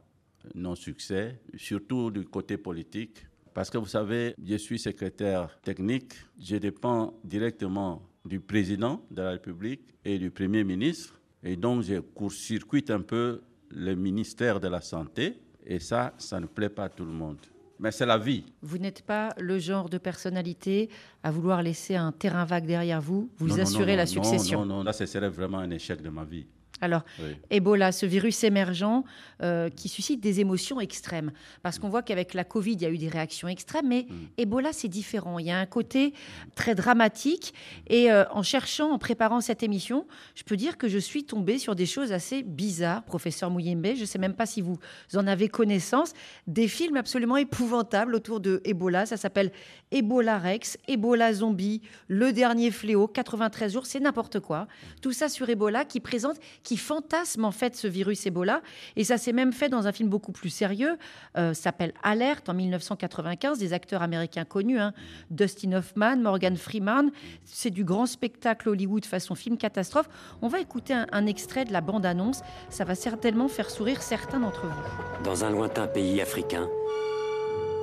nos 0.54 0.76
succès, 0.76 1.40
surtout 1.56 2.12
du 2.12 2.26
côté 2.26 2.58
politique. 2.58 3.26
Parce 3.54 3.70
que 3.70 3.78
vous 3.78 3.88
savez, 3.88 4.36
je 4.44 4.56
suis 4.56 4.80
secrétaire 4.80 5.60
technique, 5.62 6.14
je 6.40 6.56
dépends 6.58 7.14
directement 7.24 8.02
du 8.26 8.40
président 8.40 9.06
de 9.12 9.22
la 9.22 9.32
République 9.32 9.82
et 10.04 10.18
du 10.18 10.32
Premier 10.32 10.64
ministre. 10.64 11.20
Et 11.44 11.56
donc, 11.56 11.84
je 11.84 12.00
court-circuite 12.00 12.90
un 12.90 13.02
peu 13.02 13.42
le 13.70 13.96
ministère 13.96 14.60
de 14.60 14.68
la 14.68 14.82
Santé. 14.82 15.40
Et 15.66 15.80
ça, 15.80 16.14
ça 16.18 16.40
ne 16.40 16.46
plaît 16.46 16.70
pas 16.70 16.86
à 16.86 16.90
tout 16.90 17.06
le 17.06 17.12
monde. 17.12 17.38
Mais 17.80 17.92
c'est 17.92 18.06
la 18.06 18.18
vie. 18.18 18.46
Vous 18.62 18.78
n'êtes 18.78 19.02
pas 19.02 19.34
le 19.38 19.60
genre 19.60 19.90
de 19.90 19.98
personnalité 19.98 20.90
à 21.22 21.32
vouloir 21.32 21.62
laisser 21.62 21.96
un 21.96 22.12
terrain 22.12 22.46
vague 22.46 22.66
derrière 22.66 23.02
vous, 23.02 23.30
vous 23.38 23.48
Non, 23.48 23.56
non, 23.56 23.62
assurer 23.64 23.92
non, 23.92 23.98
la 23.98 24.06
non, 24.06 24.12
succession. 24.12 24.66
Non, 24.66 24.78
non, 24.78 24.84
là, 24.84 24.94
ce 24.94 25.06
serait 25.06 25.30
vraiment 25.30 25.58
un 25.60 25.70
échec 25.72 26.02
de 26.02 26.10
ma 26.10 26.24
vie. 26.24 26.46
Alors, 26.84 27.04
Oui. 27.20 27.36
Ebola, 27.50 27.92
ce 27.92 28.06
virus 28.06 28.44
émergent 28.44 29.04
euh, 29.42 29.70
qui 29.70 29.90
suscite 29.90 30.20
des 30.22 30.40
émotions 30.40 30.80
extrêmes. 30.80 31.32
Parce 31.62 31.80
qu'on 31.80 31.90
voit 31.90 32.02
qu'avec 32.04 32.34
la 32.34 32.44
Covid, 32.44 32.74
il 32.74 32.82
y 32.82 32.86
a 32.86 32.90
eu 32.90 32.98
des 32.98 33.08
réactions 33.08 33.48
extrêmes, 33.48 33.88
mais 33.88 34.04
Mm. 34.10 34.16
Ebola, 34.38 34.74
c'est 34.74 34.88
différent. 34.88 35.40
Il 35.40 35.46
y 35.46 35.52
a 35.52 35.58
un 35.58 35.66
côté 35.66 36.14
très 36.56 36.76
dramatique. 36.76 37.54
Et 37.88 38.12
euh, 38.12 38.26
en 38.32 38.44
cherchant, 38.44 38.92
en 38.92 38.98
préparant 38.98 39.42
cette 39.42 39.64
émission, 39.64 40.06
je 40.36 40.44
peux 40.44 40.58
dire 40.58 40.78
que 40.78 40.88
je 40.88 40.98
suis 40.98 41.24
tombée 41.24 41.58
sur 41.58 41.76
des 41.76 41.86
choses 41.86 42.12
assez 42.12 42.44
bizarres, 42.44 43.04
professeur 43.04 43.50
Mouyembe. 43.50 43.88
Je 43.96 44.02
ne 44.02 44.06
sais 44.06 44.20
même 44.20 44.34
pas 44.34 44.46
si 44.46 44.62
vous 44.62 44.78
en 45.16 45.26
avez 45.28 45.48
connaissance. 45.48 46.14
Des 46.48 46.68
films 46.68 46.98
absolument 46.98 47.38
épouvantables 47.38 48.14
autour 48.16 48.40
de 48.40 48.62
Ebola. 48.66 49.06
Ça 49.06 49.18
s'appelle 49.18 49.52
Ebola 49.92 50.38
Rex, 50.38 50.78
Ebola 50.88 51.34
Zombie, 51.34 51.82
Le 52.08 52.34
Dernier 52.34 52.72
Fléau, 52.72 53.08
93 53.08 53.72
jours, 53.74 53.86
c'est 53.86 54.00
n'importe 54.00 54.40
quoi. 54.40 54.68
Tout 55.02 55.14
ça 55.14 55.30
sur 55.30 55.50
Ebola 55.50 55.86
qui 55.86 56.00
présente, 56.00 56.38
qui 56.64 56.73
fantasme 56.78 57.46
en 57.46 57.52
fait 57.52 57.76
ce 57.76 57.88
virus 57.88 58.26
Ebola. 58.26 58.62
Et 58.96 59.04
ça 59.04 59.18
s'est 59.18 59.34
même 59.34 59.54
fait 59.54 59.70
dans 59.70 59.88
un 59.88 59.92
film 59.92 60.10
beaucoup 60.10 60.32
plus 60.32 60.50
sérieux, 60.50 60.98
euh, 61.38 61.54
s'appelle 61.54 61.94
Alerte 62.04 62.50
en 62.50 62.54
1995, 62.54 63.60
des 63.60 63.74
acteurs 63.74 64.02
américains 64.02 64.46
connus, 64.46 64.80
hein, 64.80 64.94
Dustin 65.32 65.74
Hoffman, 65.74 66.18
Morgan 66.18 66.58
Freeman. 66.58 67.12
C'est 67.46 67.72
du 67.72 67.84
grand 67.84 68.06
spectacle 68.06 68.70
Hollywood 68.70 69.06
façon 69.06 69.36
film 69.36 69.58
catastrophe. 69.58 70.10
On 70.42 70.48
va 70.48 70.60
écouter 70.60 70.94
un, 70.94 71.08
un 71.12 71.26
extrait 71.26 71.66
de 71.66 71.74
la 71.74 71.82
bande-annonce. 71.82 72.42
Ça 72.70 72.86
va 72.86 72.96
certainement 72.96 73.48
faire 73.48 73.70
sourire 73.70 74.02
certains 74.02 74.40
d'entre 74.40 74.68
vous. 74.68 75.24
Dans 75.24 75.46
un 75.46 75.50
lointain 75.50 75.88
pays 75.88 76.22
africain, 76.22 76.68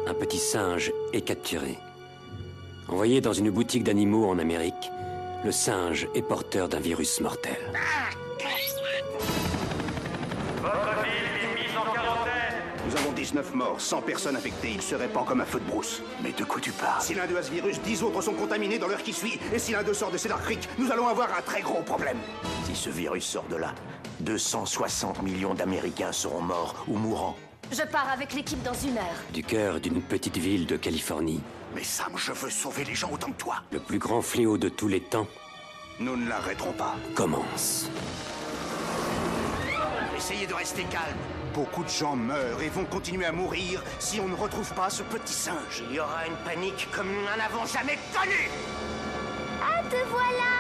un 0.07 0.15
petit 0.15 0.39
singe 0.39 0.93
est 1.13 1.21
capturé. 1.21 1.79
Envoyé 2.89 3.21
dans 3.21 3.33
une 3.33 3.51
boutique 3.51 3.85
d'animaux 3.85 4.29
en 4.29 4.39
Amérique, 4.39 4.91
le 5.45 5.53
singe 5.53 6.09
est 6.15 6.23
porteur 6.23 6.69
d'un 6.69 6.81
virus 6.81 7.21
mortel. 7.21 7.57
19 13.21 13.55
morts, 13.55 13.79
100 13.79 14.01
personnes 14.01 14.35
infectées. 14.37 14.71
Il 14.75 14.81
se 14.81 14.95
répand 14.95 15.27
comme 15.27 15.43
un 15.43 15.45
feu 15.45 15.61
de 15.61 15.65
brousse. 15.67 16.01
Mais 16.23 16.33
de 16.33 16.43
quoi 16.43 16.59
tu 16.59 16.71
parles? 16.73 17.03
Si 17.03 17.13
l'un 17.13 17.27
d'eux 17.27 17.37
a 17.37 17.43
ce 17.43 17.51
virus, 17.51 17.79
10 17.83 18.03
autres 18.03 18.23
sont 18.23 18.33
contaminés 18.33 18.79
dans 18.79 18.87
l'heure 18.89 19.03
qui 19.03 19.13
suit. 19.13 19.39
Et 19.53 19.59
si 19.59 19.73
l'un 19.73 19.83
d'eux 19.83 19.93
sort 19.93 20.11
de 20.11 20.17
Cedar 20.17 20.41
Creek, 20.43 20.67
nous 20.79 20.91
allons 20.91 21.07
avoir 21.07 21.29
un 21.37 21.43
très 21.43 21.61
gros 21.61 21.83
problème. 21.83 22.17
Si 22.65 22.75
ce 22.75 22.89
virus 22.89 23.27
sort 23.27 23.45
de 23.51 23.57
là, 23.57 23.75
260 24.21 25.23
millions 25.23 25.53
d'Américains 25.53 26.13
seront 26.13 26.41
morts 26.41 26.83
ou 26.89 26.97
mourants. 26.97 27.37
Je 27.71 27.83
pars 27.83 28.09
avec 28.11 28.33
l'équipe 28.33 28.63
dans 28.63 28.73
une 28.73 28.97
heure. 28.97 29.17
Du 29.35 29.43
cœur 29.45 29.81
d'une 29.81 30.01
petite 30.01 30.39
ville 30.39 30.65
de 30.65 30.77
Californie, 30.79 31.43
Mais 31.75 31.85
Sam, 31.85 32.15
je 32.17 32.33
veux 32.33 32.49
sauver 32.51 32.85
les 32.85 32.95
gens 32.95 33.11
autant 33.13 33.31
que 33.33 33.37
toi. 33.39 33.57
le 33.71 33.81
plus 33.81 33.99
grand 33.99 34.23
fléau 34.23 34.57
de 34.57 34.71
tous 34.71 34.89
les 34.89 35.01
temps 35.03 35.27
Nous 36.01 36.17
ne 36.17 36.27
l'arrêterons 36.27 36.73
pas. 36.73 36.97
commence. 37.15 37.91
Essayez 40.17 40.47
de 40.47 40.55
rester 40.55 40.85
calme. 40.85 41.17
Beaucoup 41.55 41.83
de 41.83 41.89
gens 41.89 42.15
meurent 42.15 42.63
et 42.63 42.69
vont 42.69 42.85
continuer 42.85 43.25
à 43.25 43.33
mourir 43.33 43.83
si 43.99 44.21
on 44.21 44.29
ne 44.29 44.35
retrouve 44.35 44.73
pas 44.75 44.89
ce 44.89 45.03
petit 45.03 45.33
singe. 45.33 45.83
Il 45.89 45.97
y 45.97 46.01
aura 46.01 46.27
une 46.27 46.37
panique 46.45 46.89
comme 46.93 47.09
nous 47.09 47.23
n'en 47.23 47.45
avons 47.45 47.67
jamais 47.67 47.99
connue. 48.15 48.49
Ah, 49.61 49.83
te 49.83 49.97
voilà 50.09 50.51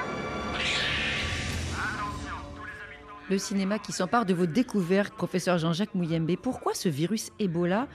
Le 3.28 3.38
cinéma 3.38 3.78
qui 3.78 3.92
s'empare 3.92 4.26
de 4.26 4.34
vos 4.34 4.46
découvertes, 4.46 5.14
professeur 5.14 5.56
Jean-Jacques 5.58 5.94
Mouyembe. 5.94 6.34
Pourquoi 6.36 6.74
ce 6.74 6.88
virus 6.88 7.30
Ebola 7.38 7.86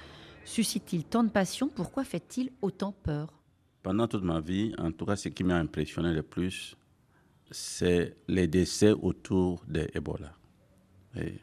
suscite-t-il 0.45 1.03
tant 1.03 1.25
de 1.25 1.29
passion? 1.29 1.67
Pourquoi 1.67 2.05
fait-il 2.05 2.53
autant 2.61 2.93
peur? 2.93 3.33
Pendant 3.83 4.07
toute 4.07 4.23
ma 4.23 4.39
vie, 4.39 4.73
en 4.77 4.93
tout 4.93 5.05
cas, 5.05 5.17
ce 5.17 5.27
qui 5.27 5.43
m'a 5.43 5.57
impressionné 5.57 6.13
le 6.13 6.23
plus, 6.23 6.77
c'est 7.51 8.15
les 8.29 8.47
décès 8.47 8.91
autour 8.91 9.65
de 9.67 9.85
Ebola. 9.93 10.31
Et 11.17 11.33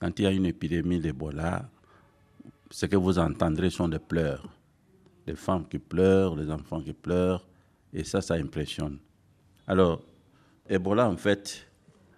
quand 0.00 0.18
il 0.18 0.22
y 0.22 0.26
a 0.26 0.32
une 0.32 0.46
épidémie 0.46 0.98
d'Ebola, 0.98 1.68
ce 2.70 2.86
que 2.86 2.96
vous 2.96 3.18
entendrez 3.18 3.68
sont 3.68 3.88
des 3.88 3.98
pleurs. 3.98 4.48
Des 5.26 5.34
femmes 5.34 5.68
qui 5.68 5.78
pleurent, 5.78 6.36
des 6.36 6.50
enfants 6.50 6.80
qui 6.80 6.94
pleurent, 6.94 7.46
et 7.92 8.02
ça, 8.04 8.22
ça 8.22 8.34
impressionne. 8.34 8.98
Alors, 9.66 10.02
Ebola, 10.68 11.08
en 11.08 11.16
fait, 11.16 11.66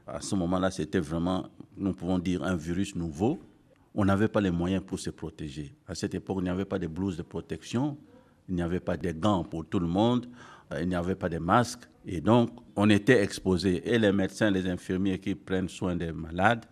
à 0.06 0.20
ce 0.20 0.34
moment-là, 0.36 0.70
c'était 0.70 1.00
vraiment, 1.00 1.48
nous 1.76 1.92
pouvons 1.92 2.18
dire, 2.18 2.42
un 2.44 2.54
virus 2.54 2.94
nouveau. 2.94 3.40
On 3.94 4.04
n'avait 4.04 4.28
pas 4.28 4.40
les 4.40 4.50
moyens 4.50 4.84
pour 4.86 4.98
se 4.98 5.10
protéger. 5.10 5.74
À 5.88 5.94
cette 5.94 6.14
époque, 6.14 6.38
il 6.40 6.44
n'y 6.44 6.50
avait 6.50 6.64
pas 6.64 6.78
de 6.78 6.86
blouses 6.86 7.16
de 7.16 7.22
protection, 7.22 7.98
il 8.48 8.54
n'y 8.54 8.62
avait 8.62 8.80
pas 8.80 8.96
de 8.96 9.10
gants 9.10 9.42
pour 9.42 9.66
tout 9.66 9.80
le 9.80 9.88
monde, 9.88 10.28
il 10.80 10.88
n'y 10.88 10.94
avait 10.94 11.16
pas 11.16 11.28
de 11.28 11.38
masques. 11.38 11.88
Et 12.06 12.20
donc, 12.20 12.50
on 12.76 12.88
était 12.90 13.22
exposés, 13.22 13.82
et 13.84 13.98
les 13.98 14.12
médecins, 14.12 14.50
les 14.50 14.68
infirmiers 14.68 15.18
qui 15.18 15.34
prennent 15.34 15.68
soin 15.68 15.96
des 15.96 16.12
malades, 16.12 16.64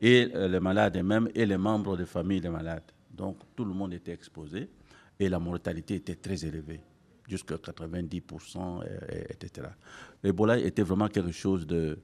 et 0.00 0.30
euh, 0.34 0.48
les 0.48 0.60
malades 0.60 0.96
eux-mêmes, 0.96 1.28
et 1.34 1.46
les 1.46 1.58
membres 1.58 1.96
des 1.96 2.06
familles 2.06 2.40
des 2.40 2.48
malades. 2.50 2.90
Donc, 3.10 3.38
tout 3.56 3.64
le 3.64 3.72
monde 3.74 3.94
était 3.94 4.12
exposé. 4.12 4.68
et 5.20 5.28
la 5.28 5.40
mortalité 5.40 5.96
était 5.96 6.14
très 6.14 6.44
élevée, 6.44 6.80
jusqu'à 7.26 7.56
90%, 7.56 8.84
etc. 9.28 9.68
L'Ebola 10.22 10.56
était 10.58 10.84
vraiment 10.84 11.08
quelque 11.08 11.32
chose 11.32 11.66
de, 11.66 11.98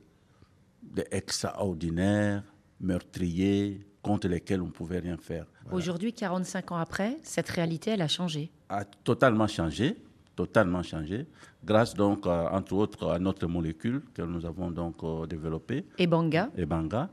d'extraordinaire, 0.83 2.43
meurtrier, 2.81 3.87
contre 4.05 4.29
lequel 4.29 4.61
on 4.61 4.67
ne 4.67 4.71
pouvait 4.71 4.99
rien 5.01 5.17
faire. 5.17 5.47
Aujourd'hui, 5.73 6.13
45 6.13 6.73
ans 6.73 6.77
après, 6.77 7.17
cette 7.23 7.49
réalité, 7.49 7.93
elle 7.93 8.03
a 8.03 8.09
changé. 8.09 8.51
A 8.69 8.85
totalement 8.85 9.47
changé, 9.47 9.97
totalement 10.37 10.83
changé, 10.83 11.27
grâce 11.65 11.95
donc, 11.95 12.27
entre 12.27 12.75
autres, 12.75 13.09
à 13.09 13.19
notre 13.19 13.47
molécule 13.47 14.03
que 14.13 14.23
nous 14.23 14.45
avons 14.45 14.71
donc 14.71 15.03
euh, 15.03 15.27
développée. 15.27 15.87
Ebanga. 15.99 16.51
Ebanga. 16.57 17.09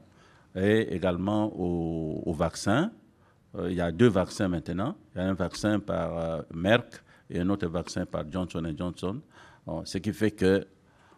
Et 0.56 0.94
également 0.94 1.52
au, 1.58 2.24
au 2.26 2.34
vaccin. 2.34 2.92
Euh, 3.56 3.70
il 3.70 3.78
y 3.78 3.82
a 3.82 3.92
deux 3.92 4.08
vaccins 4.08 4.48
maintenant. 4.48 4.96
Il 5.14 5.20
y 5.20 5.22
a 5.22 5.28
un 5.28 5.34
vaccin 5.34 5.80
par 5.80 6.18
euh, 6.18 6.42
Merck 6.54 7.02
et 7.30 7.40
un 7.40 7.50
autre 7.50 7.68
vaccin 7.68 8.06
par 8.06 8.30
Johnson 8.30 8.64
Johnson. 8.78 9.22
ce 9.86 9.98
qui 9.98 10.14
fait 10.14 10.32
que 10.32 10.66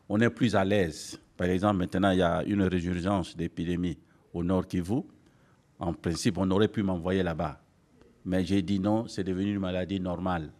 on 0.09 0.19
est 0.19 0.29
plus 0.29 0.55
à 0.55 0.63
l'aise. 0.63 1.19
Par 1.37 1.47
exemple, 1.47 1.77
maintenant, 1.77 2.11
il 2.11 2.19
y 2.19 2.21
a 2.21 2.43
une 2.43 2.63
résurgence 2.63 3.35
d'épidémie 3.35 3.97
au 4.33 4.43
Nord 4.43 4.67
Kivu. 4.67 5.01
En 5.79 5.93
principe, 5.93 6.37
on 6.37 6.49
aurait 6.51 6.67
pu 6.67 6.83
m'envoyer 6.83 7.23
là-bas. 7.23 7.59
Mais 8.25 8.45
j'ai 8.45 8.61
dit 8.61 8.79
non, 8.79 9.07
c'est 9.07 9.23
devenu 9.23 9.53
une 9.53 9.59
maladie 9.59 9.99
normale. 9.99 10.51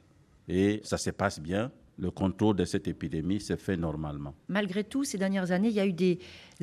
Et 0.47 0.82
ça 0.84 0.97
se 0.97 1.11
passe 1.11 1.39
bien. 1.39 1.71
Le 1.99 2.09
contrôle 2.09 2.55
de 2.55 2.65
cette 2.65 2.87
épidémie 2.87 3.39
s'est 3.39 3.57
fait 3.57 3.77
normalement. 3.77 4.33
Malgré 4.47 4.83
tout, 4.83 5.03
ces 5.03 5.17
dernières 5.17 5.51
années, 5.51 5.69
il 5.69 5.75
y 5.75 5.79
a 5.79 5.85
eu 5.85 5.93
des 5.93 6.19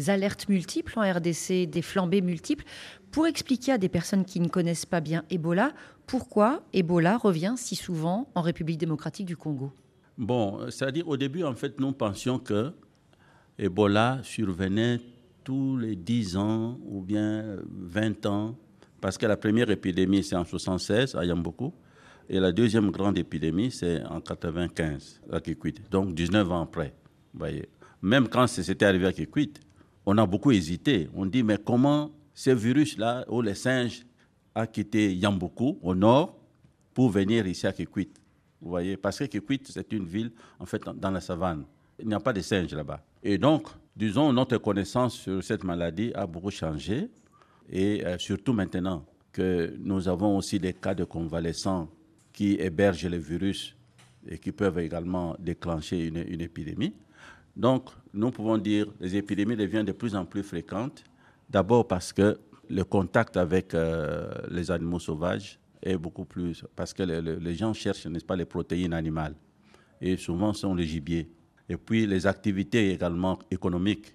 alertes 0.08 0.48
multiples 0.48 0.98
en 0.98 1.02
RDC, 1.02 1.66
des 1.70 1.82
flambées 1.82 2.20
multiples. 2.20 2.64
Pour 3.12 3.26
expliquer 3.26 3.72
à 3.72 3.78
des 3.78 3.88
personnes 3.88 4.24
qui 4.24 4.40
ne 4.40 4.48
connaissent 4.48 4.86
pas 4.86 5.00
bien 5.00 5.24
Ebola, 5.30 5.72
pourquoi 6.06 6.62
Ebola 6.72 7.16
revient 7.16 7.54
si 7.56 7.76
souvent 7.76 8.28
en 8.34 8.40
République 8.40 8.78
démocratique 8.78 9.26
du 9.26 9.36
Congo? 9.36 9.70
Bon, 10.18 10.68
c'est-à-dire 10.68 11.06
au 11.06 11.16
début, 11.16 11.44
en 11.44 11.54
fait, 11.54 11.78
nous 11.78 11.92
pensions 11.92 12.38
que 12.38 12.72
Ebola 13.58 14.18
survenait 14.22 14.98
tous 15.44 15.76
les 15.76 15.94
10 15.94 16.36
ans 16.36 16.78
ou 16.84 17.02
bien 17.02 17.56
20 17.70 18.26
ans, 18.26 18.56
parce 19.00 19.16
que 19.16 19.26
la 19.26 19.36
première 19.36 19.70
épidémie, 19.70 20.24
c'est 20.24 20.36
en 20.36 20.44
76 20.44 21.14
à 21.14 21.24
Yamboku, 21.24 21.72
et 22.32 22.38
la 22.38 22.52
deuxième 22.52 22.92
grande 22.92 23.18
épidémie, 23.18 23.72
c'est 23.72 24.04
en 24.04 24.20
95 24.20 25.20
à 25.32 25.40
Kikwit, 25.40 25.90
donc 25.90 26.14
19 26.14 26.52
ans 26.52 26.62
après. 26.62 26.94
Voyez. 27.34 27.68
Même 28.00 28.28
quand 28.28 28.46
c'était 28.46 28.84
arrivé 28.84 29.08
à 29.08 29.12
Kikwit, 29.12 29.60
on 30.06 30.16
a 30.16 30.24
beaucoup 30.24 30.52
hésité. 30.52 31.08
On 31.12 31.26
dit, 31.26 31.42
mais 31.42 31.58
comment 31.58 32.12
ce 32.32 32.50
virus-là, 32.50 33.24
où 33.28 33.42
les 33.42 33.56
singes 33.56 34.06
a 34.54 34.68
quitté 34.68 35.12
Yamboku, 35.12 35.80
au 35.82 35.92
nord, 35.92 36.38
pour 36.94 37.10
venir 37.10 37.48
ici 37.48 37.66
à 37.66 37.72
Kikwit 37.72 38.16
Vous 38.62 38.70
voyez, 38.70 38.96
parce 38.96 39.18
que 39.18 39.24
Kikwit, 39.24 39.66
c'est 39.66 39.92
une 39.92 40.04
ville, 40.04 40.30
en 40.60 40.66
fait, 40.66 40.80
dans 40.84 41.10
la 41.10 41.20
savane. 41.20 41.64
Il 41.98 42.06
n'y 42.06 42.14
a 42.14 42.20
pas 42.20 42.32
de 42.32 42.42
singes 42.42 42.72
là-bas. 42.72 43.02
Et 43.24 43.38
donc, 43.38 43.66
disons, 43.96 44.32
notre 44.32 44.56
connaissance 44.58 45.14
sur 45.14 45.42
cette 45.42 45.64
maladie 45.64 46.12
a 46.14 46.28
beaucoup 46.28 46.52
changé. 46.52 47.10
Et 47.68 48.06
euh, 48.06 48.18
surtout 48.18 48.52
maintenant 48.52 49.04
que 49.32 49.74
nous 49.80 50.06
avons 50.06 50.36
aussi 50.36 50.60
des 50.60 50.74
cas 50.74 50.94
de 50.94 51.02
convalescents 51.02 51.88
qui 52.32 52.54
hébergent 52.60 53.08
le 53.08 53.16
virus 53.18 53.76
et 54.28 54.38
qui 54.38 54.52
peuvent 54.52 54.78
également 54.78 55.36
déclencher 55.38 56.06
une, 56.06 56.24
une 56.28 56.40
épidémie. 56.40 56.94
Donc, 57.56 57.90
nous 58.12 58.30
pouvons 58.30 58.58
dire 58.58 58.86
que 58.86 58.92
les 59.04 59.16
épidémies 59.16 59.56
deviennent 59.56 59.86
de 59.86 59.92
plus 59.92 60.14
en 60.14 60.24
plus 60.24 60.42
fréquentes. 60.42 61.04
D'abord 61.48 61.86
parce 61.88 62.12
que 62.12 62.38
le 62.68 62.84
contact 62.84 63.36
avec 63.36 63.74
euh, 63.74 64.30
les 64.50 64.70
animaux 64.70 65.00
sauvages 65.00 65.58
est 65.82 65.96
beaucoup 65.96 66.24
plus... 66.24 66.64
Parce 66.76 66.94
que 66.94 67.02
le, 67.02 67.20
le, 67.20 67.36
les 67.36 67.54
gens 67.54 67.72
cherchent, 67.72 68.06
n'est-ce 68.06 68.24
pas, 68.24 68.36
les 68.36 68.44
protéines 68.44 68.92
animales. 68.92 69.34
Et 70.00 70.16
souvent, 70.16 70.52
sont 70.52 70.74
les 70.74 70.86
gibiers. 70.86 71.28
Et 71.68 71.76
puis, 71.76 72.06
les 72.06 72.26
activités 72.26 72.92
également 72.92 73.38
économiques 73.50 74.14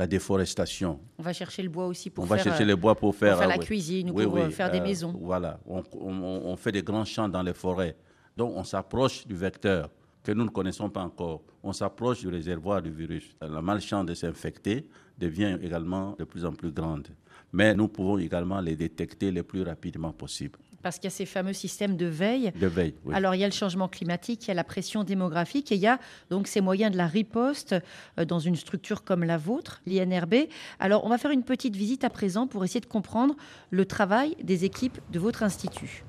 la 0.00 0.06
déforestation. 0.06 0.98
On 1.18 1.22
va 1.22 1.34
chercher 1.34 1.62
le 1.62 1.68
bois 1.68 1.86
aussi 1.86 2.08
pour 2.08 2.24
on 2.24 2.26
faire, 2.26 2.38
va 2.38 2.42
chercher 2.42 2.64
le 2.64 2.74
bois 2.74 2.94
pour 2.94 3.14
faire, 3.14 3.32
pour 3.34 3.40
faire 3.40 3.48
la 3.48 3.58
oui. 3.58 3.64
cuisine 3.66 4.10
ou 4.10 4.14
Oui, 4.14 4.24
pour 4.24 4.32
oui, 4.34 4.40
euh, 4.40 4.50
faire 4.50 4.70
des 4.70 4.78
euh, 4.80 4.82
maisons. 4.82 5.14
Voilà, 5.20 5.60
on, 5.66 5.82
on- 5.92 6.40
on 6.52 6.56
fait 6.56 6.72
des 6.72 6.82
grands 6.82 7.04
champs 7.04 7.28
dans 7.28 7.42
les 7.42 7.52
forêts. 7.52 7.94
Donc 8.34 8.52
on 8.56 8.64
s'approche 8.64 9.26
du 9.26 9.34
vecteur 9.34 9.90
que 10.24 10.32
nous 10.32 10.44
ne 10.44 10.48
connaissons 10.48 10.88
pas 10.88 11.02
encore. 11.02 11.42
On 11.62 11.74
s'approche 11.74 12.20
du 12.20 12.28
réservoir 12.28 12.80
du 12.80 12.90
virus. 12.90 13.36
La 13.42 13.60
malchance 13.60 14.06
de 14.06 14.14
s'infecter 14.14 14.88
devient 15.18 15.58
également 15.62 16.16
de 16.18 16.24
plus 16.24 16.46
en 16.46 16.52
plus 16.52 16.72
grande. 16.72 17.08
Mais 17.52 17.74
nous 17.74 17.88
pouvons 17.88 18.16
également 18.16 18.60
les 18.62 18.76
détecter 18.76 19.30
le 19.30 19.42
plus 19.42 19.62
rapidement 19.62 20.12
possible. 20.12 20.58
Parce 20.82 20.96
qu'il 20.96 21.04
y 21.04 21.08
a 21.08 21.10
ces 21.10 21.26
fameux 21.26 21.52
systèmes 21.52 21.96
de 21.96 22.06
veille. 22.06 22.52
De 22.58 22.66
veille, 22.66 22.94
oui. 23.04 23.14
Alors 23.14 23.34
il 23.34 23.40
y 23.40 23.44
a 23.44 23.46
le 23.46 23.52
changement 23.52 23.88
climatique, 23.88 24.44
il 24.44 24.48
y 24.48 24.50
a 24.50 24.54
la 24.54 24.64
pression 24.64 25.04
démographique 25.04 25.70
et 25.72 25.74
il 25.74 25.80
y 25.80 25.86
a 25.86 25.98
donc 26.30 26.46
ces 26.46 26.60
moyens 26.60 26.90
de 26.90 26.96
la 26.96 27.06
riposte 27.06 27.74
euh, 28.18 28.24
dans 28.24 28.38
une 28.38 28.56
structure 28.56 29.04
comme 29.04 29.24
la 29.24 29.36
vôtre, 29.36 29.82
l'INRB. 29.86 30.34
Alors 30.78 31.04
on 31.04 31.08
va 31.08 31.18
faire 31.18 31.30
une 31.30 31.42
petite 31.42 31.76
visite 31.76 32.04
à 32.04 32.10
présent 32.10 32.46
pour 32.46 32.64
essayer 32.64 32.80
de 32.80 32.86
comprendre 32.86 33.34
le 33.70 33.84
travail 33.84 34.36
des 34.42 34.64
équipes 34.64 34.98
de 35.10 35.18
votre 35.18 35.42
institut. 35.42 36.04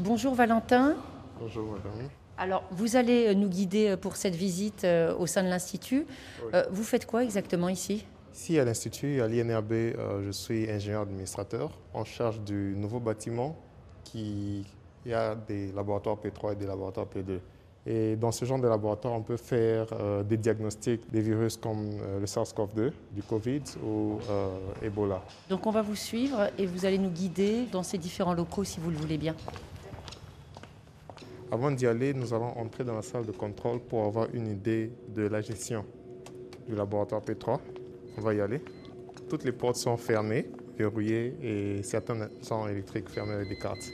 Bonjour 0.00 0.34
Valentin. 0.34 0.96
Bonjour 1.40 1.72
madame. 1.72 2.08
Alors 2.36 2.64
vous 2.70 2.96
allez 2.96 3.34
nous 3.34 3.48
guider 3.48 3.90
euh, 3.90 3.96
pour 3.96 4.16
cette 4.16 4.34
visite 4.34 4.84
euh, 4.84 5.14
au 5.16 5.26
sein 5.26 5.42
de 5.42 5.48
l'institut. 5.48 6.04
Vous 6.70 6.84
faites 6.84 7.06
quoi 7.06 7.24
exactement 7.24 7.68
ici? 7.68 8.04
Ici 8.34 8.58
à 8.58 8.64
l'Institut, 8.64 9.22
à 9.22 9.28
l'INRB, 9.28 9.72
euh, 9.72 10.22
je 10.26 10.30
suis 10.32 10.68
ingénieur 10.68 11.02
administrateur 11.02 11.70
en 11.94 12.04
charge 12.04 12.40
du 12.40 12.74
nouveau 12.76 12.98
bâtiment 12.98 13.56
qui 14.02 14.66
a 15.12 15.36
des 15.36 15.70
laboratoires 15.72 16.16
P3 16.16 16.52
et 16.52 16.56
des 16.56 16.66
laboratoires 16.66 17.06
P2. 17.06 17.38
Et 17.86 18.16
dans 18.16 18.32
ce 18.32 18.44
genre 18.46 18.58
de 18.58 18.66
laboratoire, 18.66 19.12
on 19.12 19.22
peut 19.22 19.36
faire 19.36 19.86
euh, 19.92 20.22
des 20.22 20.38
diagnostics 20.38 21.10
des 21.10 21.20
virus 21.20 21.58
comme 21.58 21.90
euh, 22.00 22.20
le 22.20 22.26
SARS-CoV-2, 22.26 22.92
du 23.12 23.22
Covid 23.22 23.62
ou 23.84 24.18
euh, 24.30 24.48
Ebola. 24.82 25.22
Donc 25.50 25.66
on 25.66 25.70
va 25.70 25.82
vous 25.82 25.94
suivre 25.94 26.50
et 26.56 26.64
vous 26.64 26.86
allez 26.86 26.98
nous 26.98 27.10
guider 27.10 27.66
dans 27.70 27.82
ces 27.82 27.98
différents 27.98 28.32
locaux 28.32 28.64
si 28.64 28.80
vous 28.80 28.90
le 28.90 28.96
voulez 28.96 29.18
bien. 29.18 29.36
Avant 31.52 31.70
d'y 31.70 31.86
aller, 31.86 32.14
nous 32.14 32.32
allons 32.32 32.58
entrer 32.58 32.84
dans 32.84 32.94
la 32.94 33.02
salle 33.02 33.26
de 33.26 33.32
contrôle 33.32 33.80
pour 33.80 34.04
avoir 34.04 34.28
une 34.32 34.48
idée 34.48 34.90
de 35.14 35.26
la 35.26 35.42
gestion 35.42 35.84
du 36.66 36.74
laboratoire 36.74 37.20
P3. 37.20 37.58
On 38.16 38.20
va 38.20 38.34
y 38.34 38.40
aller. 38.40 38.62
Toutes 39.28 39.44
les 39.44 39.52
portes 39.52 39.76
sont 39.76 39.96
fermées, 39.96 40.50
verrouillées 40.78 41.34
et 41.42 41.82
certaines 41.82 42.28
sont 42.42 42.68
électriques 42.68 43.08
fermées 43.08 43.34
avec 43.34 43.48
des 43.48 43.56
cartes. 43.56 43.90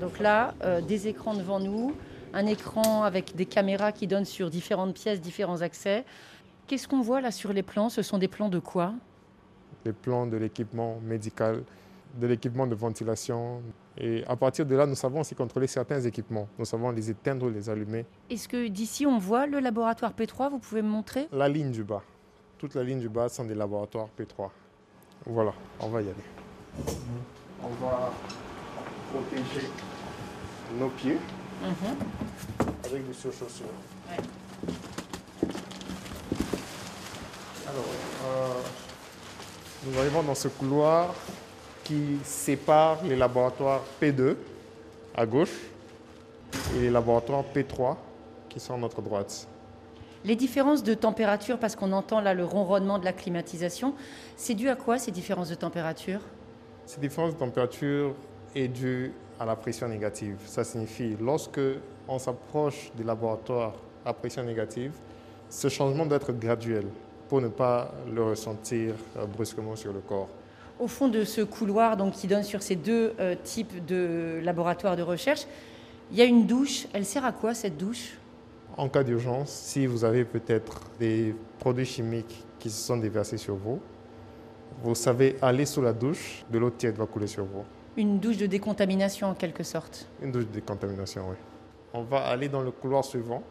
Donc 0.00 0.20
là, 0.20 0.54
euh, 0.62 0.80
des 0.80 1.08
écrans 1.08 1.34
devant 1.34 1.58
nous, 1.58 1.92
un 2.32 2.46
écran 2.46 3.02
avec 3.02 3.34
des 3.34 3.46
caméras 3.46 3.92
qui 3.92 4.06
donnent 4.06 4.24
sur 4.24 4.50
différentes 4.50 4.94
pièces, 4.94 5.20
différents 5.20 5.62
accès. 5.62 6.04
Qu'est-ce 6.66 6.86
qu'on 6.86 7.00
voit 7.00 7.20
là 7.20 7.30
sur 7.30 7.52
les 7.52 7.62
plans? 7.62 7.88
Ce 7.88 8.02
sont 8.02 8.18
des 8.18 8.28
plans 8.28 8.48
de 8.48 8.58
quoi? 8.58 8.94
Les 9.84 9.92
plans 9.92 10.26
de 10.26 10.36
l'équipement 10.36 11.00
médical, 11.02 11.64
de 12.20 12.26
l'équipement 12.26 12.66
de 12.66 12.74
ventilation. 12.74 13.62
Et 14.00 14.22
à 14.28 14.36
partir 14.36 14.64
de 14.64 14.76
là, 14.76 14.86
nous 14.86 14.94
savons 14.94 15.20
aussi 15.20 15.34
contrôler 15.34 15.66
certains 15.66 16.00
équipements. 16.00 16.48
Nous 16.56 16.64
savons 16.64 16.90
les 16.90 17.10
éteindre 17.10 17.48
les 17.50 17.68
allumer. 17.68 18.06
Est-ce 18.30 18.46
que 18.46 18.68
d'ici 18.68 19.06
on 19.06 19.18
voit 19.18 19.46
le 19.46 19.58
laboratoire 19.58 20.12
P3 20.12 20.50
Vous 20.50 20.60
pouvez 20.60 20.82
me 20.82 20.88
montrer? 20.88 21.26
La 21.32 21.48
ligne 21.48 21.72
du 21.72 21.82
bas. 21.82 22.02
Toute 22.58 22.76
la 22.76 22.84
ligne 22.84 23.00
du 23.00 23.08
bas 23.08 23.28
sont 23.28 23.44
des 23.44 23.56
laboratoires 23.56 24.08
P3. 24.16 24.50
Voilà, 25.26 25.52
on 25.80 25.88
va 25.88 26.02
y 26.02 26.04
aller. 26.04 26.14
On 27.62 27.84
va 27.84 28.12
protéger 29.12 29.66
nos 30.78 30.88
pieds 30.90 31.18
avec 32.84 33.06
des 33.06 33.12
surchaussures. 33.14 33.66
Alors, 37.66 37.84
euh, 38.26 38.62
nous 39.86 39.98
arrivons 39.98 40.22
dans 40.22 40.34
ce 40.36 40.48
couloir 40.48 41.14
qui 41.88 42.18
sépare 42.22 43.02
les 43.02 43.16
laboratoires 43.16 43.82
P2 44.00 44.36
à 45.14 45.24
gauche 45.24 45.56
et 46.76 46.80
les 46.80 46.90
laboratoires 46.90 47.42
P3 47.54 47.96
qui 48.50 48.60
sont 48.60 48.74
à 48.74 48.76
notre 48.76 49.00
droite. 49.00 49.48
Les 50.22 50.36
différences 50.36 50.82
de 50.82 50.92
température, 50.92 51.58
parce 51.58 51.76
qu'on 51.76 51.92
entend 51.92 52.20
là 52.20 52.34
le 52.34 52.44
ronronnement 52.44 52.98
de 52.98 53.06
la 53.06 53.14
climatisation, 53.14 53.94
c'est 54.36 54.54
dû 54.54 54.68
à 54.68 54.76
quoi 54.76 54.98
ces 54.98 55.10
différences 55.10 55.48
de 55.48 55.54
température? 55.54 56.20
Cette 56.84 57.00
différence 57.00 57.32
de 57.32 57.38
température 57.38 58.14
est 58.54 58.68
due 58.68 59.12
à 59.40 59.46
la 59.46 59.56
pression 59.56 59.88
négative. 59.88 60.36
Ça 60.44 60.64
signifie 60.64 61.16
lorsque 61.18 61.60
on 62.06 62.18
s'approche 62.18 62.92
du 62.94 63.02
laboratoire 63.02 63.72
à 64.04 64.12
pression 64.12 64.42
négative, 64.42 64.92
ce 65.48 65.68
changement 65.68 66.04
doit 66.04 66.18
être 66.18 66.32
graduel 66.32 66.84
pour 67.30 67.40
ne 67.40 67.48
pas 67.48 67.92
le 68.12 68.24
ressentir 68.24 68.94
euh, 69.16 69.24
brusquement 69.24 69.76
sur 69.76 69.92
le 69.92 70.00
corps. 70.00 70.28
Au 70.80 70.86
fond 70.86 71.08
de 71.08 71.24
ce 71.24 71.40
couloir 71.40 71.96
donc, 71.96 72.12
qui 72.12 72.28
donne 72.28 72.44
sur 72.44 72.62
ces 72.62 72.76
deux 72.76 73.12
euh, 73.18 73.34
types 73.42 73.84
de 73.84 74.40
laboratoires 74.44 74.96
de 74.96 75.02
recherche, 75.02 75.46
il 76.10 76.16
y 76.16 76.22
a 76.22 76.24
une 76.24 76.46
douche. 76.46 76.86
Elle 76.92 77.04
sert 77.04 77.24
à 77.24 77.32
quoi 77.32 77.52
cette 77.54 77.76
douche? 77.76 78.16
En 78.76 78.88
cas 78.88 79.02
d'urgence, 79.02 79.50
si 79.50 79.86
vous 79.86 80.04
avez 80.04 80.24
peut-être 80.24 80.82
des 81.00 81.34
produits 81.58 81.84
chimiques 81.84 82.44
qui 82.60 82.70
se 82.70 82.86
sont 82.86 82.96
déversés 82.96 83.36
sur 83.36 83.56
vous, 83.56 83.80
vous 84.82 84.94
savez 84.94 85.36
aller 85.42 85.66
sous 85.66 85.82
la 85.82 85.92
douche, 85.92 86.44
de 86.48 86.58
l'eau 86.58 86.70
tiède 86.70 86.96
va 86.96 87.06
couler 87.06 87.26
sur 87.26 87.44
vous. 87.44 87.64
Une 87.96 88.20
douche 88.20 88.36
de 88.36 88.46
décontamination 88.46 89.26
en 89.26 89.34
quelque 89.34 89.64
sorte. 89.64 90.06
Une 90.22 90.30
douche 90.30 90.46
de 90.46 90.52
décontamination, 90.52 91.24
oui. 91.28 91.36
On 91.92 92.02
va 92.02 92.18
aller 92.26 92.48
dans 92.48 92.62
le 92.62 92.70
couloir 92.70 93.04
suivant. 93.04 93.42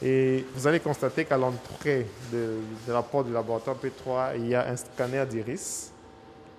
Et 0.00 0.44
vous 0.54 0.66
allez 0.66 0.78
constater 0.78 1.24
qu'à 1.24 1.36
l'entrée 1.36 2.06
de, 2.32 2.58
de, 2.86 2.92
la 2.92 3.02
porte 3.02 3.26
du 3.26 3.32
laboratoire 3.32 3.76
P3, 3.76 4.36
il 4.36 4.48
y 4.48 4.54
a 4.54 4.68
un 4.68 4.76
scanner 4.76 5.24
d'iris 5.28 5.91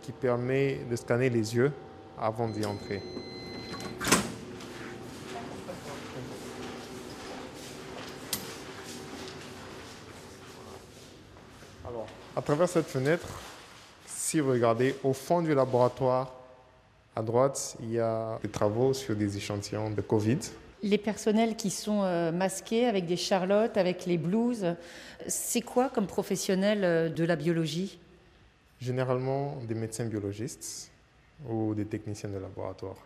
qui 0.04 0.12
permet 0.12 0.82
de 0.90 0.96
scanner 0.96 1.30
les 1.30 1.56
yeux 1.56 1.72
avant 2.20 2.48
d'y 2.48 2.66
entrer. 2.66 3.02
Alors, 11.88 12.06
à 12.36 12.42
travers 12.42 12.70
cette 12.70 12.86
fenêtre, 12.86 13.28
si 14.06 14.40
vous 14.40 14.52
regardez 14.52 14.96
au 15.04 15.14
fond 15.14 15.42
du 15.42 15.56
laboratoire, 15.56 16.34
à 17.16 17.22
droite, 17.22 17.78
il 17.82 17.94
y 17.94 18.00
a 18.00 18.40
des 18.42 18.50
travaux 18.50 18.94
sur 18.94 19.16
des 19.16 19.38
échantillons 19.38 19.90
de 19.90 20.02
Covid. 20.02 20.40
Les 20.82 20.98
personnels 20.98 21.56
qui 21.56 21.70
sont 21.70 22.02
euh, 22.04 22.32
masqués 22.32 22.88
avec 22.88 23.06
des 23.06 23.16
charlottes, 23.16 23.78
avec 23.78 24.06
les 24.06 24.18
blouses, 24.18 24.76
c'est 25.28 25.62
quoi 25.62 25.90
comme 25.90 26.08
professionnels 26.08 26.84
euh, 26.84 27.10
de 27.10 27.24
la 27.24 27.38
biologie? 27.38 28.00
Généralement 28.84 29.60
des 29.66 29.76
médecins 29.76 30.04
biologistes 30.04 30.92
ou 31.48 31.74
des 31.74 31.86
techniciens 31.86 32.30
de 32.30 32.38
laboratoire. 32.38 32.98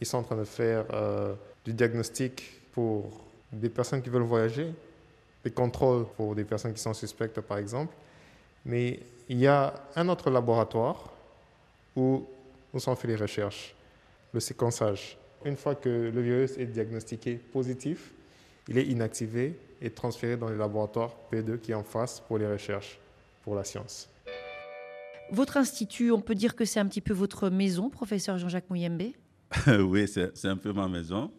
Ils 0.00 0.06
sont 0.06 0.16
en 0.16 0.22
train 0.22 0.36
de 0.36 0.44
faire 0.44 0.86
euh, 0.94 1.34
du 1.62 1.74
diagnostic 1.74 2.62
pour 2.72 3.10
des 3.52 3.68
personnes 3.68 4.00
qui 4.00 4.08
veulent 4.08 4.22
voyager, 4.22 4.72
des 5.44 5.50
contrôles 5.50 6.06
pour 6.16 6.34
des 6.34 6.44
personnes 6.44 6.72
qui 6.72 6.80
sont 6.80 6.94
suspectes 6.94 7.38
par 7.42 7.58
exemple. 7.58 7.94
Mais 8.64 8.98
il 9.28 9.38
y 9.38 9.46
a 9.46 9.74
un 9.94 10.08
autre 10.08 10.30
laboratoire 10.30 11.12
où 11.94 12.24
nous 12.72 12.80
sont 12.80 12.96
fait 12.96 13.08
les 13.08 13.16
recherches, 13.16 13.74
le 14.32 14.40
séquençage. 14.40 15.18
Une 15.44 15.56
fois 15.56 15.74
que 15.74 16.10
le 16.14 16.20
virus 16.22 16.56
est 16.56 16.64
diagnostiqué 16.64 17.34
positif, 17.34 18.14
il 18.68 18.78
est 18.78 18.86
inactivé 18.86 19.54
et 19.82 19.90
transféré 19.90 20.38
dans 20.38 20.48
le 20.48 20.56
laboratoire 20.56 21.14
P2 21.30 21.58
qui 21.58 21.72
est 21.72 21.74
en 21.74 21.84
face 21.84 22.20
pour 22.20 22.38
les 22.38 22.46
recherches, 22.46 22.98
pour 23.44 23.54
la 23.54 23.64
science. 23.64 24.08
Votre 25.32 25.56
institut, 25.56 26.12
on 26.12 26.20
peut 26.20 26.36
dire 26.36 26.54
que 26.54 26.64
c'est 26.64 26.78
un 26.78 26.86
petit 26.86 27.00
peu 27.00 27.12
votre 27.12 27.50
maison, 27.50 27.90
professeur 27.90 28.38
Jean-Jacques 28.38 28.70
Mouyembe? 28.70 29.12
Oui, 29.80 30.06
c'est 30.08 30.44
un 30.44 30.56
peu 30.56 30.72
ma 30.72 30.88
maison. 30.88 31.32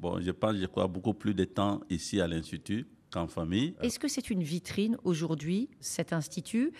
Bon, 0.00 0.20
je 0.20 0.30
pense 0.30 0.52
que 0.52 0.58
je 0.58 0.66
crois 0.66 0.86
beaucoup 0.86 1.14
plus 1.14 1.34
de 1.34 1.44
temps 1.44 1.80
ici 1.90 2.20
à 2.20 2.26
l'Institut 2.26 2.86
qu'en 3.10 3.26
famille. 3.26 3.74
Est-ce 3.82 3.98
que 3.98 4.08
c'est 4.08 4.30
une 4.30 4.42
vitrine 4.42 4.96
aujourd'hui, 5.04 5.68
cet 5.80 6.12
institut 6.12 6.72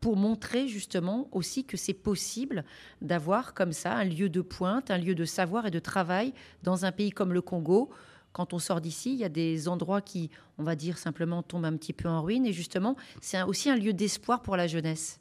pour 0.00 0.16
montrer 0.16 0.66
justement 0.66 1.28
aussi 1.32 1.64
que 1.64 1.76
c'est 1.76 1.94
possible 1.94 2.64
d'avoir 3.02 3.52
comme 3.52 3.72
ça 3.72 3.94
un 3.94 4.04
lieu 4.04 4.30
de 4.30 4.40
pointe, 4.40 4.90
un 4.90 4.96
lieu 4.98 5.14
de 5.14 5.26
savoir 5.26 5.66
et 5.66 5.70
de 5.70 5.78
travail 5.78 6.32
dans 6.62 6.84
un 6.84 6.92
pays 6.92 7.10
comme 7.10 7.32
le 7.32 7.42
Congo? 7.42 7.90
Quand 8.32 8.54
on 8.54 8.58
sort 8.58 8.80
d'ici, 8.80 9.12
il 9.12 9.18
y 9.18 9.24
a 9.24 9.28
des 9.28 9.68
endroits 9.68 10.00
qui, 10.00 10.30
on 10.56 10.62
va 10.62 10.76
dire 10.76 10.98
simplement, 10.98 11.42
tombent 11.42 11.64
un 11.64 11.76
petit 11.76 11.92
peu 11.92 12.08
en 12.08 12.22
ruine. 12.22 12.46
Et 12.46 12.52
justement, 12.52 12.96
c'est 13.20 13.42
aussi 13.42 13.68
un 13.68 13.76
lieu 13.76 13.92
d'espoir 13.92 14.42
pour 14.42 14.56
la 14.56 14.68
jeunesse. 14.68 15.19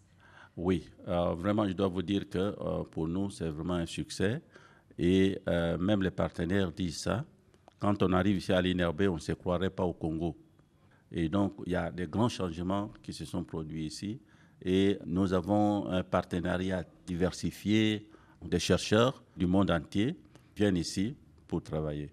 Oui, 0.58 0.90
euh, 1.08 1.34
vraiment, 1.36 1.68
je 1.68 1.74
dois 1.74 1.88
vous 1.88 2.02
dire 2.02 2.30
que 2.30 2.38
euh, 2.38 2.84
pour 2.92 3.08
nous, 3.08 3.30
c'est 3.30 3.50
vraiment 3.50 3.76
un 3.76 3.86
succès. 3.86 4.42
Et 4.98 5.40
euh, 5.48 5.78
même 5.78 6.04
les 6.04 6.12
partenaires 6.12 6.72
disent 6.72 7.00
ça. 7.02 7.24
Quand 7.80 8.04
on 8.04 8.12
arrive 8.12 8.38
ici 8.38 8.52
à 8.52 8.62
l'INRB, 8.62 9.04
on 9.10 9.16
ne 9.16 9.20
se 9.20 9.32
croirait 9.32 9.70
pas 9.70 9.86
au 9.86 9.94
Congo. 9.94 10.36
Et 11.12 11.30
donc, 11.30 11.54
il 11.66 11.72
y 11.72 11.76
a 11.76 11.90
des 11.90 12.08
grands 12.08 12.30
changements 12.30 12.92
qui 13.02 13.14
se 13.14 13.24
sont 13.24 13.44
produits 13.44 13.86
ici. 13.86 14.20
Et 14.62 15.00
nous 15.06 15.32
avons 15.32 15.88
un 15.88 16.04
partenariat 16.04 16.84
diversifié. 17.06 18.08
Des 18.46 18.60
chercheurs 18.60 19.24
du 19.36 19.48
monde 19.48 19.72
entier 19.72 20.18
viennent 20.56 20.78
ici 20.78 21.16
pour 21.48 21.62
travailler. 21.62 22.12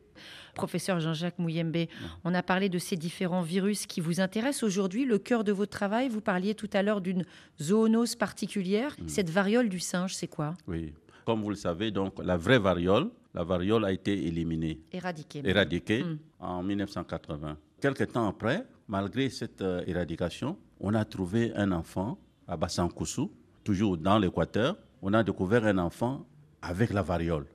Professeur 0.57 0.99
Jean-Jacques 1.01 1.39
Mouyembe, 1.39 1.87
on 2.25 2.35
a 2.35 2.43
parlé 2.43 2.69
de 2.71 2.79
ces 2.79 2.97
différents 2.97 3.43
virus 3.43 3.87
qui 3.87 4.01
vous 4.01 4.21
intéressent 4.21 4.65
aujourd'hui. 4.65 5.05
Le 5.05 5.19
cœur 5.19 5.45
de 5.45 5.53
votre 5.53 5.71
travail, 5.71 6.09
vous 6.09 6.23
parliez 6.23 6.55
tout 6.55 6.71
à 6.73 6.83
l'heure 6.83 7.03
d'une 7.03 7.25
zoonose 7.61 8.17
particulière. 8.17 8.97
Mm. 8.99 9.09
Cette 9.09 9.31
variole 9.31 9.69
du 9.69 9.79
singe, 9.79 10.15
c'est 10.15 10.27
quoi? 10.27 10.55
Oui, 10.67 10.95
comme 11.27 11.43
vous 11.43 11.51
le 11.51 11.57
savez, 11.57 11.91
donc 11.91 12.15
la 12.25 12.39
vraie 12.39 12.59
variole, 12.59 13.11
la 13.35 13.45
variole 13.45 13.85
a 13.85 13.93
été 13.93 14.27
éliminée. 14.27 14.81
Éradiquée. 14.93 15.43
Éradiquée 15.45 16.03
mm. 16.03 16.19
en 16.41 16.63
1980. 16.63 17.59
Quelque 17.81 18.05
temps 18.05 18.27
après, 18.27 18.67
malgré 18.89 19.29
cette 19.29 19.61
euh, 19.61 19.85
éradication, 19.87 20.57
on 20.81 20.95
a 20.95 21.05
trouvé 21.05 21.53
un 21.55 21.71
enfant 21.73 22.19
à 22.49 22.57
Bassankoussou, 22.57 23.31
toujours 23.63 23.99
dans 23.99 24.19
l'Équateur. 24.19 24.77
On 25.03 25.13
a 25.13 25.23
découvert 25.23 25.67
un 25.67 25.77
enfant 25.77 26.27
avec 26.63 26.93
la 26.95 27.03
variole. 27.03 27.47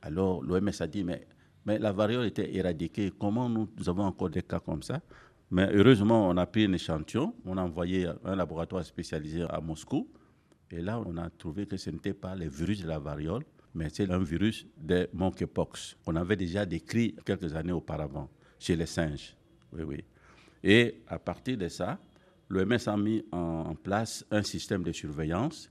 Alors 0.00 0.42
l'OMS 0.42 0.70
a 0.80 0.86
dit, 0.86 1.04
mais, 1.04 1.26
mais 1.68 1.78
la 1.78 1.92
variole 1.92 2.24
était 2.24 2.56
éradiquée. 2.56 3.12
Comment 3.18 3.46
nous, 3.46 3.68
avons 3.88 4.04
encore 4.04 4.30
des 4.30 4.40
cas 4.40 4.58
comme 4.58 4.82
ça? 4.82 5.02
Mais 5.50 5.68
heureusement, 5.70 6.26
on 6.30 6.36
a 6.38 6.46
pris 6.46 6.64
un 6.64 6.72
échantillon, 6.72 7.34
on 7.44 7.58
a 7.58 7.62
envoyé 7.62 8.08
un 8.24 8.34
laboratoire 8.34 8.82
spécialisé 8.86 9.42
à 9.42 9.60
Moscou. 9.60 10.08
Et 10.70 10.80
là, 10.80 10.98
on 11.04 11.18
a 11.18 11.28
trouvé 11.28 11.66
que 11.66 11.76
ce 11.76 11.90
n'était 11.90 12.14
pas 12.14 12.34
le 12.34 12.48
virus 12.48 12.80
de 12.82 12.88
la 12.88 12.98
variole, 12.98 13.44
mais 13.74 13.90
c'est 13.90 14.10
un 14.10 14.18
virus 14.18 14.66
de 14.78 15.10
monkeypox 15.12 15.98
qu'on 16.06 16.16
avait 16.16 16.36
déjà 16.36 16.64
décrit 16.64 17.14
quelques 17.22 17.54
années 17.54 17.72
auparavant 17.72 18.30
chez 18.58 18.74
les 18.74 18.86
singes. 18.86 19.36
Oui, 19.74 19.82
oui. 19.82 20.04
Et 20.64 21.02
à 21.06 21.18
partir 21.18 21.58
de 21.58 21.68
ça, 21.68 21.98
l'OMS 22.48 22.78
a 22.86 22.96
mis 22.96 23.22
en 23.30 23.74
place 23.74 24.24
un 24.30 24.42
système 24.42 24.82
de 24.82 24.92
surveillance 24.92 25.70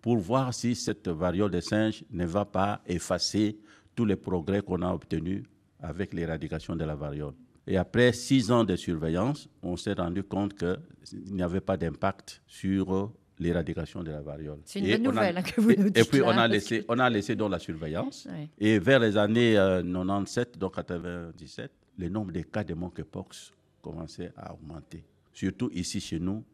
pour 0.00 0.18
voir 0.18 0.54
si 0.54 0.76
cette 0.76 1.08
variole 1.08 1.50
des 1.50 1.62
singes 1.62 2.04
ne 2.12 2.26
va 2.26 2.44
pas 2.44 2.80
effacer 2.86 3.58
tous 3.94 4.04
les 4.04 4.16
progrès 4.16 4.62
qu'on 4.62 4.82
a 4.82 4.92
obtenus 4.92 5.44
avec 5.80 6.14
l'éradication 6.14 6.76
de 6.76 6.84
la 6.84 6.94
variole. 6.94 7.34
Et 7.66 7.76
après 7.76 8.12
six 8.12 8.50
ans 8.50 8.64
de 8.64 8.76
surveillance, 8.76 9.48
on 9.62 9.76
s'est 9.76 9.92
rendu 9.92 10.22
compte 10.24 10.54
qu'il 10.54 11.34
n'y 11.34 11.42
avait 11.42 11.60
pas 11.60 11.76
d'impact 11.76 12.42
sur 12.46 13.12
l'éradication 13.38 14.02
de 14.02 14.10
la 14.10 14.20
variole. 14.20 14.58
C'est 14.64 14.80
une 14.80 14.90
bonne 15.02 15.14
nouvelle 15.14 15.42
que 15.42 15.60
vous 15.60 15.70
nous 15.70 15.90
dites. 15.90 15.98
Et 15.98 16.04
puis 16.04 16.22
on 16.22 16.28
a 16.30 16.48
laissé, 16.48 16.84
on 16.88 16.98
a 16.98 17.08
laissé 17.08 17.36
donc 17.36 17.50
la 17.50 17.58
surveillance. 17.58 18.28
Et 18.58 18.78
vers 18.78 19.00
les 19.00 19.16
années 19.16 19.54
97, 19.54 20.56
euh, 20.56 20.58
donc 20.58 20.74
97, 20.74 21.70
le 21.98 22.08
nombre 22.08 22.32
de 22.32 22.40
cas 22.42 22.64
de 22.64 22.74
monkeypox 22.74 23.52
commençait 23.80 24.32
à 24.36 24.54
augmenter, 24.54 25.04
surtout 25.32 25.70
ici 25.72 26.00
chez 26.00 26.18
nous 26.18 26.44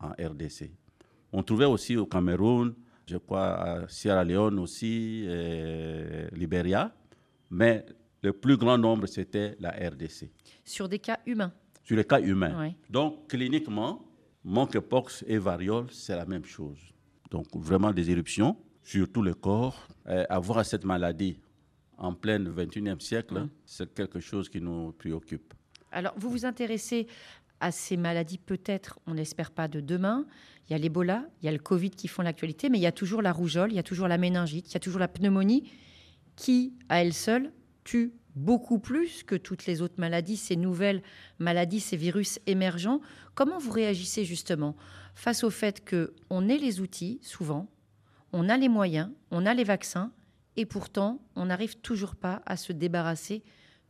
en 0.00 0.10
RDC. 0.10 0.70
On 1.32 1.42
trouvait 1.42 1.66
aussi 1.66 1.96
au 1.96 2.06
Cameroun, 2.06 2.74
je 3.08 3.16
crois 3.16 3.54
à 3.54 3.88
Sierra 3.88 4.24
Leone 4.24 4.58
aussi, 4.58 5.24
et 5.26 6.26
Libéria, 6.32 6.94
mais 7.50 7.84
le 8.22 8.32
plus 8.32 8.56
grand 8.56 8.78
nombre 8.78 9.06
c'était 9.06 9.56
la 9.60 9.70
RDC. 9.70 10.30
Sur 10.64 10.88
des 10.88 10.98
cas 10.98 11.18
humains. 11.26 11.52
Sur 11.84 11.96
les 11.96 12.04
cas 12.04 12.20
humains. 12.20 12.72
Donc 12.90 13.28
cliniquement, 13.28 14.04
monkeypox 14.44 15.24
et 15.26 15.38
variole, 15.38 15.86
c'est 15.90 16.16
la 16.16 16.26
même 16.26 16.44
chose. 16.44 16.78
Donc 17.30 17.46
vraiment 17.54 17.92
des 17.92 18.10
éruptions 18.10 18.56
sur 18.82 19.10
tout 19.10 19.22
le 19.22 19.34
corps. 19.34 19.88
avoir 20.28 20.64
cette 20.64 20.84
maladie 20.84 21.38
en 21.98 22.14
plein 22.14 22.38
21e 22.38 23.00
siècle, 23.00 23.48
c'est 23.64 23.92
quelque 23.92 24.20
chose 24.20 24.48
qui 24.48 24.60
nous 24.60 24.92
préoccupe. 24.92 25.52
Alors, 25.90 26.14
vous 26.16 26.30
vous 26.30 26.44
intéressez 26.44 27.06
à 27.60 27.72
ces 27.72 27.96
maladies, 27.96 28.38
peut-être, 28.38 29.00
on 29.06 29.14
n'espère 29.14 29.50
pas 29.50 29.66
de 29.68 29.80
demain. 29.80 30.26
Il 30.68 30.72
y 30.72 30.76
a 30.76 30.78
l'Ebola, 30.78 31.24
il 31.40 31.46
y 31.46 31.48
a 31.48 31.52
le 31.52 31.58
Covid 31.58 31.90
qui 31.90 32.08
font 32.08 32.22
l'actualité, 32.22 32.68
mais 32.68 32.78
il 32.78 32.82
y 32.82 32.86
a 32.86 32.92
toujours 32.92 33.22
la 33.22 33.32
rougeole, 33.32 33.72
il 33.72 33.76
y 33.76 33.78
a 33.78 33.82
toujours 33.82 34.06
la 34.06 34.18
méningite, 34.18 34.68
il 34.70 34.74
y 34.74 34.76
a 34.76 34.80
toujours 34.80 35.00
la 35.00 35.08
pneumonie 35.08 35.70
qui, 36.36 36.74
à 36.88 37.02
elle 37.02 37.14
seule, 37.14 37.52
tue 37.84 38.12
beaucoup 38.36 38.78
plus 38.78 39.22
que 39.22 39.34
toutes 39.34 39.66
les 39.66 39.80
autres 39.80 39.94
maladies, 39.98 40.36
ces 40.36 40.56
nouvelles 40.56 41.02
maladies, 41.38 41.80
ces 41.80 41.96
virus 41.96 42.38
émergents. 42.46 43.00
Comment 43.34 43.58
vous 43.58 43.72
réagissez 43.72 44.24
justement 44.24 44.76
face 45.14 45.42
au 45.42 45.50
fait 45.50 45.82
qu'on 45.88 46.48
ait 46.48 46.58
les 46.58 46.80
outils, 46.80 47.18
souvent, 47.22 47.68
on 48.32 48.48
a 48.48 48.58
les 48.58 48.68
moyens, 48.68 49.10
on 49.30 49.46
a 49.46 49.54
les 49.54 49.64
vaccins, 49.64 50.12
et 50.56 50.66
pourtant, 50.66 51.20
on 51.34 51.46
n'arrive 51.46 51.80
toujours 51.80 52.14
pas 52.14 52.42
à 52.44 52.56
se 52.56 52.72
débarrasser 52.72 53.42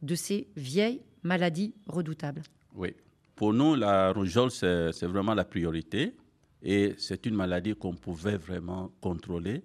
de 0.02 0.14
ces 0.14 0.48
vieilles 0.56 1.02
maladies 1.24 1.74
redoutables? 1.86 2.42
Oui. 2.74 2.94
Pour 3.34 3.52
nous, 3.52 3.74
la 3.74 4.12
rougeole, 4.12 4.50
c'est 4.50 5.06
vraiment 5.06 5.34
la 5.34 5.44
priorité. 5.44 6.14
Et 6.62 6.94
c'est 6.98 7.24
une 7.26 7.34
maladie 7.34 7.74
qu'on 7.74 7.94
pouvait 7.94 8.36
vraiment 8.36 8.92
contrôler, 9.00 9.62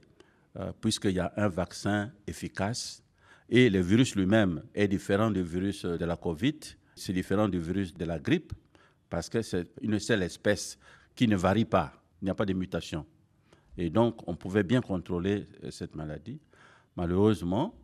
euh, 0.57 0.71
puisqu'il 0.79 1.13
y 1.13 1.19
a 1.19 1.33
un 1.37 1.47
vaccin 1.47 2.11
efficace. 2.27 3.03
Et 3.49 3.69
le 3.69 3.81
virus 3.81 4.15
lui-même 4.15 4.63
est 4.73 4.87
différent 4.87 5.31
du 5.31 5.43
virus 5.43 5.85
de 5.85 6.05
la 6.05 6.15
COVID. 6.15 6.59
C'est 6.95 7.13
différent 7.13 7.47
du 7.47 7.59
virus 7.59 7.93
de 7.93 8.05
la 8.05 8.19
grippe, 8.19 8.53
parce 9.09 9.29
que 9.29 9.41
c'est 9.41 9.69
une 9.81 9.99
seule 9.99 10.23
espèce 10.23 10.77
qui 11.15 11.27
ne 11.27 11.35
varie 11.35 11.65
pas. 11.65 11.93
Il 12.21 12.25
n'y 12.25 12.31
a 12.31 12.35
pas 12.35 12.45
de 12.45 12.53
mutation. 12.53 13.05
Et 13.77 13.89
donc, 13.89 14.27
on 14.27 14.35
pouvait 14.35 14.63
bien 14.63 14.81
contrôler 14.81 15.47
euh, 15.63 15.71
cette 15.71 15.95
maladie. 15.95 16.39
Malheureusement, 16.95 17.75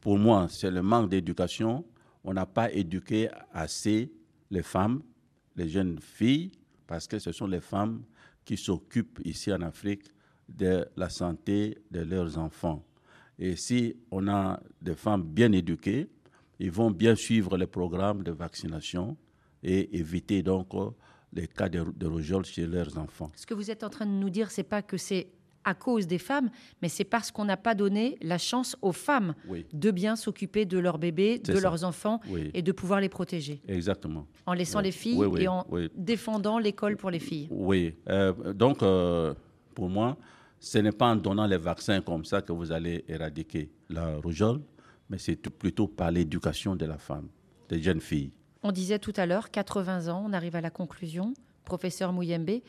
pour 0.00 0.18
moi, 0.18 0.48
c'est 0.50 0.70
le 0.70 0.82
manque 0.82 1.10
d'éducation. 1.10 1.84
On 2.24 2.34
n'a 2.34 2.46
pas 2.46 2.70
éduqué 2.72 3.28
assez 3.52 4.10
les 4.50 4.62
femmes, 4.62 5.02
les 5.54 5.68
jeunes 5.68 5.98
filles, 6.00 6.50
parce 6.86 7.06
que 7.06 7.18
ce 7.18 7.32
sont 7.32 7.46
les 7.46 7.60
femmes 7.60 8.02
qui 8.46 8.56
s'occupent 8.56 9.20
ici 9.24 9.52
en 9.52 9.60
Afrique 9.60 10.04
de 10.48 10.88
la 10.96 11.10
santé 11.10 11.76
de 11.90 12.00
leurs 12.00 12.38
enfants. 12.38 12.82
Et 13.38 13.56
si 13.56 13.94
on 14.10 14.28
a 14.28 14.58
des 14.80 14.94
femmes 14.94 15.24
bien 15.24 15.52
éduquées, 15.52 16.08
ils 16.58 16.70
vont 16.70 16.90
bien 16.90 17.14
suivre 17.14 17.58
les 17.58 17.66
programmes 17.66 18.22
de 18.22 18.32
vaccination 18.32 19.16
et 19.62 19.98
éviter 19.98 20.42
donc 20.42 20.68
les 21.32 21.48
cas 21.48 21.68
de, 21.68 21.84
de 21.94 22.06
rougeole 22.06 22.46
chez 22.46 22.66
leurs 22.66 22.96
enfants. 22.96 23.30
Ce 23.34 23.44
que 23.44 23.52
vous 23.52 23.70
êtes 23.70 23.82
en 23.84 23.90
train 23.90 24.06
de 24.06 24.12
nous 24.12 24.30
dire, 24.30 24.50
c'est 24.50 24.62
pas 24.62 24.80
que 24.80 24.96
c'est 24.96 25.26
à 25.66 25.74
cause 25.74 26.06
des 26.06 26.18
femmes, 26.18 26.48
mais 26.80 26.88
c'est 26.88 27.04
parce 27.04 27.30
qu'on 27.30 27.44
n'a 27.44 27.56
pas 27.58 27.74
donné 27.74 28.16
la 28.22 28.38
chance 28.38 28.76
aux 28.80 28.92
femmes 28.92 29.34
Oui. 29.48 29.66
de 29.72 29.90
bien 29.90 30.14
s'occuper 30.16 30.64
de 30.64 30.78
leurs 30.78 30.98
bébés, 30.98 31.38
de 31.40 31.54
ça. 31.54 31.60
leurs 31.60 31.84
enfants 31.84 32.20
Oui. 32.30 32.50
et 32.54 32.62
de 32.62 32.72
pouvoir 32.72 33.00
les 33.00 33.08
protéger. 33.10 33.60
Exactement. 33.68 34.26
En 34.46 34.52
laissant 34.54 34.78
Oui. 34.78 34.84
les 34.86 34.92
filles 34.92 35.20
et 35.38 35.48
en 35.48 35.66
défendant 35.96 36.58
l'école 36.58 36.96
pour 36.96 37.10
les 37.10 37.18
filles. 37.18 37.48
Oui. 37.50 37.94
Euh, 38.08 38.54
donc, 38.54 38.82
euh, 38.82 39.34
pour 39.74 39.88
moi, 39.90 40.16
ce 40.60 40.78
n'est 40.78 40.92
pas 40.92 41.08
en 41.08 41.16
donnant 41.16 41.46
les 41.46 41.58
vaccins 41.58 42.00
comme 42.00 42.24
ça 42.24 42.40
que 42.40 42.52
vous 42.52 42.70
allez 42.72 43.04
éradiquer 43.08 43.70
la 43.90 44.16
rougeole, 44.16 44.60
mais 45.10 45.18
c'est 45.18 45.36
plutôt 45.50 45.88
par 45.88 46.10
l'éducation 46.12 46.76
de 46.76 46.86
la 46.86 46.96
femme, 46.96 47.28
des 47.68 47.82
jeunes 47.82 48.00
filles. 48.00 48.30
On 48.62 48.70
disait 48.72 48.98
tout 49.00 49.12
à 49.16 49.26
l'heure, 49.26 49.50
80 49.50 50.08
ans, 50.08 50.24
on 50.26 50.32
arrive 50.32 50.56
à 50.56 50.60
la 50.60 50.70
conclusion. 50.70 51.34
Professeur 51.64 52.12
Mouyembe, 52.12 52.60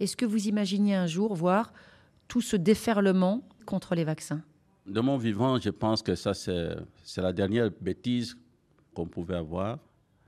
est-ce 0.00 0.16
que 0.16 0.24
vous 0.26 0.48
imaginiez 0.48 0.94
un 0.94 1.06
jour 1.06 1.34
voir 1.34 1.72
tout 2.28 2.40
ce 2.40 2.56
déferlement 2.56 3.42
contre 3.64 3.94
les 3.94 4.04
vaccins 4.04 4.42
De 4.86 5.00
mon 5.00 5.16
vivant, 5.16 5.58
je 5.58 5.70
pense 5.70 6.02
que 6.02 6.14
ça, 6.14 6.34
c'est 6.34 7.22
la 7.22 7.32
dernière 7.32 7.70
bêtise 7.80 8.36
qu'on 8.94 9.06
pouvait 9.06 9.36
avoir. 9.36 9.78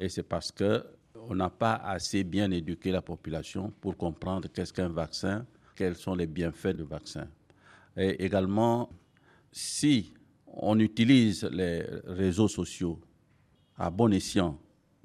Et 0.00 0.08
c'est 0.08 0.22
parce 0.22 0.52
qu'on 0.52 1.34
n'a 1.34 1.50
pas 1.50 1.74
assez 1.74 2.22
bien 2.22 2.50
éduqué 2.50 2.92
la 2.92 3.02
population 3.02 3.72
pour 3.80 3.96
comprendre 3.96 4.48
qu'est-ce 4.52 4.72
qu'un 4.72 4.88
vaccin, 4.88 5.44
quels 5.74 5.96
sont 5.96 6.14
les 6.14 6.26
bienfaits 6.26 6.76
du 6.76 6.84
vaccin. 6.84 7.26
Et 7.96 8.24
également, 8.24 8.90
si 9.50 10.12
on 10.46 10.78
utilise 10.78 11.44
les 11.44 11.84
réseaux 12.06 12.48
sociaux 12.48 13.00
à 13.76 13.90
bon 13.90 14.12
escient 14.12 14.58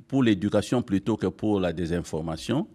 pour 0.07 0.23
l'éducation 0.23 0.81
plutôt 0.81 1.17
que 1.17 1.27
pour 1.27 1.59
la 1.59 1.73
désinformation, 1.73 2.67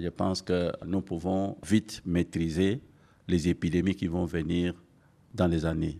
je 0.00 0.08
pense 0.08 0.40
que 0.42 0.72
nous 0.86 1.02
pouvons 1.02 1.58
vite 1.64 2.02
maîtriser 2.04 2.80
les 3.32 3.48
épidémies 3.48 3.94
qui 3.94 4.06
vont 4.06 4.26
venir 4.26 4.74
dans 5.34 5.46
les 5.46 5.64
années. 5.64 5.98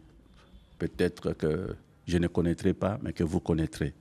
Peut-être 0.78 1.32
que 1.32 1.74
je 2.06 2.18
ne 2.18 2.28
connaîtrai 2.28 2.74
pas, 2.74 2.98
mais 3.02 3.12
que 3.14 3.24
vous 3.24 3.40
connaîtrez. 3.40 3.94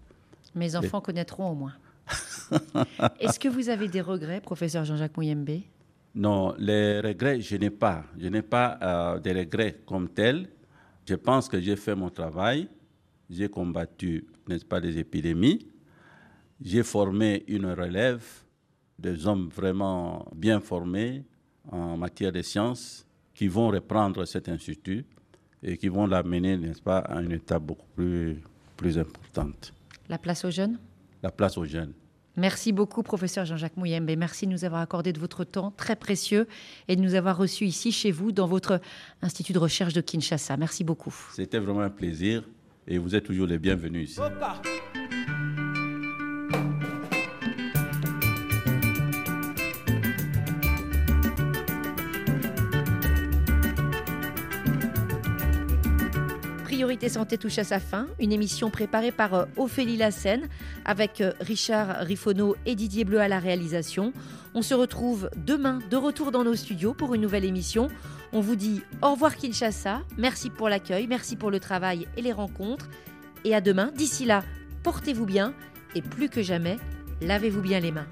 Mes 0.53 0.75
enfants 0.75 0.99
connaîtront 0.99 1.49
au 1.51 1.55
moins. 1.55 1.73
Est-ce 3.19 3.39
que 3.39 3.47
vous 3.47 3.69
avez 3.69 3.87
des 3.87 4.01
regrets, 4.01 4.41
professeur 4.41 4.83
Jean-Jacques 4.83 5.15
Mouyembe 5.15 5.61
Non, 6.13 6.53
les 6.57 6.99
regrets, 6.99 7.39
je 7.39 7.55
n'ai 7.55 7.69
pas. 7.69 8.03
Je 8.19 8.27
n'ai 8.27 8.41
pas 8.41 8.77
euh, 8.81 9.19
des 9.19 9.31
regrets 9.31 9.77
comme 9.85 10.09
tels. 10.09 10.49
Je 11.07 11.15
pense 11.15 11.47
que 11.47 11.59
j'ai 11.61 11.77
fait 11.77 11.95
mon 11.95 12.09
travail. 12.09 12.67
J'ai 13.29 13.47
combattu, 13.47 14.27
n'est-ce 14.49 14.65
pas, 14.65 14.81
des 14.81 14.97
épidémies. 14.97 15.65
J'ai 16.59 16.83
formé 16.83 17.45
une 17.47 17.67
relève 17.71 18.25
des 18.99 19.25
hommes 19.25 19.47
vraiment 19.47 20.27
bien 20.35 20.59
formés 20.59 21.23
en 21.71 21.95
matière 21.95 22.33
de 22.33 22.41
sciences 22.41 23.05
qui 23.41 23.47
vont 23.47 23.69
reprendre 23.69 24.23
cet 24.25 24.49
institut 24.49 25.03
et 25.63 25.75
qui 25.75 25.87
vont 25.87 26.05
l'amener, 26.05 26.57
n'est-ce 26.57 26.79
pas, 26.79 26.99
à 26.99 27.23
une 27.23 27.31
étape 27.31 27.63
beaucoup 27.63 27.87
plus, 27.95 28.37
plus 28.77 28.99
importante. 28.99 29.73
La 30.09 30.19
place 30.19 30.45
aux 30.45 30.51
jeunes? 30.51 30.77
La 31.23 31.31
place 31.31 31.57
aux 31.57 31.65
jeunes. 31.65 31.91
Merci 32.37 32.71
beaucoup, 32.71 33.01
professeur 33.01 33.45
Jean-Jacques 33.45 33.77
Mouyembe. 33.77 34.11
Merci 34.15 34.45
de 34.45 34.51
nous 34.51 34.63
avoir 34.63 34.79
accordé 34.79 35.11
de 35.11 35.19
votre 35.19 35.43
temps 35.43 35.73
très 35.75 35.95
précieux 35.95 36.47
et 36.87 36.95
de 36.95 37.01
nous 37.01 37.15
avoir 37.15 37.35
reçus 37.35 37.65
ici 37.65 37.91
chez 37.91 38.11
vous 38.11 38.31
dans 38.31 38.45
votre 38.45 38.79
institut 39.23 39.53
de 39.53 39.59
recherche 39.59 39.95
de 39.95 40.01
Kinshasa. 40.01 40.55
Merci 40.55 40.83
beaucoup. 40.83 41.15
C'était 41.33 41.57
vraiment 41.57 41.81
un 41.81 41.89
plaisir 41.89 42.43
et 42.87 42.99
vous 42.99 43.15
êtes 43.15 43.23
toujours 43.23 43.47
les 43.47 43.57
bienvenus 43.57 44.11
ici. 44.11 44.21
Priorité 56.81 57.09
Santé 57.09 57.37
touche 57.37 57.59
à 57.59 57.63
sa 57.63 57.79
fin, 57.79 58.07
une 58.19 58.31
émission 58.31 58.71
préparée 58.71 59.11
par 59.11 59.35
euh, 59.35 59.45
Ophélie 59.55 59.97
Lassène 59.97 60.49
avec 60.83 61.21
euh, 61.21 61.31
Richard 61.39 61.97
Riffono 61.99 62.55
et 62.65 62.73
Didier 62.73 63.03
Bleu 63.03 63.21
à 63.21 63.27
la 63.27 63.37
réalisation. 63.37 64.13
On 64.55 64.63
se 64.63 64.73
retrouve 64.73 65.29
demain 65.35 65.77
de 65.91 65.95
retour 65.95 66.31
dans 66.31 66.43
nos 66.43 66.55
studios 66.55 66.95
pour 66.95 67.13
une 67.13 67.21
nouvelle 67.21 67.45
émission. 67.45 67.89
On 68.33 68.41
vous 68.41 68.55
dit 68.55 68.81
au 69.03 69.11
revoir 69.11 69.35
Kinshasa, 69.35 70.01
merci 70.17 70.49
pour 70.49 70.69
l'accueil, 70.69 71.05
merci 71.05 71.35
pour 71.35 71.51
le 71.51 71.59
travail 71.59 72.07
et 72.17 72.23
les 72.23 72.31
rencontres 72.31 72.89
et 73.45 73.53
à 73.53 73.61
demain. 73.61 73.91
D'ici 73.95 74.25
là, 74.25 74.43
portez-vous 74.81 75.27
bien 75.27 75.53
et 75.93 76.01
plus 76.01 76.29
que 76.29 76.41
jamais, 76.41 76.77
lavez-vous 77.21 77.61
bien 77.61 77.79
les 77.79 77.91
mains. 77.91 78.07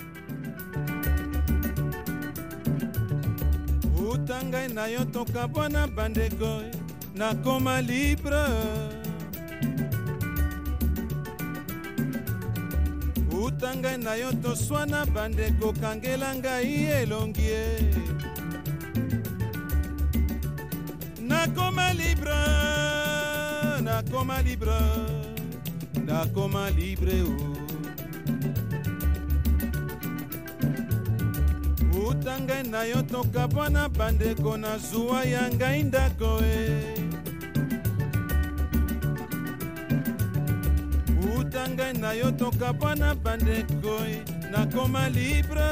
Nakoma 7.19 7.81
libre 7.81 8.45
utangai 13.43 13.97
na 13.99 14.13
yo 14.15 14.31
toswana 14.43 15.05
bandeko 15.05 15.73
kangela 15.81 16.31
ngai 16.35 16.85
elongi 16.99 17.43
ye 17.51 17.65
nakoma 21.19 21.91
libre 21.99 22.31
oh. 22.31 23.81
nakoma 23.83 24.37
libre 24.47 24.79
nakoma 26.07 26.63
libre 26.71 27.17
o 27.27 27.35
uta 32.07 32.39
ngai 32.39 32.63
na 32.71 32.83
yo 32.83 33.03
tokabwana 33.03 33.89
bandeko 33.89 34.57
na 34.57 34.77
zuwa 34.77 35.23
ya 35.27 35.51
ngai 35.51 35.83
ndako 35.83 36.39
e 36.39 37.08
nakoma 44.51 45.09
libre 45.09 45.69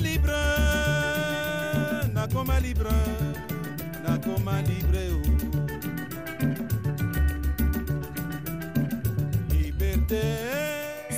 libre 0.00 0.40
nakoma 2.14 2.60
libre 2.60 2.94
nakoma 4.06 4.62
libre 4.62 5.04
o 5.12 5.20
liberté 9.52 10.22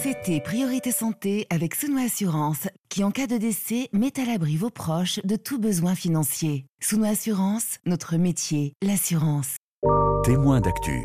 C'était 0.02 0.40
Priorité 0.40 0.92
Santé 0.92 1.46
avec 1.50 1.74
Souno 1.74 1.98
Assurance, 1.98 2.68
qui 2.88 3.02
en 3.02 3.10
cas 3.10 3.26
de 3.26 3.38
décès 3.38 3.88
met 3.92 4.20
à 4.20 4.24
l'abri 4.24 4.56
vos 4.56 4.70
proches 4.70 5.18
de 5.24 5.34
tout 5.34 5.58
besoin 5.58 5.96
financier. 5.96 6.66
Souno 6.80 7.06
Assurance, 7.06 7.78
notre 7.86 8.16
métier, 8.16 8.74
l'assurance. 8.82 9.56
Témoin 10.26 10.60
d'actu. 10.60 11.04